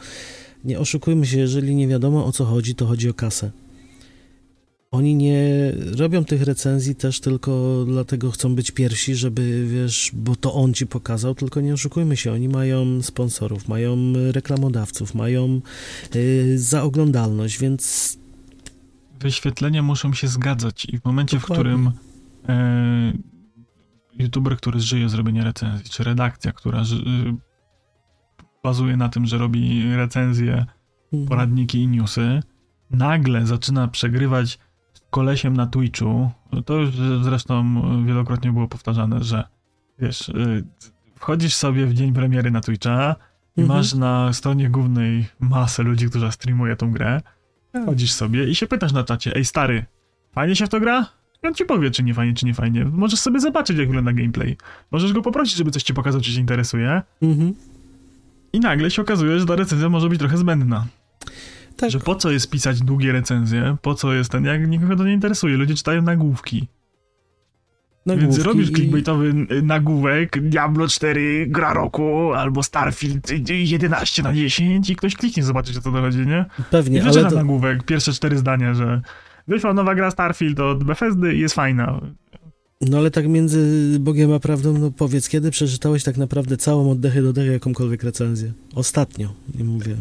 nie 0.64 0.78
oszukujmy 0.80 1.26
się, 1.26 1.38
jeżeli 1.38 1.74
nie 1.74 1.88
wiadomo 1.88 2.26
o 2.26 2.32
co 2.32 2.44
chodzi, 2.44 2.74
to 2.74 2.86
chodzi 2.86 3.08
o 3.10 3.14
kasę. 3.14 3.50
Oni 4.94 5.14
nie 5.14 5.72
robią 5.98 6.24
tych 6.24 6.42
recenzji 6.42 6.94
też 6.94 7.20
tylko 7.20 7.84
dlatego 7.86 8.30
chcą 8.30 8.54
być 8.54 8.70
pierwsi, 8.70 9.14
żeby 9.14 9.66
wiesz, 9.68 10.10
bo 10.12 10.36
to 10.36 10.54
on 10.54 10.74
ci 10.74 10.86
pokazał, 10.86 11.34
tylko 11.34 11.60
nie 11.60 11.74
oszukujmy 11.74 12.16
się, 12.16 12.32
oni 12.32 12.48
mają 12.48 13.02
sponsorów, 13.02 13.68
mają 13.68 13.96
reklamodawców, 14.32 15.14
mają 15.14 15.60
yy, 16.14 16.58
za 16.58 16.82
oglądalność, 16.82 17.58
więc 17.58 18.16
Wyświetlenia 19.20 19.82
muszą 19.82 20.12
się 20.14 20.28
zgadzać 20.28 20.84
i 20.84 20.98
w 20.98 21.04
momencie, 21.04 21.38
Dokładnie. 21.38 21.56
w 21.56 21.58
którym 21.58 21.92
e, 22.48 23.12
youtuber, 24.18 24.56
który 24.56 24.80
żyje 24.80 25.08
z 25.08 25.14
robienia 25.14 25.44
recenzji, 25.44 25.90
czy 25.90 26.04
redakcja, 26.04 26.52
która 26.52 26.84
ży, 26.84 27.04
bazuje 28.62 28.96
na 28.96 29.08
tym, 29.08 29.26
że 29.26 29.38
robi 29.38 29.94
recenzje, 29.96 30.66
Mhm. 31.12 31.28
poradniki 31.28 31.78
i 31.78 31.88
newsy, 31.88 32.42
nagle 32.90 33.46
zaczyna 33.46 33.88
przegrywać 33.88 34.58
kolesiem 35.14 35.56
na 35.56 35.66
Twitchu, 35.66 36.30
to 36.66 36.74
już 36.74 36.90
zresztą 37.22 37.82
wielokrotnie 38.06 38.52
było 38.52 38.68
powtarzane, 38.68 39.24
że 39.24 39.44
wiesz, 39.98 40.28
y, 40.28 40.64
wchodzisz 41.16 41.54
sobie 41.54 41.86
w 41.86 41.94
dzień 41.94 42.12
premiery 42.12 42.50
na 42.50 42.60
Twitcha 42.60 43.16
i 43.56 43.60
Mhm. 43.60 43.78
masz 43.78 43.94
na 43.94 44.32
stronie 44.32 44.70
głównej 44.70 45.26
masę 45.40 45.82
ludzi, 45.82 46.06
którzy 46.10 46.32
streamuje 46.32 46.76
tą 46.76 46.90
grę, 46.92 47.20
wchodzisz 47.82 48.12
sobie 48.12 48.48
i 48.48 48.54
się 48.54 48.66
pytasz 48.66 48.92
na 48.92 49.04
czacie, 49.04 49.36
ej 49.36 49.44
stary, 49.44 49.84
fajnie 50.32 50.56
się 50.56 50.66
w 50.66 50.68
to 50.68 50.80
gra? 50.80 51.06
I 51.42 51.46
on 51.46 51.54
ci 51.54 51.64
powie, 51.64 51.90
czy 51.90 52.02
nie 52.02 52.14
fajnie, 52.14 52.34
czy 52.34 52.46
nie 52.46 52.54
fajnie. 52.54 52.84
Możesz 52.84 53.20
sobie 53.20 53.40
zobaczyć, 53.40 53.78
jak 53.78 53.86
wygląda 53.86 54.12
gameplay. 54.12 54.56
Możesz 54.90 55.12
go 55.12 55.22
poprosić, 55.22 55.56
żeby 55.56 55.70
coś 55.70 55.82
ci 55.82 55.94
pokazał, 55.94 56.20
czy 56.20 56.32
cię 56.32 56.40
interesuje. 56.40 57.02
Mhm. 57.22 57.54
I 58.52 58.60
nagle 58.60 58.90
się 58.90 59.02
okazuje, 59.02 59.38
że 59.40 59.46
ta 59.46 59.56
recenzja 59.56 59.88
może 59.88 60.08
być 60.08 60.18
trochę 60.18 60.36
zbędna. 60.36 60.86
Tak. 61.76 61.90
Że 61.90 62.00
po 62.00 62.14
co 62.14 62.30
jest 62.30 62.50
pisać 62.50 62.80
długie 62.80 63.12
recenzje, 63.12 63.76
po 63.82 63.94
co 63.94 64.14
jest 64.14 64.30
ten, 64.30 64.44
jak 64.44 64.68
nikogo 64.68 64.96
to 64.96 65.04
nie 65.04 65.12
interesuje, 65.12 65.56
ludzie 65.56 65.74
czytają 65.74 66.02
nagłówki. 66.02 66.68
Więc 68.06 68.20
Nagłówki 68.20 68.44
robisz 68.44 68.70
i- 68.70 68.72
clickbaitowy 68.74 69.26
y, 69.50 69.62
nagłówek, 69.62 70.48
Diablo 70.48 70.88
4 70.88 71.46
gra 71.48 71.72
roku, 71.74 72.32
albo 72.34 72.62
Starfield 72.62 73.30
y, 73.30 73.54
11 73.54 74.22
na 74.22 74.34
10 74.34 74.90
i 74.90 74.96
ktoś 74.96 75.14
kliknie 75.16 75.42
zobaczyć, 75.42 75.76
o 75.76 75.80
co 75.80 75.92
to 75.92 76.00
chodzi, 76.00 76.18
nie? 76.26 76.44
I 76.58 76.62
Pewnie, 76.70 77.02
ale 77.02 77.10
przeczyta 77.10 77.30
to, 77.30 77.36
nagłówek, 77.36 77.82
pierwsze 77.82 78.12
cztery 78.12 78.38
zdania, 78.38 78.74
że 78.74 79.02
wyszła 79.48 79.74
nowa 79.74 79.94
gra 79.94 80.10
Starfield 80.10 80.60
od 80.60 80.84
Bethesdy 80.84 81.34
i 81.34 81.40
jest 81.40 81.54
fajna. 81.54 82.00
no 82.80 82.98
ale 82.98 83.10
tak 83.10 83.28
między 83.28 83.96
Bogiem 84.00 84.32
a 84.32 84.38
prawdą, 84.38 84.78
no 84.78 84.90
powiedz, 84.90 85.28
kiedy 85.28 85.50
przeczytałeś 85.50 86.04
tak 86.04 86.16
naprawdę 86.16 86.56
całą 86.56 86.90
oddechy 86.90 87.22
do 87.22 87.32
dechy 87.32 87.52
jakąkolwiek 87.52 88.02
recenzję? 88.02 88.52
Ostatnio, 88.74 89.32
nie 89.58 89.64
mówię. 89.64 89.96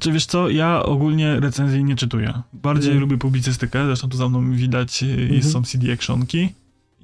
Czy 0.00 0.12
wiesz 0.12 0.26
co, 0.26 0.50
ja 0.50 0.82
ogólnie 0.82 1.40
recenzji 1.40 1.84
nie 1.84 1.96
czytuję. 1.96 2.32
Bardziej 2.52 2.90
Mhm. 2.92 3.00
lubię 3.00 3.18
publicystykę, 3.18 3.86
zresztą 3.86 4.08
tu 4.08 4.16
za 4.16 4.28
mną 4.28 4.52
widać, 4.52 5.02
y, 5.02 5.06
Mhm. 5.22 5.42
są 5.42 5.62
CD 5.62 5.92
Actionki. 5.92 6.48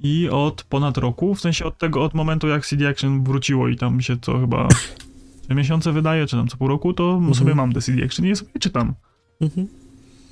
I 0.03 0.29
od 0.29 0.63
ponad 0.63 0.97
roku, 0.97 1.35
w 1.35 1.41
sensie 1.41 1.65
od 1.65 1.77
tego, 1.77 2.03
od 2.03 2.13
momentu 2.13 2.47
jak 2.47 2.65
CD 2.65 2.89
Action 2.89 3.23
wróciło 3.23 3.67
i 3.67 3.75
tam 3.75 4.01
się 4.01 4.17
co 4.21 4.39
chyba 4.39 4.67
trzy 5.43 5.55
miesiące 5.55 5.91
wydaje, 5.91 6.25
czy 6.27 6.35
tam 6.37 6.47
co 6.47 6.57
pół 6.57 6.67
roku, 6.67 6.93
to 6.93 7.13
Mhm. 7.13 7.35
sobie 7.35 7.55
mam 7.55 7.73
te 7.73 7.81
CD 7.81 8.03
Action 8.05 8.25
i 8.25 8.29
je 8.29 8.35
sobie 8.35 8.51
czytam. 8.59 8.93
Mhm. 9.41 9.67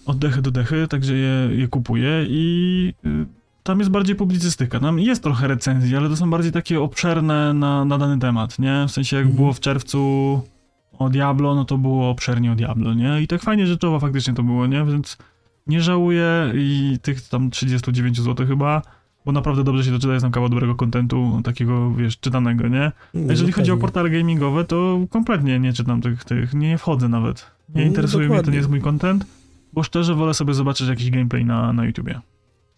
Od 0.05 0.17
dechy 0.17 0.41
do 0.41 0.51
dechy, 0.51 0.87
także 0.87 1.13
je, 1.15 1.49
je 1.51 1.67
kupuję 1.67 2.25
i 2.29 2.93
y, 3.05 3.25
tam 3.63 3.79
jest 3.79 3.91
bardziej 3.91 4.15
publicystyka. 4.15 4.79
Tam 4.79 4.99
jest 4.99 5.23
trochę 5.23 5.47
recenzji, 5.47 5.95
ale 5.95 6.09
to 6.09 6.15
są 6.17 6.29
bardziej 6.29 6.51
takie 6.51 6.81
obszerne 6.81 7.53
na, 7.53 7.85
na 7.85 7.97
dany 7.97 8.19
temat, 8.19 8.59
nie? 8.59 8.85
W 8.87 8.91
sensie 8.91 9.15
jak 9.17 9.25
Mhm. 9.25 9.35
było 9.37 9.53
w 9.53 9.59
czerwcu 9.59 10.41
o 10.99 11.09
Diablo, 11.09 11.55
no 11.55 11.65
to 11.65 11.77
było 11.77 12.09
obszernie 12.09 12.51
o 12.51 12.55
Diablo, 12.55 12.93
nie? 12.93 13.21
I 13.21 13.27
tak 13.27 13.41
fajnie 13.41 13.67
rzeczowo 13.67 13.99
faktycznie 13.99 14.33
to 14.33 14.43
było, 14.43 14.67
nie? 14.67 14.85
Więc 14.85 15.17
nie 15.67 15.81
żałuję 15.81 16.51
i 16.55 16.97
tych 17.01 17.29
tam 17.29 17.49
39 17.49 18.21
zł 18.21 18.47
chyba, 18.47 18.81
bo 19.25 19.31
naprawdę 19.31 19.63
dobrze 19.63 19.83
się 19.83 19.91
to 19.91 19.99
czyta, 19.99 20.13
jest 20.13 20.23
tam 20.23 20.31
kawał 20.31 20.49
dobrego 20.49 20.75
kontentu, 20.75 21.41
takiego, 21.43 21.91
wiesz, 21.91 22.19
czytanego, 22.19 22.67
nie? 22.67 22.91
A 23.15 23.31
jeżeli 23.31 23.49
No 23.49 23.55
chodzi 23.55 23.71
o 23.71 23.77
portale 23.77 24.09
gamingowe, 24.09 24.63
to 24.63 24.99
kompletnie 25.09 25.59
nie 25.59 25.73
czytam 25.73 26.01
tych, 26.01 26.25
tych 26.25 26.53
nie 26.53 26.77
wchodzę 26.77 27.09
nawet. 27.09 27.51
Nie 27.75 27.81
No, 27.81 27.87
interesuje 27.87 28.29
mnie, 28.29 28.43
to 28.43 28.51
nie 28.51 28.57
jest 28.57 28.69
mój 28.69 28.81
content, 28.81 29.25
bo 29.73 29.83
szczerze 29.83 30.15
wolę 30.15 30.33
sobie 30.33 30.53
zobaczyć 30.53 30.87
jakiś 30.87 31.11
gameplay 31.11 31.45
na, 31.45 31.73
na 31.73 31.85
YouTubie. 31.85 32.21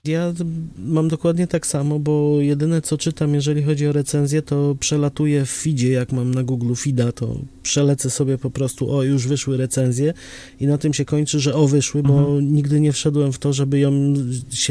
Ja 0.08 0.34
mam 0.78 1.08
dokładnie 1.08 1.48
tak 1.48 1.68
samo, 1.68 2.00
bo 2.00 2.42
jedyne 2.42 2.82
co 2.82 2.98
czytam, 2.98 3.34
jeżeli 3.34 3.64
chodzi 3.64 3.88
o 3.88 3.92
recenzję, 3.92 4.42
to 4.42 4.76
przelatuję 4.80 5.46
w 5.46 5.50
feedzie, 5.50 5.92
jak 5.92 6.12
mam 6.12 6.34
na 6.34 6.44
Google 6.44 6.74
feeda, 6.74 7.12
to 7.12 7.38
przelecę 7.64 8.10
sobie 8.10 8.38
po 8.38 8.52
prostu, 8.52 8.92
o 8.92 9.04
już 9.04 9.28
wyszły 9.28 9.58
recenzje 9.58 10.14
i 10.60 10.68
na 10.68 10.78
tym 10.78 10.94
się 10.94 11.06
kończy, 11.06 11.40
że 11.40 11.56
o 11.56 11.68
wyszły, 11.68 12.04
bo 12.04 12.20
Mhm. 12.20 12.54
nigdy 12.54 12.80
nie 12.80 12.92
wszedłem 12.92 13.32
w 13.32 13.40
to, 13.40 13.54
żeby 13.54 13.80
ją 13.80 13.92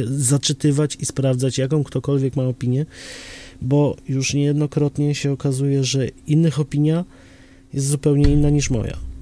zaczytywać 0.06 0.96
i 1.00 1.06
sprawdzać, 1.06 1.58
jaką 1.58 1.84
ktokolwiek 1.84 2.36
ma 2.36 2.44
opinię, 2.44 2.86
bo 3.62 3.96
już 4.08 4.34
niejednokrotnie 4.34 5.14
się 5.14 5.32
okazuje, 5.32 5.84
że 5.84 6.08
innych 6.26 6.60
opinia 6.60 7.04
jest 7.74 7.86
zupełnie 7.86 8.32
inna 8.32 8.50
niż 8.50 8.70
moja. 8.70 9.13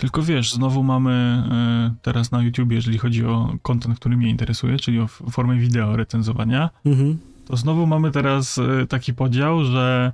Tylko 0.00 0.22
wiesz, 0.22 0.52
znowu 0.54 0.82
mamy 0.82 1.12
e, 1.50 1.94
teraz 2.02 2.32
na 2.32 2.42
YouTubie, 2.42 2.76
jeżeli 2.76 2.98
chodzi 2.98 3.24
o 3.26 3.56
content, 3.62 3.98
który 3.98 4.16
mnie 4.16 4.30
interesuje, 4.30 4.76
czyli 4.78 5.00
o 5.00 5.06
formę 5.06 5.56
wideo 5.56 5.96
recenzowania, 5.96 6.70
Mhm. 6.86 7.18
to 7.46 7.56
znowu 7.56 7.86
mamy 7.86 8.10
teraz 8.10 8.58
e, 8.58 8.86
taki 8.86 9.14
podział, 9.14 9.64
że 9.64 10.12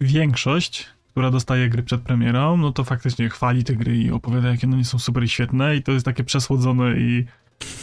większość, 0.00 0.86
która 1.10 1.30
dostaje 1.30 1.68
gry 1.68 1.82
przed 1.82 2.00
premierą, 2.00 2.56
no 2.56 2.72
to 2.72 2.84
faktycznie 2.84 3.28
chwali 3.28 3.64
te 3.64 3.74
gry 3.76 3.96
i 3.96 4.10
opowiada, 4.10 4.48
jakie 4.48 4.66
one 4.66 4.84
są 4.84 4.98
super 4.98 5.22
i 5.24 5.28
świetne 5.28 5.76
i 5.76 5.82
to 5.82 5.92
jest 5.92 6.04
takie 6.04 6.24
przesłodzone 6.24 6.96
i 6.98 7.24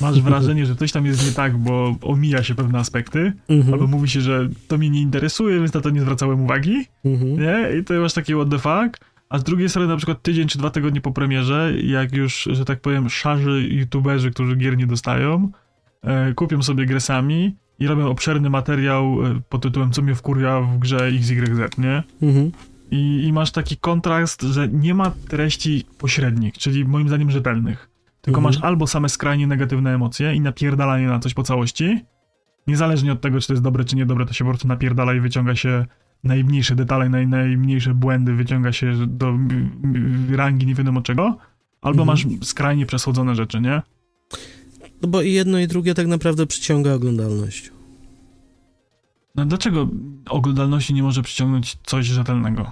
masz 0.02 0.22
wrażenie, 0.22 0.66
że 0.66 0.76
coś 0.76 0.91
tam 0.91 1.06
jest 1.06 1.26
nie 1.26 1.32
tak, 1.32 1.58
bo 1.58 1.95
omija 2.02 2.43
się 2.43 2.56
pewne 2.56 2.80
aspekty, 2.80 3.34
Mhm. 3.50 3.74
albo 3.74 3.88
mówi 3.88 4.10
się, 4.10 4.22
że 4.22 4.50
to 4.68 4.78
mnie 4.78 4.89
nie 4.89 5.02
interesuje, 5.02 5.60
więc 5.60 5.74
na 5.74 5.82
to 5.82 5.89
nie 5.89 6.02
zwracałem 6.02 6.41
uwagi, 6.41 6.86
Mhm. 7.06 7.32
nie? 7.41 7.80
I 7.80 7.84
to 7.84 7.93
masz 7.93 8.14
takie 8.14 8.36
what 8.36 8.50
the 8.50 8.60
fuck. 8.60 9.08
A 9.30 9.38
z 9.39 9.43
drugiej 9.43 9.69
strony 9.69 9.88
na 9.88 9.97
przykład 9.97 10.21
tydzień 10.21 10.47
czy 10.47 10.57
dwa 10.57 10.69
tygodnie 10.69 11.01
po 11.01 11.11
premierze, 11.11 11.73
jak 11.84 12.15
już, 12.15 12.47
że 12.51 12.65
tak 12.65 12.82
powiem, 12.82 13.09
szarzy 13.09 13.67
youtuberzy, 13.71 14.32
którzy 14.32 14.55
gier 14.55 14.78
nie 14.78 14.88
dostają, 14.88 15.51
e, 16.01 16.34
kupią 16.34 16.63
sobie 16.63 16.86
grę 16.86 16.99
sami 16.99 17.55
i 17.80 17.88
robią 17.88 18.09
obszerny 18.09 18.49
materiał 18.49 19.25
e, 19.25 19.41
pod 19.49 19.61
tytułem 19.61 19.91
Co 19.91 20.01
mnie 20.01 20.15
wkurwia 20.15 20.61
w 20.61 20.80
grze 20.80 21.07
XYZ, 21.07 21.78
nie? 21.78 22.03
Mhm. 22.21 22.51
I, 22.91 23.23
I 23.28 23.34
masz 23.34 23.51
taki 23.51 23.78
kontrast, 23.78 24.41
że 24.41 24.67
nie 24.67 24.93
ma 24.93 25.11
treści 25.30 25.86
pośrednich, 25.97 26.57
czyli 26.57 26.86
moim 26.86 27.07
zdaniem 27.07 27.32
rzetelnych. 27.32 27.89
Tylko 28.21 28.39
Mhm. 28.39 28.43
masz 28.55 28.63
albo 28.63 28.88
same 28.88 29.09
skrajnie 29.09 29.47
negatywne 29.47 29.93
emocje 29.95 30.36
i 30.36 30.41
napierdalanie 30.41 31.07
na 31.07 31.19
coś 31.19 31.34
po 31.34 31.43
całości. 31.43 31.99
Niezależnie 32.67 33.11
od 33.11 33.21
tego, 33.21 33.39
czy 33.39 33.47
to 33.47 33.53
jest 33.53 33.63
dobre, 33.63 33.86
czy 33.86 33.95
niedobre, 33.95 34.25
to 34.25 34.34
się 34.34 34.45
po 34.45 34.51
prostu 34.51 34.67
napierdala 34.67 35.13
i 35.13 35.19
wyciąga 35.19 35.55
się 35.55 35.86
najmniejsze 36.24 36.76
detale, 36.76 37.09
naj, 37.09 37.28
najmniejsze 37.28 37.93
błędy, 37.93 38.34
wyciąga 38.34 38.72
się 38.72 38.93
do 39.07 39.38
rangi 40.30 40.65
nie 40.65 40.76
wiadomo 40.76 41.01
czego. 41.01 41.38
Albo 41.82 42.03
Mhm. 42.03 42.07
masz 42.07 42.47
skrajnie 42.47 42.86
przesłodzone 42.86 43.36
rzeczy, 43.36 43.61
nie? 43.61 43.82
No 45.01 45.07
bo 45.07 45.22
i 45.22 45.34
jedno 45.34 45.59
i 45.59 45.68
drugie 45.68 45.93
tak 45.93 46.07
naprawdę 46.07 46.45
przyciąga 46.47 46.93
oglądalność. 46.93 47.72
No 49.36 49.45
dlaczego 49.45 49.88
oglądalności 50.30 50.93
nie 50.93 51.03
może 51.03 51.22
przyciągnąć 51.24 51.78
coś 51.86 52.05
rzetelnego? 52.05 52.72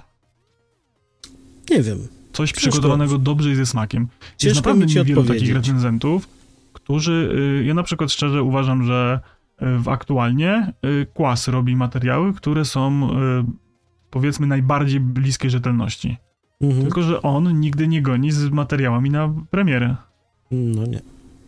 Nie 1.70 1.82
wiem. 1.82 1.98
Coś 2.32 2.50
Ciężko. 2.52 2.60
przygotowanego 2.70 3.18
dobrze 3.18 3.50
i 3.50 3.54
ze 3.54 3.66
smakiem. 3.66 4.02
Jest 4.02 4.36
Ciężko 4.38 4.56
naprawdę 4.56 4.84
mi 4.84 4.90
ci 4.92 4.98
niewielu 4.98 5.24
takich 5.24 5.54
recenzentów, 5.54 6.28
którzy, 6.72 7.34
y, 7.62 7.64
ja 7.64 7.74
na 7.74 7.82
przykład 7.82 8.12
szczerze 8.12 8.42
uważam, 8.42 8.84
że 8.84 9.20
w 9.60 9.88
aktualnie 9.88 10.72
y, 10.84 11.06
Kłas 11.14 11.48
robi 11.48 11.76
materiały, 11.76 12.32
które 12.34 12.64
są 12.64 13.10
y, 13.10 13.44
powiedzmy 14.10 14.46
najbardziej 14.46 15.00
bliskie 15.00 15.50
rzetelności. 15.50 16.16
Mhm. 16.60 16.82
Tylko, 16.82 17.02
że 17.02 17.22
on 17.22 17.60
nigdy 17.60 17.88
nie 17.88 18.02
goni 18.02 18.30
z 18.32 18.50
materiałami 18.50 19.10
na 19.10 19.34
premierę. 19.50 19.96
No 20.50 20.86
nie. 20.86 21.00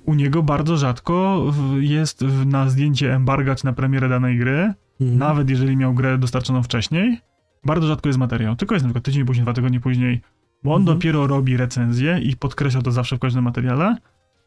U 0.06 0.14
niego 0.14 0.42
bardzo 0.42 0.76
rzadko 0.76 1.44
jest 1.80 2.24
na 2.46 2.68
zdjęcie 2.70 3.14
embargać 3.14 3.64
na 3.64 3.72
premierę 3.72 4.08
danej 4.08 4.38
gry, 4.38 4.74
Mhm. 5.00 5.18
nawet 5.18 5.50
jeżeli 5.50 5.76
miał 5.76 5.94
grę 5.94 6.18
dostarczoną 6.18 6.62
wcześniej, 6.62 7.18
bardzo 7.64 7.86
rzadko 7.86 8.08
jest 8.08 8.18
materiał. 8.18 8.56
Tylko 8.56 8.74
jest 8.74 8.84
na 8.84 8.88
przykład 8.88 9.04
tydzień 9.04 9.24
później, 9.24 9.42
dwa 9.44 9.52
tygodnie 9.52 9.80
później, 9.80 10.20
bo 10.64 10.74
on 10.74 10.80
Mhm. 10.82 10.98
dopiero 10.98 11.26
robi 11.26 11.56
recenzję 11.56 12.18
i 12.18 12.36
podkreśla 12.36 12.82
to 12.82 12.92
zawsze 12.92 13.16
w 13.16 13.18
każdym 13.18 13.44
materiale 13.44 13.96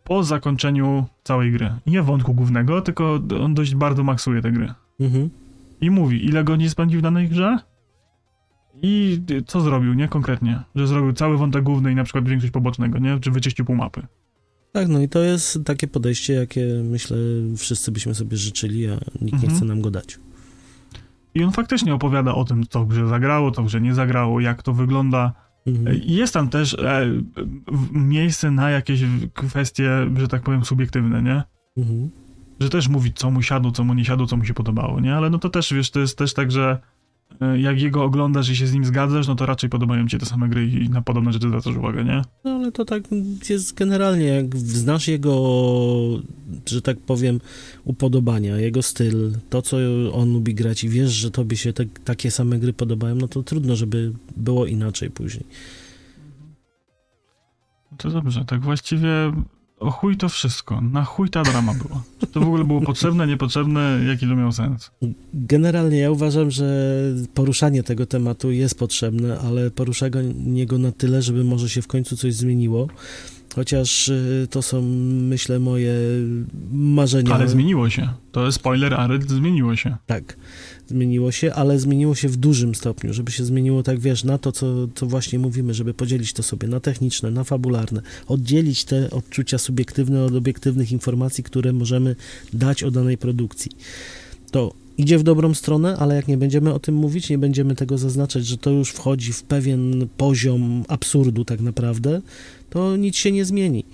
po 0.03 0.23
zakończeniu 0.23 1.05
całej 1.23 1.51
gry. 1.51 1.71
Nie 1.87 2.01
wątku 2.01 2.33
głównego, 2.33 2.81
tylko 2.81 3.19
on 3.43 3.53
dość 3.53 3.75
bardzo 3.75 4.03
maksuje 4.03 4.41
te 4.41 4.51
gry. 4.51 4.73
Mhm. 4.99 5.29
I 5.81 5.89
mówi, 5.89 6.25
ile 6.25 6.43
godzin 6.43 6.69
spędził 6.69 6.99
w 6.99 7.03
danej 7.03 7.29
grze 7.29 7.57
i 8.81 9.21
co 9.47 9.61
zrobił, 9.61 9.93
nie? 9.93 10.07
Konkretnie. 10.07 10.61
Że 10.75 10.87
zrobił 10.87 11.13
cały 11.13 11.37
wątek 11.37 11.63
główny 11.63 11.91
i 11.91 11.95
na 11.95 12.03
przykład 12.03 12.29
większość 12.29 12.53
pobocznego, 12.53 12.99
nie? 12.99 13.19
Czy 13.19 13.31
wyczyścił 13.31 13.65
pół 13.65 13.75
mapy. 13.75 14.07
Tak, 14.71 14.87
no 14.87 15.01
i 15.01 15.09
to 15.09 15.19
jest 15.19 15.59
takie 15.65 15.87
podejście, 15.87 16.33
jakie 16.33 16.65
myślę 16.83 17.17
wszyscy 17.57 17.91
byśmy 17.91 18.15
sobie 18.15 18.37
życzyli, 18.37 18.87
a 18.87 18.93
nikt 19.21 19.21
nie 19.21 19.33
Mhm. 19.33 19.53
chce 19.55 19.65
nam 19.65 19.81
go 19.81 19.91
dać. 19.91 20.19
I 21.35 21.43
on 21.43 21.51
faktycznie 21.51 21.93
opowiada 21.93 22.35
o 22.35 22.45
tym, 22.45 22.63
co 22.69 22.85
grze 22.85 23.07
zagrało, 23.07 23.51
co 23.51 23.63
grze 23.63 23.81
nie 23.81 23.93
zagrało, 23.95 24.39
jak 24.39 24.63
to 24.63 24.73
wygląda. 24.73 25.33
Mhm. 25.67 26.01
Jest 26.03 26.33
tam 26.33 26.49
też 26.49 26.73
e, 26.73 27.05
miejsce 27.91 28.51
na 28.51 28.69
jakieś 28.69 29.01
kwestie, 29.33 29.89
że 30.17 30.27
tak 30.27 30.41
powiem, 30.41 30.65
subiektywne, 30.65 31.21
nie? 31.21 31.43
Mhm. 31.77 32.09
Że 32.59 32.69
też 32.69 32.87
mówi, 32.87 33.13
co 33.13 33.31
mu 33.31 33.41
siadło, 33.41 33.71
co 33.71 33.83
mu 33.83 33.93
nie 33.93 34.05
siadło, 34.05 34.27
co 34.27 34.37
mu 34.37 34.45
się 34.45 34.53
podobało, 34.53 34.99
nie? 34.99 35.15
Ale 35.15 35.29
no 35.29 35.37
to 35.39 35.49
też, 35.49 35.73
wiesz, 35.73 35.91
to 35.91 35.99
jest 35.99 36.17
też 36.17 36.33
tak, 36.33 36.51
że 36.51 36.79
jak 37.57 37.81
jego 37.81 38.03
oglądasz 38.03 38.49
i 38.49 38.55
się 38.55 38.67
z 38.67 38.73
nim 38.73 38.85
zgadzasz, 38.85 39.27
no 39.27 39.35
to 39.35 39.45
raczej 39.45 39.69
podobają 39.69 40.07
ci 40.07 40.17
te 40.17 40.25
same 40.25 40.49
gry 40.49 40.67
i 40.67 40.89
na 40.89 41.01
podobne 41.01 41.33
rzeczy 41.33 41.47
zwracasz 41.47 41.75
uwagę, 41.75 42.03
nie? 42.03 42.21
No 42.43 42.51
ale 42.51 42.71
to 42.71 42.85
tak 42.85 43.03
jest 43.49 43.73
generalnie, 43.73 44.25
jak 44.25 44.55
znasz 44.57 45.07
jego, 45.07 45.33
że 46.65 46.81
tak 46.81 46.97
powiem, 46.97 47.39
upodobania, 47.83 48.57
jego 48.57 48.81
styl, 48.81 49.31
to 49.49 49.61
co 49.61 49.77
on 50.13 50.33
lubi 50.33 50.55
grać 50.55 50.83
i 50.83 50.89
wiesz, 50.89 51.11
że 51.11 51.31
tobie 51.31 51.57
się 51.57 51.73
te, 51.73 51.85
takie 51.85 52.31
same 52.31 52.59
gry 52.59 52.73
podobają, 52.73 53.15
no 53.15 53.27
to 53.27 53.43
trudno, 53.43 53.75
żeby 53.75 54.13
było 54.37 54.65
inaczej 54.65 55.09
później. 55.09 55.45
To 57.97 58.09
dobrze, 58.09 58.45
tak 58.45 58.61
właściwie 58.61 59.09
o 59.81 59.91
chuj 59.91 60.17
to 60.17 60.29
wszystko. 60.29 60.81
Na 60.81 61.03
chuj 61.03 61.29
ta 61.29 61.43
drama 61.43 61.73
była. 61.73 62.03
Czy 62.19 62.27
to 62.27 62.39
w 62.39 62.43
ogóle 62.43 62.63
było 62.63 62.81
potrzebne, 62.81 63.27
niepotrzebne, 63.27 63.99
jaki 64.07 64.27
to 64.27 64.35
miał 64.35 64.51
sens? 64.51 64.91
Generalnie 65.33 65.97
ja 65.97 66.11
uważam, 66.11 66.51
że 66.51 66.95
poruszanie 67.33 67.83
tego 67.83 68.05
tematu 68.05 68.51
jest 68.51 68.79
potrzebne, 68.79 69.39
ale 69.39 69.71
poruszanie 69.71 70.65
go 70.65 70.77
na 70.77 70.91
tyle, 70.91 71.21
żeby 71.21 71.43
może 71.43 71.69
się 71.69 71.81
w 71.81 71.87
końcu 71.87 72.17
coś 72.17 72.33
zmieniło. 72.33 72.87
Chociaż 73.55 74.07
y, 74.07 74.47
to 74.49 74.61
są, 74.61 74.81
myślę, 75.21 75.59
moje 75.59 75.93
marzenia. 76.71 77.35
Ale 77.35 77.47
zmieniło 77.47 77.89
się. 77.89 78.09
To 78.31 78.45
jest 78.45 78.55
spoiler, 78.55 78.93
ale 78.93 79.21
zmieniło 79.21 79.75
się. 79.75 79.95
Tak, 80.05 80.37
zmieniło 80.87 81.31
się, 81.31 81.53
ale 81.53 81.79
zmieniło 81.79 82.15
się 82.15 82.29
w 82.29 82.37
dużym 82.37 82.75
stopniu, 82.75 83.13
żeby 83.13 83.31
się 83.31 83.45
zmieniło, 83.45 83.83
tak 83.83 83.99
wiesz, 83.99 84.23
na 84.23 84.37
to, 84.37 84.51
co, 84.51 84.87
co 84.95 85.05
właśnie 85.05 85.39
mówimy, 85.39 85.73
żeby 85.73 85.93
podzielić 85.93 86.33
to 86.33 86.43
sobie 86.43 86.67
na 86.67 86.79
techniczne, 86.79 87.31
na 87.31 87.43
fabularne, 87.43 88.01
oddzielić 88.27 88.85
te 88.85 89.09
odczucia 89.09 89.57
subiektywne 89.57 90.23
od 90.23 90.35
obiektywnych 90.35 90.91
informacji, 90.91 91.43
które 91.43 91.73
możemy 91.73 92.15
dać 92.53 92.83
o 92.83 92.91
danej 92.91 93.17
produkcji. 93.17 93.71
To 94.51 94.73
idzie 94.97 95.17
w 95.17 95.23
dobrą 95.23 95.53
stronę, 95.53 95.97
ale 95.97 96.15
jak 96.15 96.27
nie 96.27 96.37
będziemy 96.37 96.73
o 96.73 96.79
tym 96.79 96.95
mówić, 96.95 97.29
nie 97.29 97.37
będziemy 97.37 97.75
tego 97.75 97.97
zaznaczać, 97.97 98.45
że 98.45 98.57
to 98.57 98.69
już 98.69 98.89
wchodzi 98.89 99.33
w 99.33 99.43
pewien 99.43 100.07
poziom 100.17 100.83
absurdu 100.87 101.45
tak 101.45 101.61
naprawdę, 101.61 102.21
to 102.71 102.95
nic 102.97 103.15
się 103.15 103.31
nie 103.31 103.45
zmieni. 103.45 103.85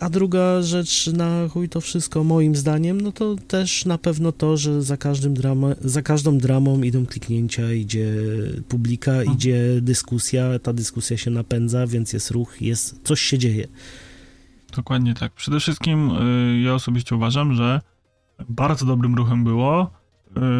A 0.00 0.10
druga 0.10 0.62
rzecz 0.62 1.06
na 1.06 1.48
chuj 1.48 1.68
to 1.68 1.80
wszystko, 1.80 2.24
moim 2.24 2.56
zdaniem, 2.56 3.00
no 3.00 3.12
to 3.12 3.36
też 3.48 3.84
na 3.84 3.98
pewno 3.98 4.32
to, 4.32 4.56
że 4.56 4.82
za, 4.82 4.96
każdym 4.96 5.34
drama, 5.34 5.68
za 5.80 6.02
każdą 6.02 6.38
dramą 6.38 6.82
idą 6.82 7.06
kliknięcia, 7.06 7.72
idzie 7.72 8.14
publika, 8.68 9.12
Mhm. 9.12 9.36
idzie 9.36 9.60
dyskusja, 9.80 10.58
ta 10.58 10.72
dyskusja 10.72 11.16
się 11.16 11.30
napędza, 11.30 11.86
więc 11.86 12.12
jest 12.12 12.30
ruch, 12.30 12.62
jest, 12.62 13.00
coś 13.04 13.20
się 13.20 13.38
dzieje. 13.38 13.68
Dokładnie 14.76 15.14
tak. 15.14 15.32
Przede 15.32 15.60
wszystkim 15.60 16.10
y, 16.10 16.60
ja 16.60 16.74
osobiście 16.74 17.16
uważam, 17.16 17.54
że 17.54 17.80
bardzo 18.48 18.86
dobrym 18.86 19.14
ruchem 19.14 19.44
było 19.44 19.90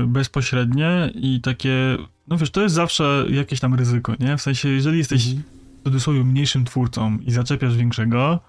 y, 0.03 0.07
bezpośrednie 0.07 1.13
i 1.15 1.41
takie, 1.41 1.97
no 2.29 2.37
wiesz, 2.37 2.51
to 2.51 2.63
jest 2.63 2.75
zawsze 2.75 3.27
jakieś 3.31 3.61
tam 3.61 3.75
ryzyko, 3.75 4.15
nie? 4.21 4.37
W 4.37 4.43
sensie, 4.43 4.69
jeżeli 4.69 4.99
jesteś 4.99 5.27
Mhm. 5.27 5.43
Cudzysłowie 5.89 6.24
mniejszym 6.24 6.64
twórcą 6.64 7.18
i 7.18 7.30
zaczepiasz 7.30 7.76
większego, 7.76 8.41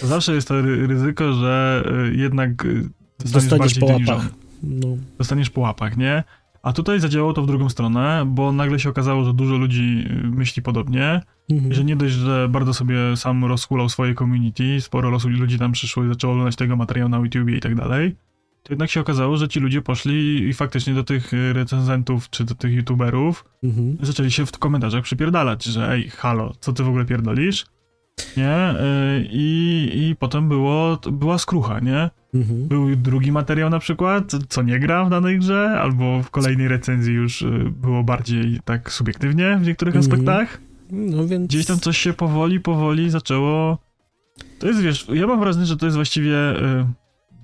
to 0.00 0.06
zawsze 0.06 0.34
jest 0.34 0.48
to 0.48 0.54
ry- 0.62 0.86
ryzyko, 0.86 1.32
że 1.32 1.84
y, 2.12 2.16
jednak 2.16 2.64
y, 2.64 2.88
Dostaniesz 3.18 3.58
bardziej 3.58 3.80
po 3.80 3.86
łapach. 3.86 4.28
No, 4.62 4.88
Dostaniesz 5.18 5.50
po 5.50 5.60
łapach, 5.60 5.96
nie? 5.96 6.24
A 6.62 6.72
tutaj 6.72 7.00
zadziałało 7.00 7.32
to 7.32 7.42
w 7.42 7.46
drugą 7.46 7.68
stronę, 7.68 8.24
bo 8.26 8.52
nagle 8.52 8.78
się 8.78 8.88
okazało, 8.88 9.24
że 9.24 9.34
dużo 9.34 9.56
ludzi 9.56 10.04
y, 10.24 10.30
myśli 10.30 10.62
podobnie, 10.62 11.20
mhm. 11.50 11.72
i 11.72 11.74
że 11.74 11.84
nie 11.84 11.96
dość, 11.96 12.14
że 12.14 12.48
bardzo 12.50 12.74
sobie 12.74 12.96
sam 13.16 13.44
rozkulał 13.44 13.88
swoje 13.88 14.14
community, 14.14 14.80
sporo 14.80 15.18
ludzi 15.24 15.58
tam 15.58 15.72
przyszło 15.72 16.04
i 16.04 16.08
zaczęło 16.08 16.32
oglądać 16.32 16.56
tego 16.56 16.76
materiału 16.76 17.08
na 17.08 17.18
YouTubie 17.18 17.56
i 17.56 17.60
tak 17.60 17.74
dalej, 17.74 18.16
to 18.68 18.72
jednak 18.72 18.90
się 18.90 19.00
okazało, 19.00 19.36
że 19.36 19.48
ci 19.48 19.60
ludzie 19.60 19.82
poszli 19.82 20.48
i 20.48 20.54
faktycznie 20.54 20.94
do 20.94 21.04
tych 21.04 21.34
y, 21.34 21.52
recenzentów 21.52 22.30
czy 22.30 22.44
do 22.44 22.54
tych 22.54 22.72
YouTuberów 22.74 23.44
Mhm. 23.64 23.96
zaczęli 24.02 24.30
się 24.30 24.46
w 24.46 24.52
komentarzach 24.58 25.02
przypierdalać, 25.04 25.64
że 25.64 25.92
ej, 25.92 26.08
halo, 26.10 26.52
co 26.60 26.72
ty 26.72 26.82
w 26.82 26.88
ogóle 26.88 27.04
pierdolisz? 27.04 27.66
Nie? 28.36 28.70
Y, 28.70 29.28
I, 29.30 29.90
i 29.94 30.16
potem 30.16 30.48
było, 30.48 30.98
była 31.12 31.38
skrucha, 31.38 31.80
nie? 31.80 32.10
Mhm. 32.34 32.68
Był 32.68 32.96
drugi 32.96 33.32
materiał 33.32 33.70
na 33.70 33.78
przykład, 33.78 34.32
co 34.48 34.62
nie 34.62 34.78
gra 34.80 35.04
w 35.04 35.10
danej 35.10 35.38
grze, 35.38 35.78
albo 35.80 36.22
w 36.22 36.30
kolejnej 36.30 36.68
recenzji 36.68 37.14
już 37.14 37.42
y, 37.42 37.72
było 37.82 38.04
bardziej 38.04 38.60
tak 38.64 38.92
subiektywnie 38.92 39.58
w 39.60 39.66
niektórych 39.66 39.96
Mhm. 39.96 40.12
aspektach. 40.12 40.60
No 40.90 41.26
więc... 41.26 41.46
Gdzieś 41.46 41.66
tam 41.66 41.78
coś 41.78 41.98
się 41.98 42.12
powoli, 42.12 42.60
powoli 42.60 43.10
zaczęło. 43.10 43.78
To 44.58 44.66
jest, 44.66 44.80
wiesz, 44.80 45.06
ja 45.14 45.26
mam 45.26 45.40
wrażenie, 45.40 45.66
że 45.66 45.76
to 45.76 45.86
jest 45.86 45.96
właściwie 45.96 46.36
y, 46.36 46.84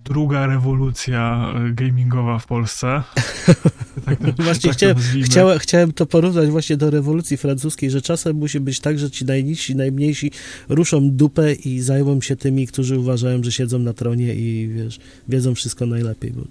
druga 0.05 0.47
rewolucja 0.47 1.53
y, 1.69 1.73
gamingowa 1.73 2.39
w 2.39 2.47
Polsce. 2.47 3.03
tak 4.07 4.19
to, 4.19 4.43
Właśnie 4.43 4.61
tak 4.63 4.63
to 4.63 4.71
chciałem, 4.73 4.97
nazwijmy. 4.97 5.27
chciałem, 5.27 5.59
chciałem 5.59 5.93
to 5.93 6.07
porównać 6.07 6.51
właśnie 6.51 6.77
do 6.77 6.91
rewolucji 6.91 7.37
francuskiej, 7.37 7.91
że 7.91 8.03
czasem 8.03 8.37
musi 8.37 8.61
być 8.61 8.81
tak, 8.81 8.99
że 8.99 9.11
ci 9.11 9.25
najniżsi, 9.25 9.77
najmniejsi 9.77 10.31
ruszą 10.69 11.11
dupę 11.11 11.53
i 11.53 11.81
zajmą 11.81 12.21
się 12.21 12.37
tymi, 12.37 12.67
którzy 12.67 12.99
uważają, 12.99 13.43
że 13.43 13.53
siedzą 13.53 13.79
na 13.79 13.93
tronie 13.93 14.35
i 14.35 14.69
wiesz, 14.69 14.99
wiedzą 15.29 15.55
wszystko 15.55 15.87
najlepiej. 15.87 16.31
Bo, 16.33 16.43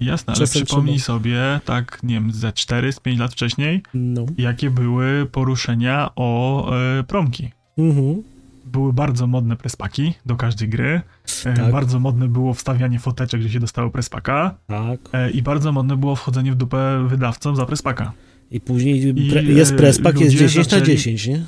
Jasne, 0.00 0.34
ale 0.36 0.46
przypomnij 0.46 0.94
trzeba. 0.96 1.06
sobie, 1.06 1.60
tak, 1.64 1.98
nie 2.02 2.14
wiem, 2.14 2.32
ze 2.32 2.52
4 2.52 2.92
z 2.92 3.00
5 3.00 3.18
lat 3.18 3.32
wcześniej, 3.32 3.82
no. 3.94 4.26
jakie 4.38 4.70
były 4.70 5.26
poruszenia 5.32 6.10
o 6.16 6.70
y, 7.00 7.04
promki. 7.04 7.50
Mhm. 7.78 8.22
Były 8.66 8.92
bardzo 8.92 9.26
modne 9.26 9.56
prespaki 9.56 10.14
do 10.26 10.36
każdej 10.36 10.68
gry. 10.68 11.00
E, 11.44 11.54
Tak. 11.54 11.72
Bardzo 11.72 12.00
modne 12.00 12.28
było 12.28 12.54
wstawianie 12.54 12.98
foteczek, 12.98 13.42
że 13.42 13.50
się 13.50 13.60
dostało 13.60 13.90
prespaka. 13.90 14.54
Tak. 14.66 15.00
E, 15.12 15.30
I 15.30 15.42
bardzo 15.42 15.72
modne 15.72 15.96
było 15.96 16.16
wchodzenie 16.16 16.52
w 16.52 16.54
dupę 16.54 17.06
wydawcom 17.08 17.56
za 17.56 17.66
prespaka. 17.66 18.12
I 18.50 18.60
później 18.60 19.08
I, 19.26 19.30
pre, 19.30 19.42
jest 19.42 19.72
e, 19.72 19.76
prespak, 19.76 20.20
jest 20.20 20.32
ludzie 20.34 20.46
10 20.48 20.70
na 20.70 20.78
zaczęli- 20.78 20.86
10, 20.86 21.26
nie? 21.26 21.44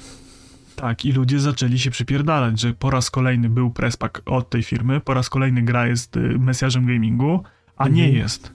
Tak, 0.76 1.04
i 1.04 1.12
ludzie 1.12 1.40
zaczęli 1.40 1.78
się 1.78 1.90
przypierdalać, 1.90 2.60
że 2.60 2.72
po 2.74 2.90
raz 2.90 3.10
kolejny 3.10 3.48
był 3.48 3.70
prespak 3.70 4.22
od 4.26 4.50
tej 4.50 4.62
firmy, 4.62 5.00
po 5.00 5.14
raz 5.14 5.30
kolejny 5.30 5.62
gra 5.62 5.86
jest 5.86 6.16
y, 6.16 6.20
mesjarzem 6.20 6.86
gamingu, 6.86 7.42
a 7.76 7.88
nie 7.88 8.02
Mhm. 8.04 8.22
jest. 8.22 8.52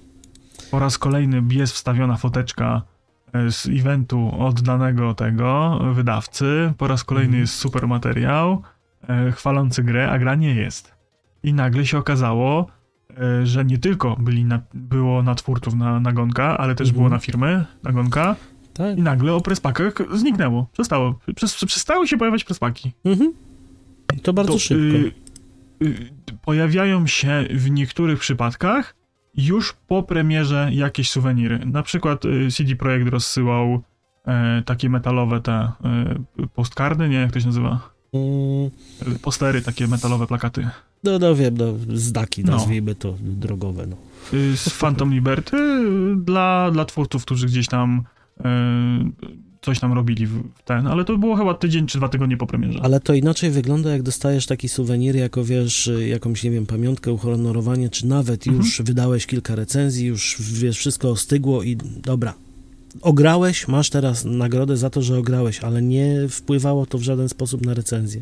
Po 0.72 0.80
raz 0.80 0.97
kolejny 0.97 1.43
jest 1.51 1.74
wstawiona 1.74 2.18
foteczka 2.18 2.82
z 3.49 3.67
eventu 3.67 4.31
od 4.39 4.61
danego 4.61 5.13
tego 5.13 5.79
wydawcy, 5.93 6.73
po 6.77 6.88
raz 6.88 7.03
kolejny 7.03 7.27
Mhm. 7.27 7.41
jest 7.41 7.53
super 7.55 7.88
materiał 7.88 8.61
y, 9.27 9.31
chwalący 9.31 9.84
grę, 9.84 10.09
a 10.11 10.19
gra 10.19 10.36
nie 10.36 10.55
jest. 10.55 10.93
I 11.43 11.53
nagle 11.53 11.86
się 11.86 11.97
okazało, 11.97 12.67
y, 13.41 13.45
że 13.45 13.65
nie 13.65 13.77
tylko 13.77 14.15
byli 14.19 14.45
na, 14.45 14.61
było 14.73 15.23
na 15.23 15.36
twórców 15.36 15.75
na, 15.75 15.99
nagonka, 15.99 16.57
ale 16.57 16.75
też 16.75 16.88
Mhm. 16.88 16.97
było 16.97 17.09
na 17.09 17.19
firmy 17.19 17.65
nagonka 17.84 18.36
Tak. 18.73 18.97
i 18.97 19.01
nagle 19.01 19.34
o 19.34 19.41
prespakach 19.41 19.93
zniknęło. 20.13 20.67
Przestało. 20.73 21.19
Przestały 21.67 22.07
się 22.07 22.17
pojawiać 22.17 22.43
prespaki. 22.43 22.91
Mhm. 23.05 23.34
To 24.23 24.34
bardzo 24.34 24.53
To, 24.53 24.59
szybko. 24.59 24.97
y, 24.97 25.11
y, 25.88 26.11
pojawiają 26.41 27.07
się 27.07 27.43
w 27.49 27.71
niektórych 27.71 28.19
przypadkach 28.19 28.95
już 29.38 29.73
po 29.88 30.03
premierze 30.03 30.69
jakieś 30.71 31.09
suweniry. 31.11 31.59
Na 31.65 31.84
przykład 31.84 32.25
y, 32.25 32.47
CD 32.51 32.75
Projekt 32.75 33.07
rozsyłał 33.09 33.81
e, 34.27 34.61
takie 34.65 34.89
metalowe 34.89 35.41
te 35.41 35.51
e, 35.53 35.71
postkardy, 36.53 37.09
nie 37.09 37.15
jak 37.17 37.31
to 37.31 37.39
się 37.39 37.45
nazywa? 37.47 37.89
Mm, 38.13 38.69
Postery, 39.21 39.61
takie 39.61 39.88
metalowe 39.88 40.27
plakaty. 40.27 40.69
No, 41.03 41.19
no 41.19 41.36
wiem, 41.36 41.57
no, 41.57 41.65
zdaki 41.93 42.43
No. 42.43 42.51
nazwijmy 42.51 42.95
to 42.95 43.15
drogowe, 43.21 43.88
no. 43.88 43.95
Y, 44.34 44.57
Z 44.57 44.69
Phantom 44.69 45.13
Liberty 45.13 45.57
y, 45.57 46.15
dla, 46.15 46.71
dla 46.71 46.86
twórców, 46.86 47.25
którzy 47.25 47.47
gdzieś 47.47 47.67
tam 47.67 48.03
coś 49.64 49.80
tam 49.80 49.93
robili 49.93 50.28
w 50.28 50.43
ten, 50.66 50.88
ale 50.88 51.05
to 51.05 51.18
było 51.18 51.36
chyba 51.36 51.53
tydzień 51.53 51.88
czy 51.88 51.97
dwa 51.97 52.09
tygodnie 52.09 52.38
po 52.38 52.47
premierze. 52.47 52.80
Ale 52.84 52.99
to 52.99 53.14
inaczej 53.14 53.51
wygląda, 53.51 53.91
jak 53.91 54.03
dostajesz 54.03 54.45
taki 54.45 54.70
suwenir, 54.70 55.16
jako 55.16 55.43
wiesz, 55.43 55.89
jakąś, 56.07 56.43
nie 56.43 56.51
wiem, 56.51 56.66
pamiątkę, 56.66 57.11
uhonorowanie, 57.11 57.89
czy 57.89 58.07
nawet 58.07 58.47
Mhm. 58.47 58.57
już 58.66 58.82
wydałeś 58.82 59.26
kilka 59.28 59.55
recenzji, 59.55 60.05
już 60.07 60.38
wiesz, 60.53 60.78
wszystko 60.78 61.09
ostygło 61.09 61.64
i 61.64 61.78
dobra. 62.03 62.34
Ograłeś, 63.01 63.68
masz 63.68 63.89
teraz 63.89 64.26
nagrodę 64.26 64.78
za 64.78 64.89
to, 64.89 65.01
że 65.01 65.18
ograłeś, 65.20 65.59
ale 65.59 65.82
nie 65.82 66.16
wpływało 66.30 66.86
to 66.86 66.97
w 66.97 67.01
żaden 67.01 67.30
sposób 67.30 67.66
na 67.66 67.74
recenzję. 67.74 68.22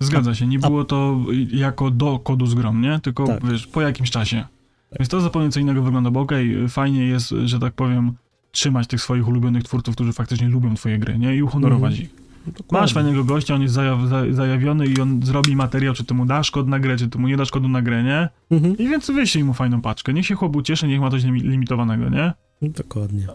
Zgadza 0.00 0.34
się, 0.34 0.46
nie 0.46 0.58
było 0.58 0.84
to 0.84 1.16
jako 1.52 1.90
do 1.90 2.18
kodu 2.18 2.46
z 2.46 2.54
grą, 2.54 2.74
nie? 2.74 3.00
Tylko 3.02 3.26
Tak. 3.26 3.46
wiesz, 3.50 3.66
po 3.66 3.80
jakimś 3.82 4.10
czasie. 4.10 4.44
Więc 4.98 5.08
to 5.08 5.20
zupełnie 5.20 5.50
co 5.50 5.60
innego 5.60 5.82
wygląda, 5.82 6.10
bo 6.10 6.20
okej, 6.20 6.68
fajnie 6.68 7.06
jest, 7.06 7.34
że 7.44 7.58
tak 7.60 7.72
powiem, 7.74 8.12
trzymać 8.56 8.86
tych 8.86 9.00
swoich 9.02 9.28
ulubionych 9.28 9.64
twórców, 9.64 9.94
którzy 9.94 10.12
faktycznie 10.12 10.48
lubią 10.48 10.74
twoje 10.74 10.98
gry, 10.98 11.18
nie? 11.18 11.36
I 11.36 11.42
uhonorować 11.42 11.92
Mhm. 11.92 12.02
ich. 12.10 12.26
Dokładnie. 12.46 12.80
Masz 12.80 12.92
fajnego 12.94 13.24
gościa, 13.24 13.54
on 13.54 13.62
jest 13.62 13.74
zajaw, 13.74 14.08
za, 14.08 14.32
zajawiony 14.32 14.86
i 14.86 15.00
on 15.00 15.22
zrobi 15.22 15.56
materiał, 15.56 15.94
czy 15.94 16.04
ty 16.04 16.14
mu 16.14 16.26
dasz 16.26 16.50
kod 16.50 16.68
na 16.68 16.78
grę, 16.80 16.96
czy 16.96 17.08
ty 17.08 17.18
mu 17.18 17.28
nie 17.28 17.36
dasz 17.36 17.50
kodu 17.50 17.68
na 17.68 17.82
grę, 17.82 18.02
nie? 18.02 18.28
Mhm. 18.50 18.76
I 18.78 18.88
więc 18.88 19.10
wyślij 19.10 19.44
mu 19.44 19.54
fajną 19.54 19.80
paczkę. 19.80 20.12
Niech 20.14 20.26
się 20.26 20.34
chłop 20.34 20.56
ucieszy, 20.56 20.88
niech 20.88 21.00
ma 21.00 21.10
coś 21.10 21.22
limi- 21.24 21.42
limitowanego, 21.42 22.08
nie? 22.08 22.32
Dokładnie. 22.62 23.26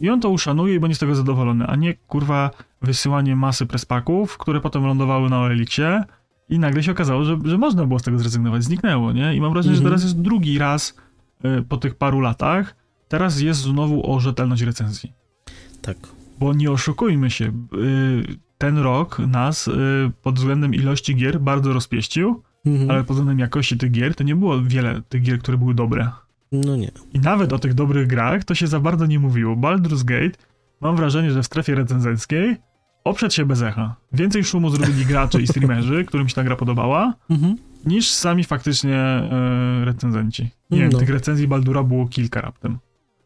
I 0.00 0.10
on 0.10 0.20
to 0.20 0.30
uszanuje 0.30 0.74
i 0.74 0.80
będzie 0.80 0.94
z 0.94 0.98
tego 0.98 1.14
zadowolony, 1.14 1.66
a 1.66 1.76
nie 1.76 1.94
kurwa 1.94 2.50
wysyłanie 2.82 3.36
masy 3.36 3.66
prespaków, 3.66 4.38
które 4.38 4.60
potem 4.60 4.84
lądowały 4.86 5.30
na 5.30 5.40
OLX-ie 5.40 6.02
i 6.48 6.58
nagle 6.58 6.82
się 6.82 6.92
okazało, 6.92 7.24
że, 7.24 7.38
że 7.44 7.58
można 7.58 7.86
było 7.86 7.98
z 7.98 8.02
tego 8.02 8.18
zrezygnować, 8.18 8.64
zniknęło, 8.64 9.12
nie? 9.12 9.36
I 9.36 9.40
mam 9.40 9.52
wrażenie, 9.52 9.70
Mhm. 9.76 9.84
że 9.84 9.90
teraz 9.90 10.02
jest 10.02 10.20
drugi 10.20 10.58
raz 10.58 10.94
y, 11.58 11.62
po 11.62 11.76
tych 11.76 11.94
paru 11.94 12.20
latach, 12.20 12.76
teraz 13.08 13.40
jest 13.40 13.60
znowu 13.60 14.12
o 14.12 14.20
rzetelność 14.20 14.62
recenzji. 14.62 15.12
Tak. 15.82 15.96
Bo 16.38 16.54
nie 16.54 16.70
oszukujmy 16.70 17.30
się, 17.30 17.44
y, 17.44 17.50
ten 18.58 18.78
rok 18.78 19.18
nas 19.18 19.68
y, 19.68 19.72
pod 20.22 20.34
względem 20.34 20.74
ilości 20.74 21.14
gier 21.16 21.40
bardzo 21.40 21.72
rozpieścił, 21.72 22.42
Mhm. 22.66 22.90
ale 22.90 23.04
pod 23.04 23.16
względem 23.16 23.38
jakości 23.38 23.78
tych 23.78 23.90
gier 23.90 24.14
to 24.14 24.24
nie 24.24 24.36
było 24.36 24.62
wiele 24.62 25.02
tych 25.08 25.22
gier, 25.22 25.38
które 25.38 25.58
były 25.58 25.74
dobre. 25.74 26.10
No 26.52 26.76
nie. 26.76 26.90
I 27.14 27.20
nawet 27.20 27.52
o 27.52 27.58
tych 27.58 27.74
dobrych 27.74 28.06
grach 28.06 28.44
to 28.44 28.54
się 28.54 28.66
za 28.66 28.80
bardzo 28.80 29.06
nie 29.06 29.18
mówiło. 29.18 29.56
Baldur's 29.56 30.04
Gate, 30.04 30.38
mam 30.80 30.96
wrażenie, 30.96 31.30
że 31.30 31.42
w 31.42 31.46
strefie 31.46 31.74
recenzenckiej 31.74 32.56
oprzedł 33.04 33.34
się 33.34 33.46
bez 33.46 33.62
echa. 33.62 33.96
Więcej 34.12 34.44
szumu 34.44 34.70
zrobili 34.70 35.04
gracze 35.06 35.42
i 35.42 35.46
streamerzy, 35.46 36.04
którym 36.08 36.28
się 36.28 36.34
ta 36.34 36.44
gra 36.44 36.56
podobała, 36.56 37.14
Mhm. 37.30 37.56
niż 37.86 38.10
sami 38.10 38.44
faktycznie 38.44 38.96
e, 38.96 39.84
recenzenci. 39.84 40.50
Nie 40.70 40.78
wiem, 40.80 40.90
No. 40.92 40.98
tych 40.98 41.10
recenzji 41.10 41.48
Baldura 41.48 41.82
było 41.82 42.06
kilka 42.08 42.40
raptem. 42.40 42.78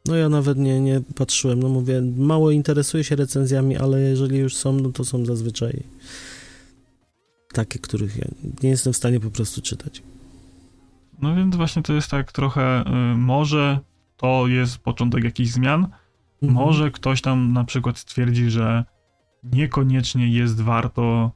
No 0.07 0.17
ja 0.17 0.29
nawet 0.29 0.59
nie, 0.59 0.81
nie 0.81 1.01
patrzyłem, 1.15 1.61
no 1.63 1.69
mówię, 1.69 2.03
mało 2.17 2.51
interesuję 2.51 3.05
się 3.05 3.17
recenzjami, 3.17 3.77
ale 3.77 4.01
jeżeli 4.01 4.39
już 4.39 4.57
są, 4.57 4.73
no 4.73 4.93
to 4.93 5.05
są 5.05 5.25
zazwyczaj 5.25 5.83
takie, 7.53 7.79
których 7.79 8.17
ja 8.17 8.29
nie 8.63 8.69
jestem 8.69 8.93
w 8.93 8.97
stanie 8.97 9.21
po 9.21 9.31
prostu 9.31 9.63
czytać. 9.63 10.03
No 11.23 11.37
więc 11.37 11.57
właśnie 11.57 11.83
to 11.83 11.93
jest 11.93 12.11
tak 12.11 12.33
trochę, 12.33 12.85
y, 12.87 13.17
może 13.17 13.79
to 14.17 14.47
jest 14.47 14.79
początek 14.79 15.25
jakichś 15.25 15.51
zmian, 15.51 15.89
Mhm. 16.43 16.67
może 16.67 16.91
ktoś 16.91 17.23
tam 17.23 17.53
na 17.53 17.65
przykład 17.65 17.99
stwierdzi, 17.99 18.51
że 18.51 18.85
niekoniecznie 19.43 20.29
jest 20.29 20.61
warto, 20.61 21.31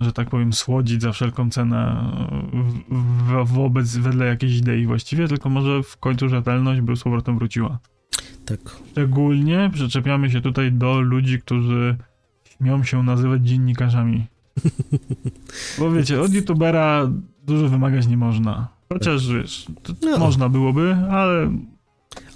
że 0.00 0.12
tak 0.12 0.30
powiem, 0.30 0.52
słodzić 0.52 1.02
za 1.02 1.12
wszelką 1.12 1.50
cenę 1.50 2.10
w, 2.52 3.44
w, 3.44 3.52
wobec, 3.52 3.96
wedle 3.96 4.26
jakiejś 4.26 4.56
idei 4.56 4.86
właściwie, 4.86 5.28
tylko 5.28 5.48
może 5.48 5.82
w 5.82 5.96
końcu 5.96 6.28
rzetelność 6.28 6.80
by 6.80 6.96
z 6.96 7.02
powrotem 7.02 7.38
wróciła. 7.38 7.78
Tak. 8.44 8.58
Szczególnie 8.90 9.70
przyczepiamy 9.74 10.30
się 10.30 10.40
tutaj 10.40 10.72
do 10.72 11.00
ludzi, 11.00 11.40
którzy 11.40 11.96
śmią 12.58 12.84
się 12.84 13.02
nazywać 13.02 13.42
dziennikarzami. 13.48 14.26
Bo 15.78 15.90
wiecie, 15.92 16.20
od 16.20 16.32
youtubera 16.34 17.10
dużo 17.46 17.68
wymagać 17.68 18.06
nie 18.06 18.16
można. 18.16 18.68
Chociaż 18.92 19.28
wiesz, 19.28 19.66
to 19.82 19.92
No. 20.02 20.18
można 20.18 20.48
byłoby, 20.48 20.96
ale 21.10 21.50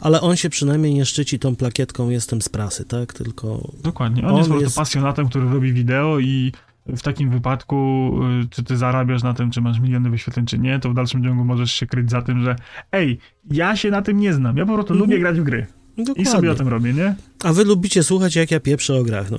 Ale 0.00 0.20
on 0.20 0.36
się 0.36 0.50
przynajmniej 0.50 0.94
nie 0.94 1.04
szczyci 1.06 1.38
tą 1.38 1.56
plakietką 1.56 2.10
jestem 2.10 2.42
z 2.42 2.48
prasy, 2.48 2.84
tak? 2.84 3.12
Tylko 3.12 3.70
dokładnie. 3.82 4.22
On, 4.26 4.30
On 4.30 4.38
jest 4.38 4.50
jest- 4.50 4.76
pasjonatem, 4.76 5.28
który 5.28 5.50
robi 5.50 5.72
wideo 5.72 6.18
i 6.18 6.52
w 6.96 7.02
takim 7.02 7.30
wypadku, 7.30 8.10
y, 8.44 8.48
czy 8.50 8.62
ty 8.62 8.76
zarabiasz 8.76 9.22
na 9.22 9.34
tym, 9.34 9.50
czy 9.50 9.60
masz 9.60 9.80
miliony 9.80 10.10
wyświetleń, 10.10 10.46
czy 10.46 10.58
nie, 10.58 10.78
to 10.78 10.90
w 10.90 10.94
dalszym 10.94 11.24
ciągu 11.24 11.44
możesz 11.44 11.72
się 11.72 11.86
kryć 11.86 12.10
za 12.10 12.22
tym, 12.22 12.44
że 12.44 12.56
ej, 12.92 13.18
ja 13.50 13.76
się 13.76 13.90
na 13.90 14.02
tym 14.02 14.16
nie 14.20 14.34
znam, 14.34 14.56
ja 14.56 14.66
po 14.66 14.74
prostu 14.74 14.92
Mhm. 14.92 15.10
lubię 15.10 15.20
grać 15.20 15.40
w 15.40 15.42
gry. 15.44 15.66
dokładnie. 15.98 16.22
I 16.22 16.26
sobie 16.26 16.50
o 16.50 16.54
tym 16.54 16.68
robię, 16.68 16.92
nie? 16.92 17.14
A 17.44 17.52
wy 17.52 17.64
lubicie 17.64 18.02
słuchać, 18.02 18.36
jak 18.36 18.50
ja 18.50 18.60
pieprzę 18.60 18.94
o 18.96 19.02
grach, 19.04 19.30
no. 19.30 19.38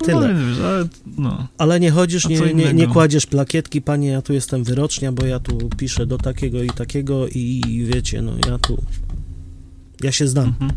No, 0.00 0.06
Tyle. 0.06 0.28
więc 0.34 0.40
wiesz, 0.40 0.58
ale 0.64 0.84
no. 1.18 1.48
Ale 1.58 1.80
nie 1.80 1.90
chodzisz, 1.90 2.28
nie, 2.28 2.54
nie, 2.54 2.72
nie 2.74 2.86
kładziesz 2.86 3.26
plakietki, 3.26 3.82
panie, 3.82 4.08
ja 4.08 4.22
tu 4.22 4.32
jestem 4.32 4.64
wyrocznia, 4.64 5.12
bo 5.12 5.26
ja 5.26 5.40
tu 5.40 5.68
piszę 5.76 6.06
do 6.06 6.18
takiego 6.18 6.62
i 6.62 6.70
takiego 6.70 7.28
i, 7.28 7.62
i 7.68 7.84
wiecie, 7.84 8.22
no 8.22 8.32
ja 8.48 8.58
tu, 8.58 8.82
ja 10.02 10.12
się 10.12 10.26
znam. 10.28 10.46
Mhm. 10.46 10.70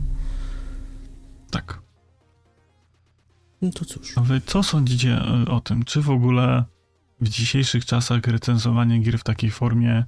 Tak. 1.52 1.82
No 3.62 3.72
to 3.72 3.86
cóż. 3.86 4.16
Co 4.46 4.64
sądzicie 4.64 5.10
e, 5.18 5.46
o 5.52 5.60
tym? 5.60 5.84
Czy 5.86 6.02
w 6.02 6.10
ogóle 6.10 6.64
w 7.22 7.30
dzisiejszych 7.30 7.86
czasach 7.86 8.24
recenzowanie 8.28 9.00
gier 9.00 9.20
w 9.20 9.24
takiej 9.24 9.52
formie, 9.52 10.06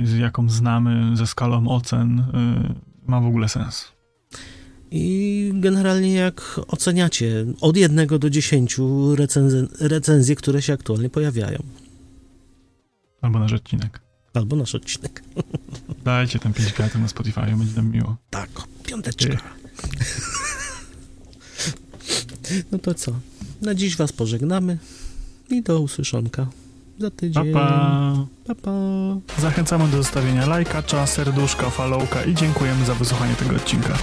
z 0.00 0.16
jaką 0.16 0.50
znamy, 0.50 1.16
ze 1.16 1.26
skalą 1.26 1.68
ocen, 1.68 2.18
y, 2.18 2.74
ma 3.06 3.20
w 3.20 3.26
ogóle 3.26 3.48
sens? 3.48 3.92
I 4.90 5.50
generalnie 5.54 6.14
jak 6.14 6.60
oceniacie 6.68 7.46
od 7.60 7.76
jednego 7.76 8.18
do 8.18 8.30
dziesięciu 8.30 9.14
recenz- 9.14 9.68
recenzje, 9.80 10.36
które 10.36 10.62
się 10.62 10.72
aktualnie 10.72 11.10
pojawiają? 11.10 11.58
Albo 13.20 13.38
nasz 13.38 13.52
odcinek. 13.52 14.00
Albo 14.34 14.56
nasz 14.56 14.74
odcinek. 14.74 15.22
Dajcie 16.04 16.38
tam 16.38 16.52
5 16.52 16.72
kwiatów 16.72 17.00
na 17.00 17.08
Spotify, 17.08 17.40
będzie 17.40 17.76
nam 17.76 17.90
miło. 17.90 18.16
Tak, 18.30 18.50
piąteczka. 18.84 19.36
No 22.72 22.78
to 22.78 22.94
co? 22.94 23.12
Na 23.62 23.74
dziś 23.74 23.96
was 23.96 24.12
pożegnamy 24.12 24.78
i 25.50 25.62
do 25.62 25.80
usłyszonka 25.80 26.46
za 26.98 27.10
tydzień. 27.10 27.52
pa. 27.52 28.26
pa, 28.46 28.54
pa. 28.54 28.70
Zachęcamy 29.40 29.88
do 29.88 29.96
zostawienia 29.96 30.46
lajka, 30.46 31.06
serduszka, 31.06 31.70
followka 31.70 32.24
i 32.24 32.34
dziękujemy 32.34 32.84
za 32.84 32.94
wysłuchanie 32.94 33.34
tego 33.34 33.56
odcinka. 33.56 33.98